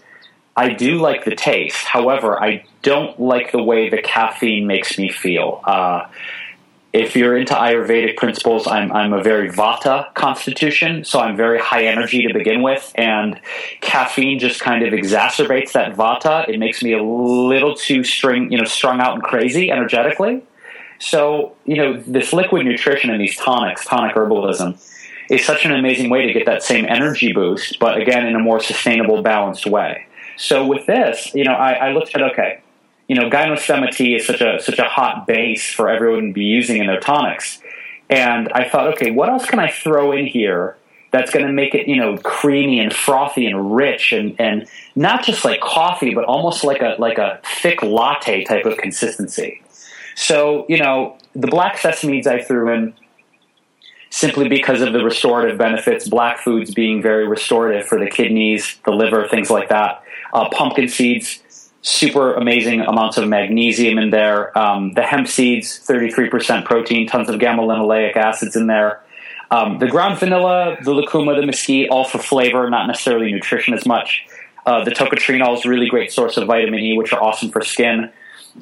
I 0.56 0.70
do 0.74 1.00
like 1.00 1.26
the 1.26 1.36
taste. 1.36 1.84
However, 1.86 2.42
I 2.42 2.66
don't 2.82 3.20
like 3.20 3.52
the 3.52 3.64
way 3.64 3.90
the 3.90 4.02
caffeine 4.02 4.68
makes 4.68 4.98
me 4.98 5.10
feel. 5.10 5.62
Uh, 5.64 6.08
if 6.92 7.16
you're 7.16 7.36
into 7.36 7.56
Ayurvedic 7.56 8.18
principles, 8.18 8.68
I'm, 8.68 8.92
I'm 8.92 9.14
a 9.14 9.24
very 9.24 9.50
Vata 9.50 10.14
constitution, 10.14 11.04
so 11.04 11.20
I'm 11.20 11.36
very 11.36 11.60
high 11.60 11.86
energy 11.86 12.28
to 12.28 12.34
begin 12.34 12.62
with, 12.62 12.92
and 12.94 13.42
caffeine 13.82 14.38
just 14.38 14.62
kind 14.62 14.86
of 14.86 14.94
exacerbates 14.94 15.72
that 15.72 15.96
Vata. 15.96 16.48
It 16.48 16.60
makes 16.60 16.84
me 16.84 16.94
a 16.94 17.02
little 17.02 17.74
too 17.74 18.04
string, 18.04 18.52
you 18.52 18.60
know, 18.60 18.66
strung 18.66 19.02
out 19.02 19.16
and 19.16 19.24
crazy 19.24 19.72
energetically. 19.72 20.44
So, 21.00 21.56
you 21.66 21.78
know, 21.78 22.00
this 22.00 22.32
liquid 22.32 22.64
nutrition 22.66 23.10
and 23.10 23.20
these 23.20 23.38
tonics, 23.38 23.86
tonic 23.86 24.16
herbalism, 24.16 24.78
is 25.30 25.46
such 25.46 25.66
an 25.66 25.72
amazing 25.72 26.10
way 26.10 26.26
to 26.26 26.34
get 26.34 26.46
that 26.46 26.64
same 26.64 26.86
energy 26.86 27.34
boost, 27.34 27.80
but 27.80 28.00
again, 28.00 28.26
in 28.26 28.36
a 28.36 28.40
more 28.40 28.60
sustainable, 28.60 29.22
balanced 29.22 29.66
way. 29.66 30.06
So 30.38 30.66
with 30.66 30.86
this, 30.86 31.34
you 31.34 31.44
know, 31.44 31.54
I, 31.54 31.74
I 31.74 31.92
looked 31.92 32.16
at, 32.16 32.22
okay, 32.22 32.62
you 33.08 33.16
know, 33.16 33.30
gynostemma 33.30 33.92
tea 33.92 34.16
is 34.16 34.26
such 34.26 34.42
a, 34.42 34.62
such 34.62 34.80
a 34.80 34.86
hot 34.86 35.28
base 35.28 35.72
for 35.72 35.90
everyone 35.90 36.28
to 36.28 36.34
be 36.34 36.46
using 36.46 36.78
in 36.78 36.88
their 36.88 37.00
tonics. 37.00 37.62
And 38.10 38.52
I 38.54 38.68
thought, 38.68 38.94
okay, 38.96 39.12
what 39.12 39.30
else 39.30 39.46
can 39.46 39.60
I 39.60 39.70
throw 39.70 40.12
in 40.12 40.26
here 40.26 40.78
that's 41.12 41.30
going 41.30 41.46
to 41.46 41.52
make 41.52 41.76
it, 41.76 41.88
you 41.88 41.96
know, 41.96 42.18
creamy 42.18 42.80
and 42.80 42.92
frothy 42.92 43.46
and 43.46 43.76
rich 43.76 44.12
and, 44.12 44.36
and 44.40 44.68
not 44.96 45.24
just 45.24 45.46
like 45.46 45.62
coffee, 45.62 46.14
but 46.14 46.26
almost 46.26 46.64
like 46.64 46.82
a, 46.82 46.96
like 46.98 47.20
a 47.20 47.40
thick 47.62 47.84
latte 47.84 48.44
type 48.44 48.66
of 48.66 48.78
consistency. 48.78 49.62
So, 50.16 50.66
you 50.70 50.80
know, 50.80 51.18
the 51.36 51.48
black 51.48 51.78
sesames 51.78 52.26
I 52.26 52.42
threw 52.42 52.74
in, 52.74 52.94
simply 54.14 54.48
because 54.48 54.80
of 54.82 54.94
the 54.94 55.04
restorative 55.04 55.58
benefits, 55.58 56.08
black 56.08 56.38
foods 56.38 56.72
being 56.72 57.02
very 57.02 57.28
restorative 57.28 57.88
for 57.88 57.98
the 57.98 58.06
kidneys, 58.06 58.78
the 58.86 58.92
liver, 58.92 59.28
things 59.28 59.50
like 59.50 59.70
that. 59.70 60.04
Uh, 60.32 60.48
pumpkin 60.50 60.88
seeds, 60.88 61.42
super 61.82 62.36
amazing 62.36 62.82
amounts 62.82 63.18
of 63.18 63.28
magnesium 63.28 63.98
in 63.98 64.12
there. 64.12 64.56
Um, 64.56 64.94
the 64.94 65.02
hemp 65.02 65.28
seeds, 65.28 65.84
33% 65.88 66.64
protein, 66.64 67.08
tons 67.08 67.28
of 67.28 67.40
gamma 67.40 67.64
linoleic 67.64 68.16
acids 68.16 68.56
in 68.56 68.68
there. 68.68 69.02
Um, 69.50 69.80
the 69.80 69.88
ground 69.88 70.20
vanilla, 70.20 70.78
the 70.84 70.92
lucuma, 70.92 71.36
the 71.36 71.48
mesquite, 71.48 71.90
all 71.90 72.06
for 72.06 72.20
flavor, 72.20 72.70
not 72.70 72.86
necessarily 72.86 73.32
nutrition 73.32 73.74
as 73.74 73.84
much. 73.84 74.28
Uh, 74.64 74.84
the 74.84 74.92
tocotrienol 74.92 75.58
is 75.58 75.66
a 75.66 75.70
really 75.70 75.88
great 75.88 76.12
source 76.12 76.38
of 76.38 76.46
vitamin 76.46 76.80
E, 76.82 76.96
which 76.96 77.14
are 77.14 77.22
awesome 77.22 77.50
for 77.50 77.62
skin. 77.62 78.12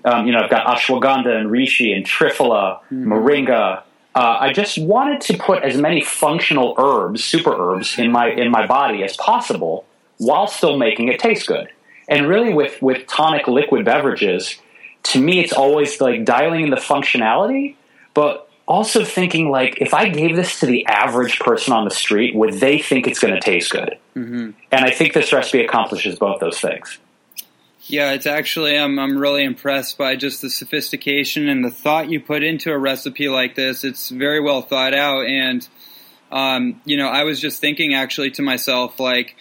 Um, 0.05 0.27
you 0.27 0.31
know, 0.31 0.39
I've 0.39 0.49
got 0.49 0.65
ashwagandha 0.65 1.35
and 1.35 1.49
reishi 1.49 1.93
and 1.93 2.05
triphala, 2.05 2.79
mm. 2.89 3.03
moringa, 3.03 3.83
uh, 4.13 4.37
I 4.39 4.51
just 4.51 4.77
wanted 4.77 5.21
to 5.21 5.37
put 5.37 5.63
as 5.63 5.77
many 5.77 6.01
functional 6.01 6.75
herbs, 6.77 7.23
super 7.23 7.53
herbs, 7.53 7.97
in 7.97 8.11
my 8.11 8.29
in 8.29 8.51
my 8.51 8.67
body 8.67 9.03
as 9.03 9.15
possible, 9.15 9.85
while 10.17 10.47
still 10.47 10.77
making 10.77 11.07
it 11.07 11.19
taste 11.19 11.47
good. 11.47 11.69
And 12.09 12.27
really, 12.27 12.53
with 12.53 12.81
with 12.81 13.07
tonic 13.07 13.47
liquid 13.47 13.85
beverages, 13.85 14.57
to 15.03 15.21
me, 15.21 15.39
it's 15.39 15.53
always 15.53 16.01
like 16.01 16.25
dialing 16.25 16.65
in 16.65 16.69
the 16.69 16.77
functionality, 16.77 17.75
but 18.13 18.49
also 18.67 19.03
thinking 19.03 19.49
like, 19.49 19.77
if 19.81 19.93
I 19.93 20.09
gave 20.09 20.35
this 20.35 20.59
to 20.61 20.65
the 20.65 20.85
average 20.85 21.39
person 21.39 21.73
on 21.73 21.85
the 21.85 21.91
street, 21.91 22.35
would 22.35 22.53
they 22.55 22.79
think 22.79 23.07
it's 23.07 23.19
going 23.19 23.33
to 23.33 23.39
taste 23.39 23.71
good? 23.71 23.97
Mm-hmm. 24.15 24.51
And 24.71 24.85
I 24.85 24.91
think 24.91 25.13
this 25.13 25.33
recipe 25.33 25.63
accomplishes 25.63 26.17
both 26.17 26.39
those 26.39 26.59
things. 26.59 26.97
Yeah, 27.91 28.13
it's 28.13 28.25
actually 28.25 28.77
I'm 28.77 28.97
I'm 28.97 29.17
really 29.17 29.43
impressed 29.43 29.97
by 29.97 30.15
just 30.15 30.41
the 30.41 30.49
sophistication 30.49 31.49
and 31.49 31.61
the 31.61 31.69
thought 31.69 32.09
you 32.09 32.21
put 32.21 32.41
into 32.41 32.71
a 32.71 32.77
recipe 32.77 33.27
like 33.27 33.55
this. 33.55 33.83
It's 33.83 34.07
very 34.07 34.39
well 34.39 34.61
thought 34.61 34.93
out, 34.93 35.25
and 35.25 35.67
um, 36.31 36.79
you 36.85 36.95
know, 36.95 37.09
I 37.09 37.25
was 37.25 37.41
just 37.41 37.59
thinking 37.59 37.93
actually 37.93 38.31
to 38.31 38.41
myself 38.41 38.99
like. 38.99 39.35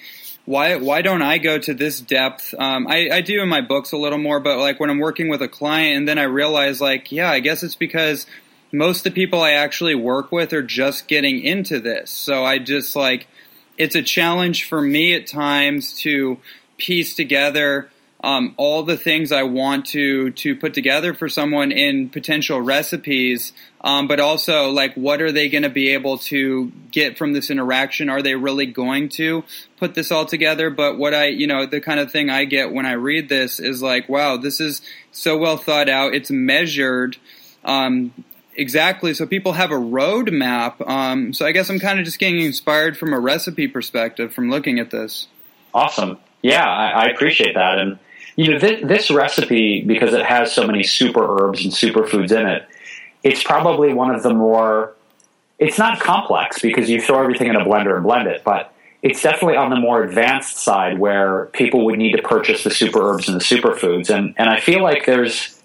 Why, 0.47 0.77
why 0.77 1.03
don't 1.03 1.23
I 1.23 1.39
go 1.39 1.59
to 1.59 1.75
this 1.75 2.01
depth? 2.01 2.55
Um, 2.59 2.89
I, 2.89 3.09
I 3.13 3.21
do 3.21 3.41
in 3.41 3.49
my 3.49 3.61
books 3.61 3.93
a 3.93 3.97
little 3.97 4.19
more, 4.19 4.41
but 4.41 4.59
like 4.59 4.81
when 4.81 4.91
I'm 4.91 4.99
working 4.99 5.29
with 5.29 5.43
a 5.43 5.49
client 5.49 5.99
and 5.99 6.09
then 6.09 6.19
I 6.19 6.25
realize 6.25 6.81
like, 6.81 7.13
yeah, 7.13 7.31
I 7.31 7.39
guess 7.39 7.63
it's 7.63 7.77
because 7.77 8.27
most 8.73 9.07
of 9.07 9.13
the 9.13 9.21
people 9.21 9.43
I 9.43 9.53
actually 9.53 9.95
work 9.95 10.33
with 10.33 10.53
are 10.53 10.63
just 10.63 11.07
getting 11.07 11.41
into 11.41 11.79
this. 11.79 12.11
So 12.11 12.43
I 12.43 12.59
just 12.59 12.97
like, 12.97 13.29
it's 13.79 13.95
a 13.95 14.03
challenge 14.03 14.67
for 14.67 14.81
me 14.81 15.15
at 15.15 15.29
times 15.29 15.93
to 16.01 16.39
piece 16.79 17.15
together 17.15 17.91
um, 18.23 18.55
all 18.59 18.83
the 18.83 18.97
things 18.97 19.33
I 19.33 19.45
want 19.45 19.87
to 19.87 20.31
to 20.31 20.55
put 20.55 20.75
together 20.75 21.15
for 21.15 21.29
someone 21.29 21.73
in 21.73 22.11
potential 22.11 22.61
recipes, 22.61 23.53
um, 23.81 24.09
but 24.09 24.21
also 24.21 24.71
like 24.71 24.95
what 24.95 25.23
are 25.23 25.33
they 25.33 25.49
going 25.49 25.63
to 25.63 25.71
be 25.71 25.91
able 25.91 26.19
to 26.19 26.71
get 26.91 27.17
from 27.17 27.33
this 27.33 27.51
interaction? 27.51 28.11
Are 28.11 28.21
they 28.21 28.35
really 28.35 28.67
going 28.67 29.09
to 29.11 29.45
put 29.79 29.95
this 29.95 30.13
all 30.13 30.27
together? 30.27 30.69
But 30.69 30.99
what 30.99 31.15
I 31.15 31.27
you 31.29 31.47
know 31.47 31.65
the 31.65 31.81
kind 31.81 31.99
of 31.99 32.13
thing 32.13 32.29
I 32.29 32.45
get 32.45 32.73
when 32.73 32.85
I 32.85 32.93
read 32.93 33.29
this 33.29 33.59
is 33.59 33.83
like, 33.83 34.09
wow, 34.09 34.37
this 34.37 34.61
is 34.61 34.83
so 35.13 35.39
well 35.39 35.57
thought 35.57 35.89
out. 35.89 36.15
It's 36.15 36.31
measured. 36.31 37.17
Um, 37.65 38.13
exactly. 38.55 39.15
So 39.15 39.27
people 39.27 39.55
have 39.55 39.71
a 39.71 39.77
roadmap. 39.77 40.87
Um, 40.87 41.33
so 41.33 41.47
I 41.47 41.53
guess 41.53 41.71
I'm 41.71 41.79
kind 41.79 41.99
of 41.99 42.05
just 42.05 42.19
getting 42.19 42.41
inspired 42.41 42.99
from 42.99 43.15
a 43.15 43.19
recipe 43.19 43.67
perspective 43.67 44.35
from 44.35 44.51
looking 44.51 44.79
at 44.79 44.91
this. 44.91 45.27
Awesome. 45.73 46.19
Yeah, 46.43 46.65
I, 46.65 46.89
I 46.89 47.05
appreciate 47.07 47.55
that. 47.55 47.79
And 47.79 47.99
you 48.41 48.53
know, 48.53 48.59
this, 48.59 49.11
recipe, 49.11 49.83
because 49.83 50.15
it 50.15 50.25
has 50.25 50.51
so 50.51 50.67
many 50.67 50.83
super 50.83 51.21
herbs 51.21 51.63
and 51.63 51.75
superfoods 51.75 52.33
in 52.33 52.47
it, 52.47 52.67
it's 53.23 53.43
probably 53.43 53.93
one 53.93 54.15
of 54.15 54.23
the 54.23 54.33
more, 54.33 54.95
it's 55.59 55.77
not 55.77 56.01
complex 56.01 56.63
because 56.63 56.89
you 56.89 57.03
throw 57.03 57.21
everything 57.21 57.49
in 57.49 57.57
a 57.57 57.63
blender 57.63 57.97
and 57.97 58.03
blend 58.03 58.29
it, 58.29 58.43
but 58.43 58.73
it's 59.03 59.21
definitely 59.21 59.59
on 59.59 59.69
the 59.69 59.77
more 59.77 60.03
advanced 60.03 60.57
side 60.57 60.99
where 60.99 61.51
people 61.53 61.85
would 61.85 61.99
need 61.99 62.13
to 62.13 62.23
purchase 62.23 62.65
the 62.65 62.71
super 62.71 63.13
herbs 63.13 63.29
and 63.29 63.39
the 63.39 63.45
superfoods. 63.45 64.09
And, 64.09 64.35
and 64.39 64.49
I 64.49 64.59
feel 64.59 64.83
like 64.83 65.05
there's, 65.05 65.61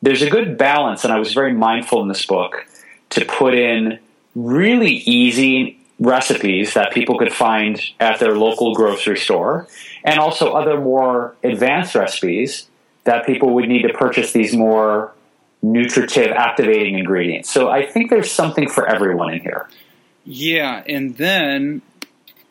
there's 0.00 0.22
a 0.22 0.30
good 0.30 0.56
balance, 0.56 1.04
and 1.04 1.12
I 1.12 1.18
was 1.18 1.34
very 1.34 1.52
mindful 1.52 2.00
in 2.00 2.08
this 2.08 2.24
book 2.24 2.66
to 3.10 3.26
put 3.26 3.52
in 3.52 3.98
really 4.34 5.02
easy 5.04 5.75
recipes 5.98 6.74
that 6.74 6.92
people 6.92 7.18
could 7.18 7.32
find 7.32 7.80
at 8.00 8.20
their 8.20 8.36
local 8.36 8.74
grocery 8.74 9.16
store, 9.16 9.66
and 10.04 10.18
also 10.18 10.52
other 10.52 10.80
more 10.80 11.34
advanced 11.42 11.94
recipes 11.94 12.68
that 13.04 13.24
people 13.24 13.54
would 13.54 13.68
need 13.68 13.82
to 13.82 13.92
purchase 13.92 14.32
these 14.32 14.54
more 14.54 15.12
nutritive 15.62 16.32
activating 16.32 16.98
ingredients. 16.98 17.50
So 17.50 17.70
I 17.70 17.86
think 17.86 18.10
there's 18.10 18.30
something 18.30 18.68
for 18.68 18.86
everyone 18.86 19.32
in 19.32 19.40
here. 19.40 19.68
Yeah, 20.24 20.82
and 20.86 21.16
then 21.16 21.82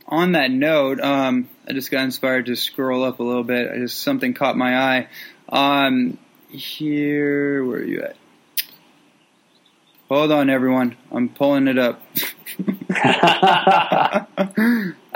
on 0.07 0.31
that 0.31 0.51
note, 0.51 0.99
um, 1.01 1.49
I 1.67 1.73
just 1.73 1.91
got 1.91 2.03
inspired 2.03 2.45
to 2.47 2.55
scroll 2.55 3.03
up 3.03 3.19
a 3.19 3.23
little 3.23 3.43
bit. 3.43 3.71
I 3.71 3.77
just 3.77 4.01
something 4.01 4.33
caught 4.33 4.57
my 4.57 4.77
eye. 4.77 5.07
Um, 5.49 6.17
here, 6.49 7.63
where 7.63 7.79
are 7.79 7.83
you 7.83 8.01
at? 8.01 8.15
Hold 10.09 10.31
on, 10.31 10.51
everyone. 10.51 10.95
I'm 11.11 11.29
pulling 11.29 11.67
it 11.67 11.79
up. 11.79 11.99
I 12.95 14.25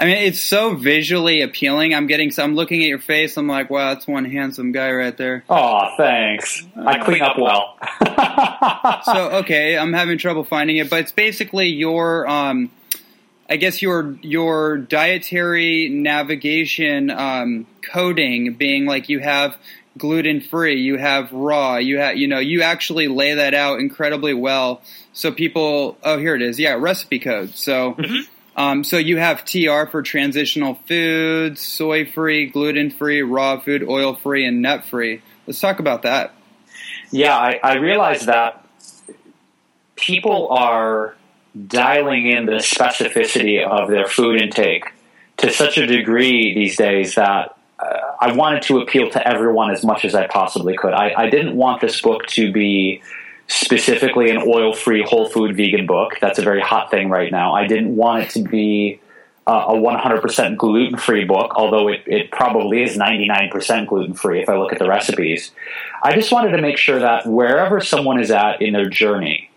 mean, 0.02 0.18
it's 0.18 0.40
so 0.40 0.74
visually 0.74 1.42
appealing. 1.42 1.94
I'm 1.94 2.08
getting, 2.08 2.32
so 2.32 2.44
I'm 2.44 2.56
looking 2.56 2.82
at 2.82 2.88
your 2.88 2.98
face. 2.98 3.38
I'm 3.38 3.48
like, 3.48 3.70
wow, 3.70 3.94
that's 3.94 4.08
one 4.08 4.26
handsome 4.26 4.72
guy 4.72 4.92
right 4.92 5.16
there. 5.16 5.44
Oh, 5.48 5.94
thanks. 5.96 6.66
I 6.76 7.04
clean 7.04 7.22
up 7.22 7.38
well. 7.38 7.78
so, 9.04 9.38
okay, 9.40 9.78
I'm 9.78 9.94
having 9.94 10.18
trouble 10.18 10.44
finding 10.44 10.78
it, 10.78 10.90
but 10.90 11.02
it's 11.02 11.12
basically 11.12 11.68
your, 11.68 12.28
um, 12.28 12.72
I 13.48 13.58
guess 13.58 13.82
your 13.82 14.16
your 14.22 14.78
dietary 14.78 15.90
navigation 15.90 17.10
um, 17.10 17.66
coding 17.82 18.54
being 18.54 18.86
like 18.86 19.10
you 19.10 19.20
have 19.20 19.58
gluten 19.98 20.42
free, 20.42 20.82
you 20.82 20.98
have 20.98 21.32
raw, 21.32 21.78
you 21.78 22.00
have 22.00 22.18
you 22.18 22.28
know 22.28 22.40
you 22.40 22.62
actually 22.62 23.08
lay 23.08 23.34
that 23.34 23.54
out 23.54 23.80
incredibly 23.80 24.34
well. 24.34 24.82
So 25.14 25.32
people, 25.32 25.98
oh 26.04 26.18
here 26.18 26.36
it 26.36 26.42
is, 26.42 26.60
yeah, 26.60 26.74
recipe 26.74 27.20
code. 27.20 27.56
So. 27.56 27.94
Mm-hmm. 27.94 28.32
Um, 28.56 28.84
so 28.84 28.98
you 28.98 29.16
have 29.16 29.46
TR 29.46 29.86
for 29.90 30.02
transitional 30.02 30.74
foods, 30.86 31.62
soy 31.62 32.06
free, 32.06 32.48
gluten 32.48 32.92
free, 32.92 33.22
raw 33.22 33.58
food, 33.58 33.88
oil 33.88 34.16
free, 34.16 34.46
and 34.46 34.62
nut 34.62 34.84
free. 34.84 35.22
Let's 35.48 35.62
talk 35.62 35.80
about 35.80 36.02
that. 36.02 36.34
Yeah, 37.10 37.38
I, 37.38 37.60
I 37.64 37.76
realize 37.76 38.26
that 38.26 38.66
people 39.96 40.50
are 40.50 41.16
dialing 41.68 42.28
in 42.28 42.46
the 42.46 42.54
specificity 42.54 43.66
of 43.66 43.90
their 43.90 44.08
food 44.08 44.42
intake 44.42 44.86
to 45.38 45.52
such 45.52 45.78
a 45.78 45.88
degree 45.88 46.54
these 46.54 46.78
days 46.78 47.16
that 47.16 47.56
uh, 47.80 48.09
I 48.20 48.34
wanted 48.34 48.64
to 48.64 48.80
appeal 48.80 49.10
to 49.12 49.28
everyone 49.28 49.72
as 49.72 49.84
much 49.84 50.04
as 50.04 50.14
I 50.14 50.28
possibly 50.28 50.76
could. 50.76 50.94
I, 50.94 51.14
I 51.16 51.30
didn't 51.30 51.56
want 51.56 51.80
this 51.80 52.02
book 52.02 52.26
to 52.28 52.52
be 52.52 53.02
specifically 53.48 54.30
an 54.30 54.44
oil 54.46 54.74
free, 54.74 55.04
whole 55.04 55.30
food 55.30 55.56
vegan 55.56 55.86
book. 55.86 56.18
That's 56.20 56.38
a 56.38 56.42
very 56.42 56.62
hot 56.62 56.92
thing 56.92 57.10
right 57.10 57.32
now. 57.32 57.54
I 57.54 57.66
didn't 57.66 57.96
want 57.96 58.24
it 58.24 58.30
to 58.32 58.44
be 58.44 59.00
uh, 59.48 59.66
a 59.70 59.74
100% 59.74 60.58
gluten 60.58 60.98
free 60.98 61.26
book, 61.26 61.54
although 61.56 61.88
it, 61.88 62.04
it 62.06 62.30
probably 62.30 62.84
is 62.84 62.98
99% 62.98 63.88
gluten 63.88 64.14
free 64.14 64.42
if 64.42 64.50
I 64.50 64.58
look 64.58 64.72
at 64.72 64.80
the 64.80 64.88
recipes. 64.88 65.52
I 66.04 66.14
just 66.14 66.32
wanted 66.32 66.52
to 66.52 66.62
make 66.62 66.78
sure 66.78 67.00
that 67.00 67.26
wherever 67.26 67.80
someone 67.80 68.20
is 68.20 68.30
at 68.30 68.62
in 68.62 68.74
their 68.74 68.90
journey, 68.90 69.49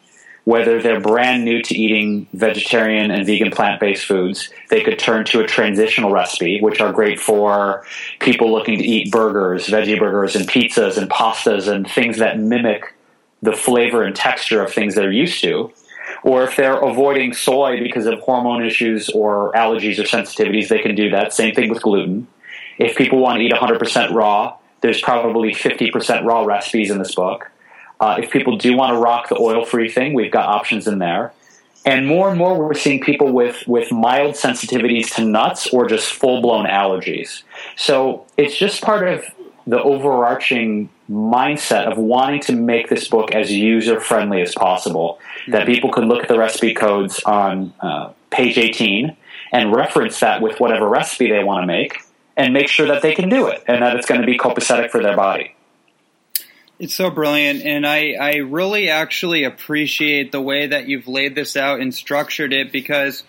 whether 0.44 0.82
they're 0.82 1.00
brand 1.00 1.44
new 1.44 1.62
to 1.62 1.74
eating 1.74 2.26
vegetarian 2.32 3.10
and 3.10 3.26
vegan 3.26 3.50
plant 3.50 3.80
based 3.80 4.04
foods, 4.04 4.50
they 4.70 4.82
could 4.82 4.98
turn 4.98 5.24
to 5.26 5.40
a 5.40 5.46
transitional 5.46 6.10
recipe, 6.10 6.60
which 6.60 6.80
are 6.80 6.92
great 6.92 7.20
for 7.20 7.84
people 8.18 8.50
looking 8.50 8.78
to 8.78 8.84
eat 8.84 9.12
burgers, 9.12 9.68
veggie 9.68 9.98
burgers, 9.98 10.34
and 10.34 10.48
pizzas 10.48 10.98
and 10.98 11.08
pastas 11.08 11.68
and 11.68 11.88
things 11.88 12.18
that 12.18 12.38
mimic 12.38 12.94
the 13.40 13.52
flavor 13.52 14.02
and 14.02 14.16
texture 14.16 14.62
of 14.62 14.72
things 14.72 14.94
they're 14.94 15.12
used 15.12 15.40
to. 15.42 15.72
Or 16.24 16.44
if 16.44 16.56
they're 16.56 16.78
avoiding 16.78 17.32
soy 17.32 17.80
because 17.80 18.06
of 18.06 18.20
hormone 18.20 18.64
issues 18.64 19.08
or 19.10 19.52
allergies 19.52 19.98
or 19.98 20.04
sensitivities, 20.04 20.68
they 20.68 20.80
can 20.80 20.94
do 20.94 21.10
that. 21.10 21.32
Same 21.32 21.54
thing 21.54 21.68
with 21.68 21.82
gluten. 21.82 22.28
If 22.78 22.96
people 22.96 23.18
want 23.18 23.38
to 23.38 23.44
eat 23.44 23.52
100% 23.52 24.12
raw, 24.12 24.56
there's 24.80 25.00
probably 25.00 25.52
50% 25.52 26.24
raw 26.24 26.44
recipes 26.44 26.90
in 26.90 26.98
this 26.98 27.14
book. 27.14 27.50
Uh, 28.02 28.16
if 28.18 28.32
people 28.32 28.56
do 28.56 28.76
want 28.76 28.92
to 28.92 28.98
rock 28.98 29.28
the 29.28 29.38
oil 29.38 29.64
free 29.64 29.88
thing, 29.88 30.12
we've 30.12 30.32
got 30.32 30.46
options 30.46 30.88
in 30.88 30.98
there. 30.98 31.32
And 31.84 32.04
more 32.04 32.28
and 32.30 32.36
more, 32.36 32.58
we're 32.58 32.74
seeing 32.74 33.00
people 33.00 33.30
with, 33.30 33.62
with 33.68 33.92
mild 33.92 34.34
sensitivities 34.34 35.14
to 35.14 35.24
nuts 35.24 35.68
or 35.68 35.86
just 35.86 36.12
full 36.12 36.42
blown 36.42 36.66
allergies. 36.66 37.44
So 37.76 38.26
it's 38.36 38.56
just 38.56 38.82
part 38.82 39.06
of 39.06 39.24
the 39.68 39.80
overarching 39.80 40.90
mindset 41.08 41.84
of 41.84 41.96
wanting 41.96 42.40
to 42.40 42.52
make 42.56 42.88
this 42.88 43.06
book 43.06 43.30
as 43.30 43.52
user 43.52 44.00
friendly 44.00 44.42
as 44.42 44.52
possible. 44.52 45.20
That 45.46 45.68
people 45.68 45.92
could 45.92 46.06
look 46.06 46.24
at 46.24 46.28
the 46.28 46.38
recipe 46.38 46.74
codes 46.74 47.20
on 47.22 47.72
uh, 47.78 48.10
page 48.30 48.58
18 48.58 49.16
and 49.52 49.72
reference 49.72 50.18
that 50.18 50.42
with 50.42 50.58
whatever 50.58 50.88
recipe 50.88 51.30
they 51.30 51.44
want 51.44 51.62
to 51.62 51.66
make 51.68 51.98
and 52.36 52.52
make 52.52 52.66
sure 52.66 52.88
that 52.88 53.02
they 53.02 53.14
can 53.14 53.28
do 53.28 53.46
it 53.46 53.62
and 53.68 53.80
that 53.80 53.94
it's 53.94 54.06
going 54.06 54.20
to 54.20 54.26
be 54.26 54.36
copacetic 54.36 54.90
for 54.90 55.00
their 55.00 55.14
body. 55.14 55.54
It's 56.82 56.96
so 56.96 57.10
brilliant, 57.10 57.62
and 57.62 57.86
I, 57.86 58.14
I 58.20 58.34
really 58.38 58.90
actually 58.90 59.44
appreciate 59.44 60.32
the 60.32 60.40
way 60.40 60.66
that 60.66 60.88
you've 60.88 61.06
laid 61.06 61.36
this 61.36 61.56
out 61.56 61.78
and 61.78 61.94
structured 61.94 62.52
it 62.52 62.72
because, 62.72 63.22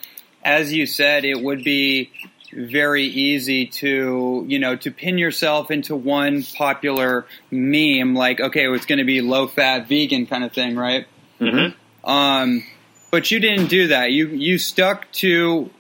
as 0.44 0.74
you 0.74 0.88
said, 0.88 1.24
it 1.24 1.40
would 1.40 1.64
be 1.64 2.10
very 2.52 3.04
easy 3.04 3.68
to 3.68 4.44
you 4.48 4.58
know 4.58 4.76
to 4.78 4.90
pin 4.90 5.20
yourself 5.20 5.70
into 5.70 5.96
one 5.96 6.42
popular 6.42 7.28
meme 7.52 8.16
like 8.16 8.40
okay 8.40 8.68
it's 8.72 8.86
going 8.88 8.98
to 9.00 9.06
be 9.06 9.22
low 9.22 9.48
fat 9.48 9.88
vegan 9.88 10.28
kind 10.28 10.44
of 10.44 10.52
thing 10.54 10.76
right 10.76 11.08
mm-hmm. 11.40 12.10
um, 12.10 12.64
but 13.10 13.32
you 13.32 13.40
didn't 13.40 13.70
do 13.70 13.88
that 13.88 14.12
you 14.12 14.28
you 14.28 14.60
stuck 14.60 15.12
to 15.12 15.72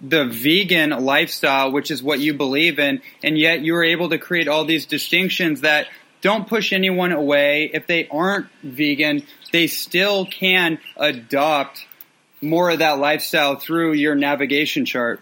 the 0.00 0.24
vegan 0.24 0.90
lifestyle 0.90 1.72
which 1.72 1.90
is 1.90 2.04
what 2.04 2.20
you 2.20 2.32
believe 2.34 2.78
in 2.78 3.02
and 3.24 3.36
yet 3.36 3.60
you 3.60 3.72
were 3.72 3.82
able 3.82 4.08
to 4.08 4.18
create 4.18 4.46
all 4.46 4.64
these 4.64 4.86
distinctions 4.86 5.62
that 5.62 5.88
don't 6.22 6.48
push 6.48 6.72
anyone 6.72 7.12
away. 7.12 7.70
If 7.72 7.86
they 7.86 8.08
aren't 8.08 8.46
vegan, 8.62 9.24
they 9.52 9.66
still 9.66 10.24
can 10.24 10.78
adopt 10.96 11.86
more 12.40 12.70
of 12.70 12.78
that 12.78 12.98
lifestyle 12.98 13.56
through 13.56 13.92
your 13.92 14.14
navigation 14.14 14.86
chart. 14.86 15.20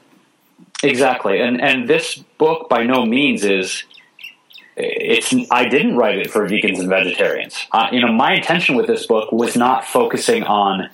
Exactly. 0.82 1.40
And 1.40 1.60
and 1.60 1.88
this 1.88 2.16
book 2.38 2.68
by 2.68 2.84
no 2.84 3.04
means 3.04 3.44
is 3.44 3.84
it's 4.76 5.34
I 5.50 5.68
didn't 5.68 5.96
write 5.96 6.18
it 6.18 6.30
for 6.30 6.48
vegans 6.48 6.78
and 6.78 6.88
vegetarians. 6.88 7.56
Uh, 7.72 7.88
you 7.92 8.00
know, 8.00 8.12
my 8.12 8.34
intention 8.34 8.76
with 8.76 8.86
this 8.86 9.06
book 9.06 9.32
was 9.32 9.56
not 9.56 9.84
focusing 9.84 10.44
on 10.44 10.88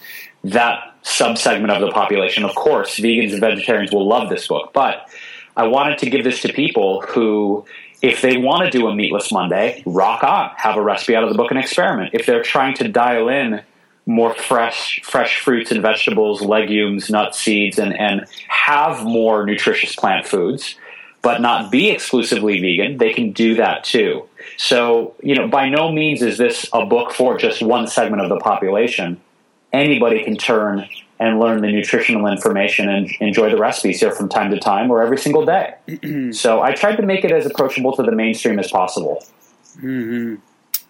that 0.44 0.94
subsegment 1.04 1.70
of 1.70 1.80
the 1.80 1.90
population. 1.90 2.44
Of 2.44 2.54
course, 2.54 2.98
vegans 2.98 3.32
and 3.32 3.40
vegetarians 3.40 3.92
will 3.92 4.08
love 4.08 4.28
this 4.28 4.48
book, 4.48 4.72
but 4.72 5.08
I 5.56 5.68
wanted 5.68 5.98
to 5.98 6.10
give 6.10 6.24
this 6.24 6.42
to 6.42 6.52
people 6.52 7.02
who 7.02 7.64
If 8.02 8.20
they 8.22 8.36
want 8.36 8.64
to 8.64 8.78
do 8.78 8.86
a 8.88 8.94
meatless 8.94 9.32
Monday, 9.32 9.82
rock 9.86 10.22
on, 10.22 10.50
have 10.56 10.76
a 10.76 10.82
recipe 10.82 11.16
out 11.16 11.24
of 11.24 11.30
the 11.30 11.36
book 11.36 11.50
and 11.50 11.58
experiment. 11.58 12.10
If 12.12 12.26
they're 12.26 12.42
trying 12.42 12.74
to 12.74 12.88
dial 12.88 13.28
in 13.28 13.62
more 14.06 14.34
fresh 14.34 15.00
fresh 15.02 15.40
fruits 15.40 15.72
and 15.72 15.82
vegetables, 15.82 16.40
legumes, 16.40 17.10
nuts, 17.10 17.40
seeds, 17.40 17.78
and, 17.78 17.98
and 17.98 18.26
have 18.48 19.04
more 19.04 19.44
nutritious 19.44 19.96
plant 19.96 20.26
foods, 20.26 20.76
but 21.22 21.40
not 21.40 21.72
be 21.72 21.90
exclusively 21.90 22.60
vegan, 22.60 22.98
they 22.98 23.12
can 23.12 23.32
do 23.32 23.56
that 23.56 23.82
too. 23.82 24.28
So, 24.56 25.14
you 25.22 25.34
know, 25.34 25.48
by 25.48 25.68
no 25.68 25.90
means 25.90 26.22
is 26.22 26.38
this 26.38 26.68
a 26.72 26.86
book 26.86 27.12
for 27.12 27.36
just 27.36 27.62
one 27.62 27.88
segment 27.88 28.22
of 28.22 28.28
the 28.28 28.38
population. 28.38 29.20
Anybody 29.76 30.24
can 30.24 30.36
turn 30.36 30.88
and 31.18 31.40
learn 31.40 31.62
the 31.62 31.68
nutritional 31.68 32.26
information 32.26 32.88
and 32.88 33.10
enjoy 33.20 33.50
the 33.50 33.56
recipes 33.56 34.00
here 34.00 34.10
from 34.10 34.28
time 34.28 34.50
to 34.50 34.58
time 34.58 34.90
or 34.90 35.02
every 35.02 35.18
single 35.18 35.44
day. 35.46 35.74
so 36.32 36.62
I 36.62 36.72
tried 36.72 36.96
to 36.96 37.02
make 37.02 37.24
it 37.24 37.32
as 37.32 37.46
approachable 37.46 37.94
to 37.96 38.02
the 38.02 38.12
mainstream 38.12 38.58
as 38.58 38.70
possible. 38.70 39.24
Mm-hmm. 39.78 40.36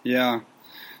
Yeah, 0.03 0.41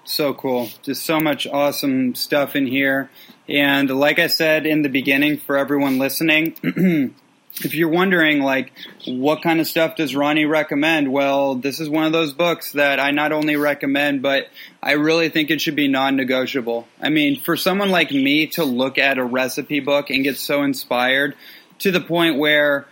so 0.03 0.33
cool. 0.33 0.69
Just 0.83 1.03
so 1.03 1.19
much 1.19 1.45
awesome 1.47 2.15
stuff 2.15 2.55
in 2.55 2.67
here. 2.67 3.09
And 3.47 3.89
like 3.89 4.19
I 4.19 4.27
said 4.27 4.65
in 4.65 4.81
the 4.81 4.89
beginning, 4.89 5.37
for 5.37 5.57
everyone 5.57 5.99
listening, 5.99 6.55
if 7.63 7.73
you're 7.73 7.89
wondering 7.89 8.41
like 8.41 8.71
what 9.05 9.41
kind 9.41 9.59
of 9.59 9.67
stuff 9.67 9.95
does 9.95 10.15
Ronnie 10.15 10.45
recommend, 10.45 11.11
well, 11.11 11.55
this 11.55 11.79
is 11.79 11.89
one 11.89 12.05
of 12.05 12.11
those 12.11 12.33
books 12.33 12.73
that 12.73 12.99
I 12.99 13.11
not 13.11 13.31
only 13.31 13.55
recommend, 13.55 14.21
but 14.21 14.47
I 14.81 14.93
really 14.93 15.29
think 15.29 15.49
it 15.49 15.61
should 15.61 15.75
be 15.75 15.87
non-negotiable. 15.87 16.87
I 17.01 17.09
mean, 17.09 17.39
for 17.39 17.57
someone 17.57 17.89
like 17.89 18.11
me 18.11 18.47
to 18.47 18.63
look 18.63 18.97
at 18.97 19.17
a 19.17 19.23
recipe 19.23 19.79
book 19.79 20.09
and 20.09 20.23
get 20.23 20.37
so 20.37 20.63
inspired 20.63 21.35
to 21.79 21.91
the 21.91 22.01
point 22.01 22.37
where 22.37 22.87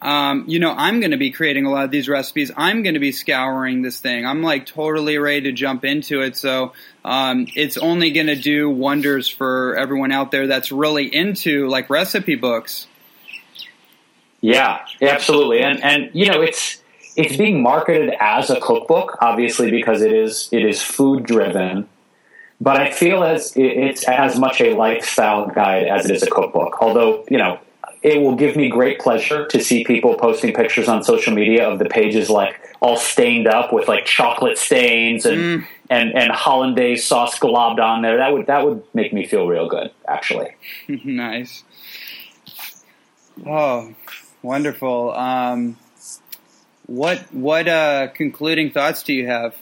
um, 0.00 0.44
you 0.46 0.60
know, 0.60 0.72
I'm 0.72 1.00
going 1.00 1.10
to 1.10 1.16
be 1.16 1.32
creating 1.32 1.66
a 1.66 1.70
lot 1.70 1.84
of 1.84 1.90
these 1.90 2.08
recipes. 2.08 2.52
I'm 2.56 2.82
going 2.82 2.94
to 2.94 3.00
be 3.00 3.10
scouring 3.10 3.82
this 3.82 3.98
thing. 3.98 4.24
I'm 4.24 4.42
like 4.42 4.66
totally 4.66 5.18
ready 5.18 5.42
to 5.42 5.52
jump 5.52 5.84
into 5.84 6.22
it. 6.22 6.36
So 6.36 6.72
um, 7.04 7.48
it's 7.56 7.76
only 7.76 8.12
going 8.12 8.28
to 8.28 8.36
do 8.36 8.70
wonders 8.70 9.28
for 9.28 9.76
everyone 9.76 10.12
out 10.12 10.30
there 10.30 10.46
that's 10.46 10.70
really 10.70 11.12
into 11.12 11.66
like 11.68 11.90
recipe 11.90 12.36
books. 12.36 12.86
Yeah, 14.40 14.84
absolutely. 15.02 15.60
And 15.60 15.82
and 15.82 16.10
you 16.12 16.26
know, 16.26 16.40
it's 16.40 16.82
it's 17.16 17.36
being 17.36 17.62
marketed 17.62 18.14
as 18.20 18.50
a 18.50 18.60
cookbook, 18.60 19.18
obviously 19.20 19.70
because 19.70 20.02
it 20.02 20.12
is 20.12 20.48
it 20.52 20.64
is 20.64 20.82
food 20.82 21.24
driven. 21.24 21.88
But 22.60 22.80
I 22.80 22.90
feel 22.90 23.22
as 23.22 23.52
it's 23.56 24.06
as 24.08 24.38
much 24.38 24.60
a 24.60 24.74
lifestyle 24.74 25.46
guide 25.46 25.86
as 25.86 26.08
it 26.08 26.14
is 26.14 26.22
a 26.22 26.30
cookbook. 26.30 26.80
Although 26.80 27.24
you 27.28 27.38
know, 27.38 27.60
it 28.02 28.20
will 28.20 28.36
give 28.36 28.56
me 28.56 28.68
great 28.68 29.00
pleasure 29.00 29.46
to 29.46 29.60
see 29.60 29.84
people 29.84 30.14
posting 30.14 30.54
pictures 30.54 30.88
on 30.88 31.02
social 31.02 31.34
media 31.34 31.68
of 31.68 31.78
the 31.78 31.86
pages 31.86 32.30
like 32.30 32.60
all 32.80 32.96
stained 32.96 33.48
up 33.48 33.72
with 33.72 33.88
like 33.88 34.04
chocolate 34.04 34.58
stains 34.58 35.26
and 35.26 35.62
mm. 35.62 35.66
and 35.90 36.16
and 36.16 36.30
hollandaise 36.30 37.04
sauce 37.04 37.38
globbed 37.38 37.80
on 37.80 38.02
there. 38.02 38.18
That 38.18 38.32
would 38.32 38.46
that 38.46 38.64
would 38.64 38.82
make 38.94 39.12
me 39.12 39.26
feel 39.26 39.48
real 39.48 39.68
good, 39.68 39.90
actually. 40.06 40.54
nice. 40.88 41.64
Oh, 43.46 43.94
Wonderful. 44.42 45.12
Um, 45.12 45.76
what 46.86 47.18
what 47.32 47.68
uh, 47.68 48.08
concluding 48.08 48.70
thoughts 48.70 49.02
do 49.02 49.12
you 49.12 49.26
have? 49.26 49.54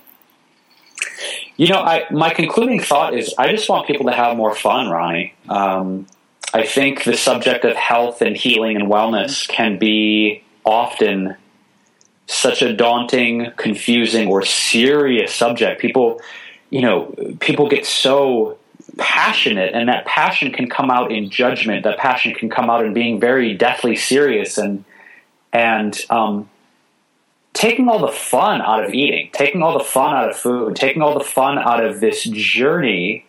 You 1.57 1.69
know, 1.69 1.81
I, 1.81 2.05
my 2.11 2.31
concluding 2.31 2.81
thought 2.81 3.15
is 3.15 3.35
I 3.39 3.51
just 3.51 3.69
want 3.69 3.87
people 3.87 4.07
to 4.07 4.13
have 4.13 4.37
more 4.37 4.55
fun, 4.55 4.91
Ronnie. 4.91 5.35
Um, 5.49 6.07
I 6.53 6.65
think 6.65 7.05
the 7.05 7.17
subject 7.17 7.65
of 7.65 7.75
health 7.77 8.23
and 8.23 8.37
healing 8.37 8.77
and 8.77 8.89
wellness 8.91 9.49
can 9.49 9.79
be 9.79 10.43
often 10.65 11.37
such 12.27 12.63
a 12.63 12.73
daunting, 12.73 13.53
confusing, 13.57 14.29
or 14.29 14.43
serious 14.43 15.35
subject. 15.35 15.81
People, 15.81 16.21
you 16.71 16.83
know, 16.83 17.15
people 17.41 17.69
get 17.69 17.87
so 17.87 18.59
passionate 18.99 19.75
and 19.75 19.89
that 19.89 20.07
passion 20.07 20.53
can 20.53 20.69
come 20.69 20.91
out 20.91 21.13
in 21.13 21.31
judgment. 21.31 21.85
That 21.85 21.99
passion 21.99 22.35
can 22.35 22.49
come 22.49 22.71
out 22.71 22.85
in 22.85 22.93
being 22.93 23.21
very 23.21 23.55
deathly 23.55 23.97
serious 23.97 24.59
and 24.59 24.85
and 25.53 25.99
um, 26.11 26.51
taking 27.53 27.89
all 27.89 27.99
the 27.99 28.13
fun 28.13 28.61
out 28.61 28.85
of 28.85 28.93
eating 28.93 29.31
taking 29.33 29.63
all 29.63 29.79
the 29.79 29.85
fun 29.85 30.15
out 30.15 30.29
of 30.29 30.37
food 30.37 30.77
taking 30.77 31.01
all 31.01 31.19
the 31.19 31.25
fun 31.25 31.59
out 31.59 31.83
of 31.83 32.01
this 32.01 32.25
journey 32.25 33.25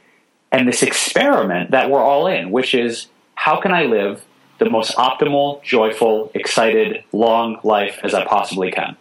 and 0.51 0.67
this 0.67 0.83
experiment 0.83 1.71
that 1.71 1.89
we're 1.89 2.01
all 2.01 2.27
in 2.27 2.51
which 2.51 2.73
is 2.73 3.07
how 3.35 3.61
can 3.61 3.71
i 3.71 3.83
live 3.83 4.25
the 4.59 4.69
most 4.69 4.95
optimal 4.97 5.63
joyful 5.63 6.31
excited 6.33 7.03
long 7.13 7.59
life 7.63 7.99
as 8.03 8.13
i 8.13 8.25
possibly 8.25 8.71
can? 8.71 8.97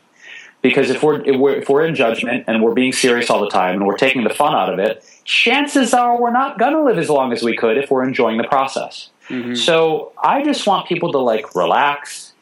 Because 0.63 0.91
if 0.91 1.03
we're, 1.03 1.23
if 1.25 1.37
we're, 1.37 1.55
if 1.57 1.69
we're 1.69 1.85
in 1.85 1.95
judgment 1.95 2.45
and 2.49 2.63
we're 2.63 2.75
being 2.75 2.93
serious 2.93 3.31
all 3.31 3.41
the 3.41 3.51
time 3.51 3.77
and 3.77 3.87
we're 3.87 3.97
taking 3.97 4.25
the 4.25 4.31
fun 4.31 4.55
out 4.55 4.73
of 4.73 4.79
it 4.79 5.05
chances 5.27 5.93
are 5.93 6.19
we're 6.19 6.31
not 6.31 6.59
going 6.59 6.73
to 6.73 6.83
live 6.83 6.99
as 6.99 7.11
long 7.11 7.33
as 7.33 7.43
we 7.43 7.55
could 7.55 7.77
if 7.77 7.91
we're 7.91 8.05
enjoying 8.05 8.39
the 8.39 8.45
process. 8.45 9.11
Mm-hmm. 9.29 9.57
So 9.57 10.13
I 10.23 10.43
just 10.43 10.67
want 10.67 10.89
people 10.89 11.13
to 11.13 11.19
like 11.19 11.55
relax, 11.55 12.33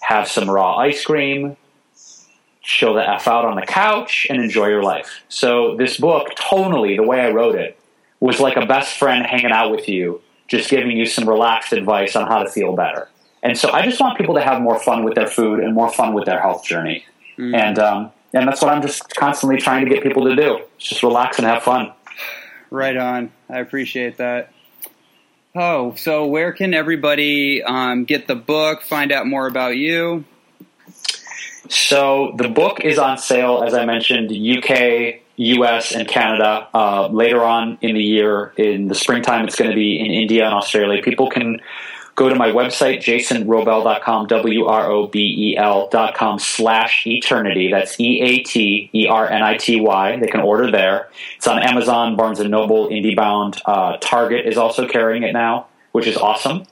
have 0.00 0.28
some 0.28 0.48
raw 0.48 0.76
ice 0.76 1.02
cream, 1.02 1.56
chill 2.60 2.94
the 2.94 3.08
F 3.08 3.26
out 3.26 3.46
on 3.46 3.56
the 3.56 3.66
couch, 3.66 4.26
and 4.28 4.40
enjoy 4.40 4.68
your 4.68 4.82
life. 4.82 5.22
So 5.28 5.76
this 5.76 5.96
book, 5.96 6.34
tonally, 6.34 6.96
the 6.96 7.02
way 7.02 7.20
I 7.20 7.30
wrote 7.30 7.54
it, 7.54 7.78
was 8.20 8.38
like 8.38 8.56
a 8.56 8.66
best 8.66 8.98
friend 8.98 9.24
hanging 9.26 9.50
out 9.50 9.70
with 9.70 9.88
you, 9.88 10.20
just 10.46 10.70
giving 10.70 10.96
you 10.96 11.06
some 11.06 11.28
relaxed 11.28 11.72
advice 11.72 12.16
on 12.16 12.26
how 12.26 12.42
to 12.42 12.50
feel 12.50 12.76
better. 12.76 13.08
And 13.42 13.58
so 13.58 13.70
I 13.70 13.82
just 13.82 14.00
want 14.00 14.16
people 14.18 14.34
to 14.34 14.40
have 14.42 14.60
more 14.60 14.78
fun 14.78 15.04
with 15.04 15.14
their 15.14 15.26
food 15.26 15.60
and 15.60 15.74
more 15.74 15.90
fun 15.90 16.14
with 16.14 16.24
their 16.26 16.40
health 16.40 16.64
journey. 16.64 17.04
Mm-hmm. 17.38 17.54
And 17.54 17.78
um, 17.78 18.12
and 18.34 18.48
that's 18.48 18.60
what 18.60 18.72
I'm 18.72 18.82
just 18.82 19.14
constantly 19.14 19.58
trying 19.58 19.84
to 19.84 19.90
get 19.90 20.02
people 20.02 20.24
to 20.24 20.34
do. 20.34 20.58
Just 20.76 21.02
relax 21.02 21.38
and 21.38 21.46
have 21.46 21.62
fun. 21.62 21.92
Right 22.70 22.96
on. 22.96 23.32
I 23.48 23.60
appreciate 23.60 24.16
that. 24.16 24.52
Oh, 25.54 25.94
so 25.94 26.26
where 26.26 26.52
can 26.52 26.74
everybody 26.74 27.62
um, 27.62 28.04
get 28.04 28.26
the 28.26 28.34
book, 28.34 28.82
find 28.82 29.12
out 29.12 29.26
more 29.26 29.46
about 29.46 29.76
you? 29.76 30.24
So 31.68 32.34
the 32.36 32.48
book 32.48 32.80
is 32.80 32.98
on 32.98 33.18
sale, 33.18 33.62
as 33.64 33.72
I 33.72 33.84
mentioned, 33.84 34.32
UK, 34.32 35.20
US, 35.36 35.94
and 35.94 36.08
Canada. 36.08 36.68
Uh, 36.74 37.06
later 37.06 37.42
on 37.42 37.78
in 37.82 37.94
the 37.94 38.02
year, 38.02 38.52
in 38.56 38.88
the 38.88 38.96
springtime, 38.96 39.46
it's 39.46 39.56
going 39.56 39.70
to 39.70 39.76
be 39.76 40.00
in 40.00 40.06
India 40.06 40.44
and 40.44 40.54
Australia. 40.54 41.00
People 41.02 41.30
can 41.30 41.60
go 42.14 42.28
to 42.28 42.34
my 42.34 42.48
website, 42.50 42.98
jasonwrobel.com, 42.98 44.26
W-R-O-B-E-L.com 44.26 44.78
slash 46.38 47.04
eaternity. 47.06 47.70
That's 47.70 47.98
E-A-T-E-R-N-I-T-Y. 47.98 48.56
They 50.20 50.26
can 50.28 50.40
order 50.40 50.70
there. 50.70 51.08
It's 51.36 51.46
on 51.46 51.62
Amazon, 51.62 52.16
Barnes 52.16 52.40
& 52.40 52.40
Noble, 52.40 52.88
IndieBound. 52.88 53.60
Uh, 53.64 53.96
Target 54.00 54.46
is 54.46 54.56
also 54.56 54.86
carrying 54.86 55.22
it 55.24 55.32
now, 55.32 55.66
which 55.92 56.06
is 56.06 56.16
awesome. 56.16 56.64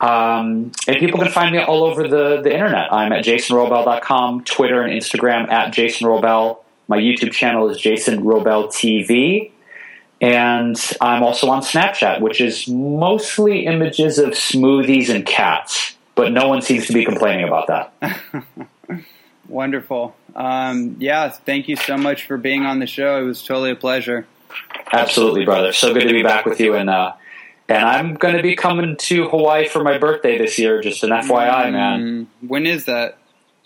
Um, 0.00 0.72
and 0.88 0.96
people 0.98 1.20
can 1.20 1.30
find 1.30 1.54
me 1.54 1.62
all 1.62 1.84
over 1.84 2.08
the, 2.08 2.40
the 2.42 2.52
internet. 2.52 2.92
I'm 2.92 3.12
at 3.12 3.24
jasonwrobel.com, 3.24 4.42
Twitter 4.44 4.82
and 4.82 4.92
Instagram 4.92 5.48
at 5.48 5.72
jasonwrobel. 5.72 6.58
My 6.88 6.98
YouTube 6.98 7.30
channel 7.30 7.70
is 7.70 7.78
Jason 7.78 8.24
Wrobel 8.24 8.66
TV. 8.66 9.51
And 10.22 10.80
I'm 11.00 11.24
also 11.24 11.50
on 11.50 11.62
Snapchat, 11.62 12.20
which 12.20 12.40
is 12.40 12.68
mostly 12.68 13.66
images 13.66 14.20
of 14.20 14.30
smoothies 14.30 15.12
and 15.12 15.26
cats, 15.26 15.96
but 16.14 16.30
no 16.30 16.46
one 16.46 16.62
seems 16.62 16.86
to 16.86 16.92
be 16.92 17.04
complaining 17.04 17.44
about 17.44 17.66
that. 17.66 18.22
Wonderful. 19.48 20.14
Um, 20.36 20.96
yeah, 21.00 21.28
thank 21.28 21.66
you 21.66 21.74
so 21.74 21.96
much 21.96 22.24
for 22.24 22.36
being 22.36 22.64
on 22.64 22.78
the 22.78 22.86
show. 22.86 23.20
It 23.20 23.24
was 23.24 23.42
totally 23.44 23.72
a 23.72 23.76
pleasure. 23.76 24.24
Absolutely, 24.92 25.44
brother. 25.44 25.72
So 25.72 25.92
good 25.92 26.06
to 26.06 26.14
be 26.14 26.22
back 26.22 26.46
with 26.46 26.60
you. 26.60 26.76
And, 26.76 26.88
uh, 26.88 27.14
and 27.68 27.84
I'm 27.84 28.14
going 28.14 28.36
to 28.36 28.42
be 28.42 28.54
coming 28.54 28.96
to 28.96 29.28
Hawaii 29.28 29.66
for 29.66 29.82
my 29.82 29.98
birthday 29.98 30.38
this 30.38 30.56
year, 30.56 30.80
just 30.80 31.02
an 31.02 31.10
FYI, 31.10 31.64
mm, 31.66 31.72
man. 31.72 32.28
When 32.46 32.66
is 32.66 32.84
that? 32.84 33.18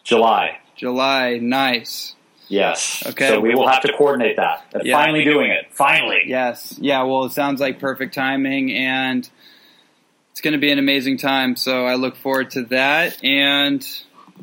July. 0.04 0.58
July. 0.74 1.36
Nice. 1.36 2.15
Yes. 2.48 3.04
Okay. 3.06 3.28
So 3.28 3.40
we 3.40 3.54
will 3.54 3.68
have 3.68 3.82
to 3.82 3.92
coordinate 3.92 4.36
that. 4.36 4.64
Yeah. 4.82 4.96
Finally 4.96 5.24
doing 5.24 5.50
it. 5.50 5.66
Finally. 5.72 6.22
Yes. 6.26 6.78
Yeah. 6.80 7.02
Well, 7.02 7.24
it 7.24 7.32
sounds 7.32 7.60
like 7.60 7.80
perfect 7.80 8.14
timing, 8.14 8.72
and 8.72 9.28
it's 10.30 10.40
going 10.40 10.52
to 10.52 10.58
be 10.58 10.70
an 10.70 10.78
amazing 10.78 11.18
time. 11.18 11.56
So 11.56 11.86
I 11.86 11.94
look 11.94 12.16
forward 12.16 12.50
to 12.52 12.62
that. 12.66 13.24
And 13.24 13.86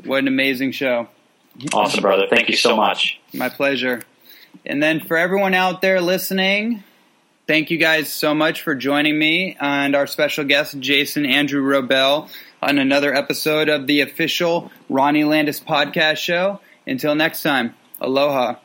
what 0.03 0.19
an 0.19 0.27
amazing 0.27 0.71
show. 0.71 1.07
Awesome, 1.71 2.01
brother. 2.01 2.27
Thank 2.29 2.49
you 2.49 2.55
so 2.55 2.75
much. 2.75 3.19
My 3.33 3.49
pleasure. 3.49 4.01
And 4.65 4.81
then 4.81 4.99
for 4.99 5.17
everyone 5.17 5.53
out 5.53 5.81
there 5.81 6.01
listening, 6.01 6.83
thank 7.47 7.69
you 7.69 7.77
guys 7.77 8.11
so 8.11 8.33
much 8.33 8.61
for 8.61 8.75
joining 8.75 9.17
me 9.17 9.55
and 9.59 9.95
our 9.95 10.07
special 10.07 10.45
guest, 10.45 10.79
Jason 10.79 11.25
Andrew 11.25 11.61
Wrobel, 11.61 12.29
on 12.61 12.79
another 12.79 13.13
episode 13.13 13.69
of 13.69 13.87
the 13.87 14.01
official 14.01 14.71
Ronnie 14.89 15.25
Landis 15.25 15.59
podcast 15.59 16.17
show. 16.17 16.59
Until 16.85 17.15
next 17.15 17.43
time. 17.43 17.75
Aloha. 18.03 18.62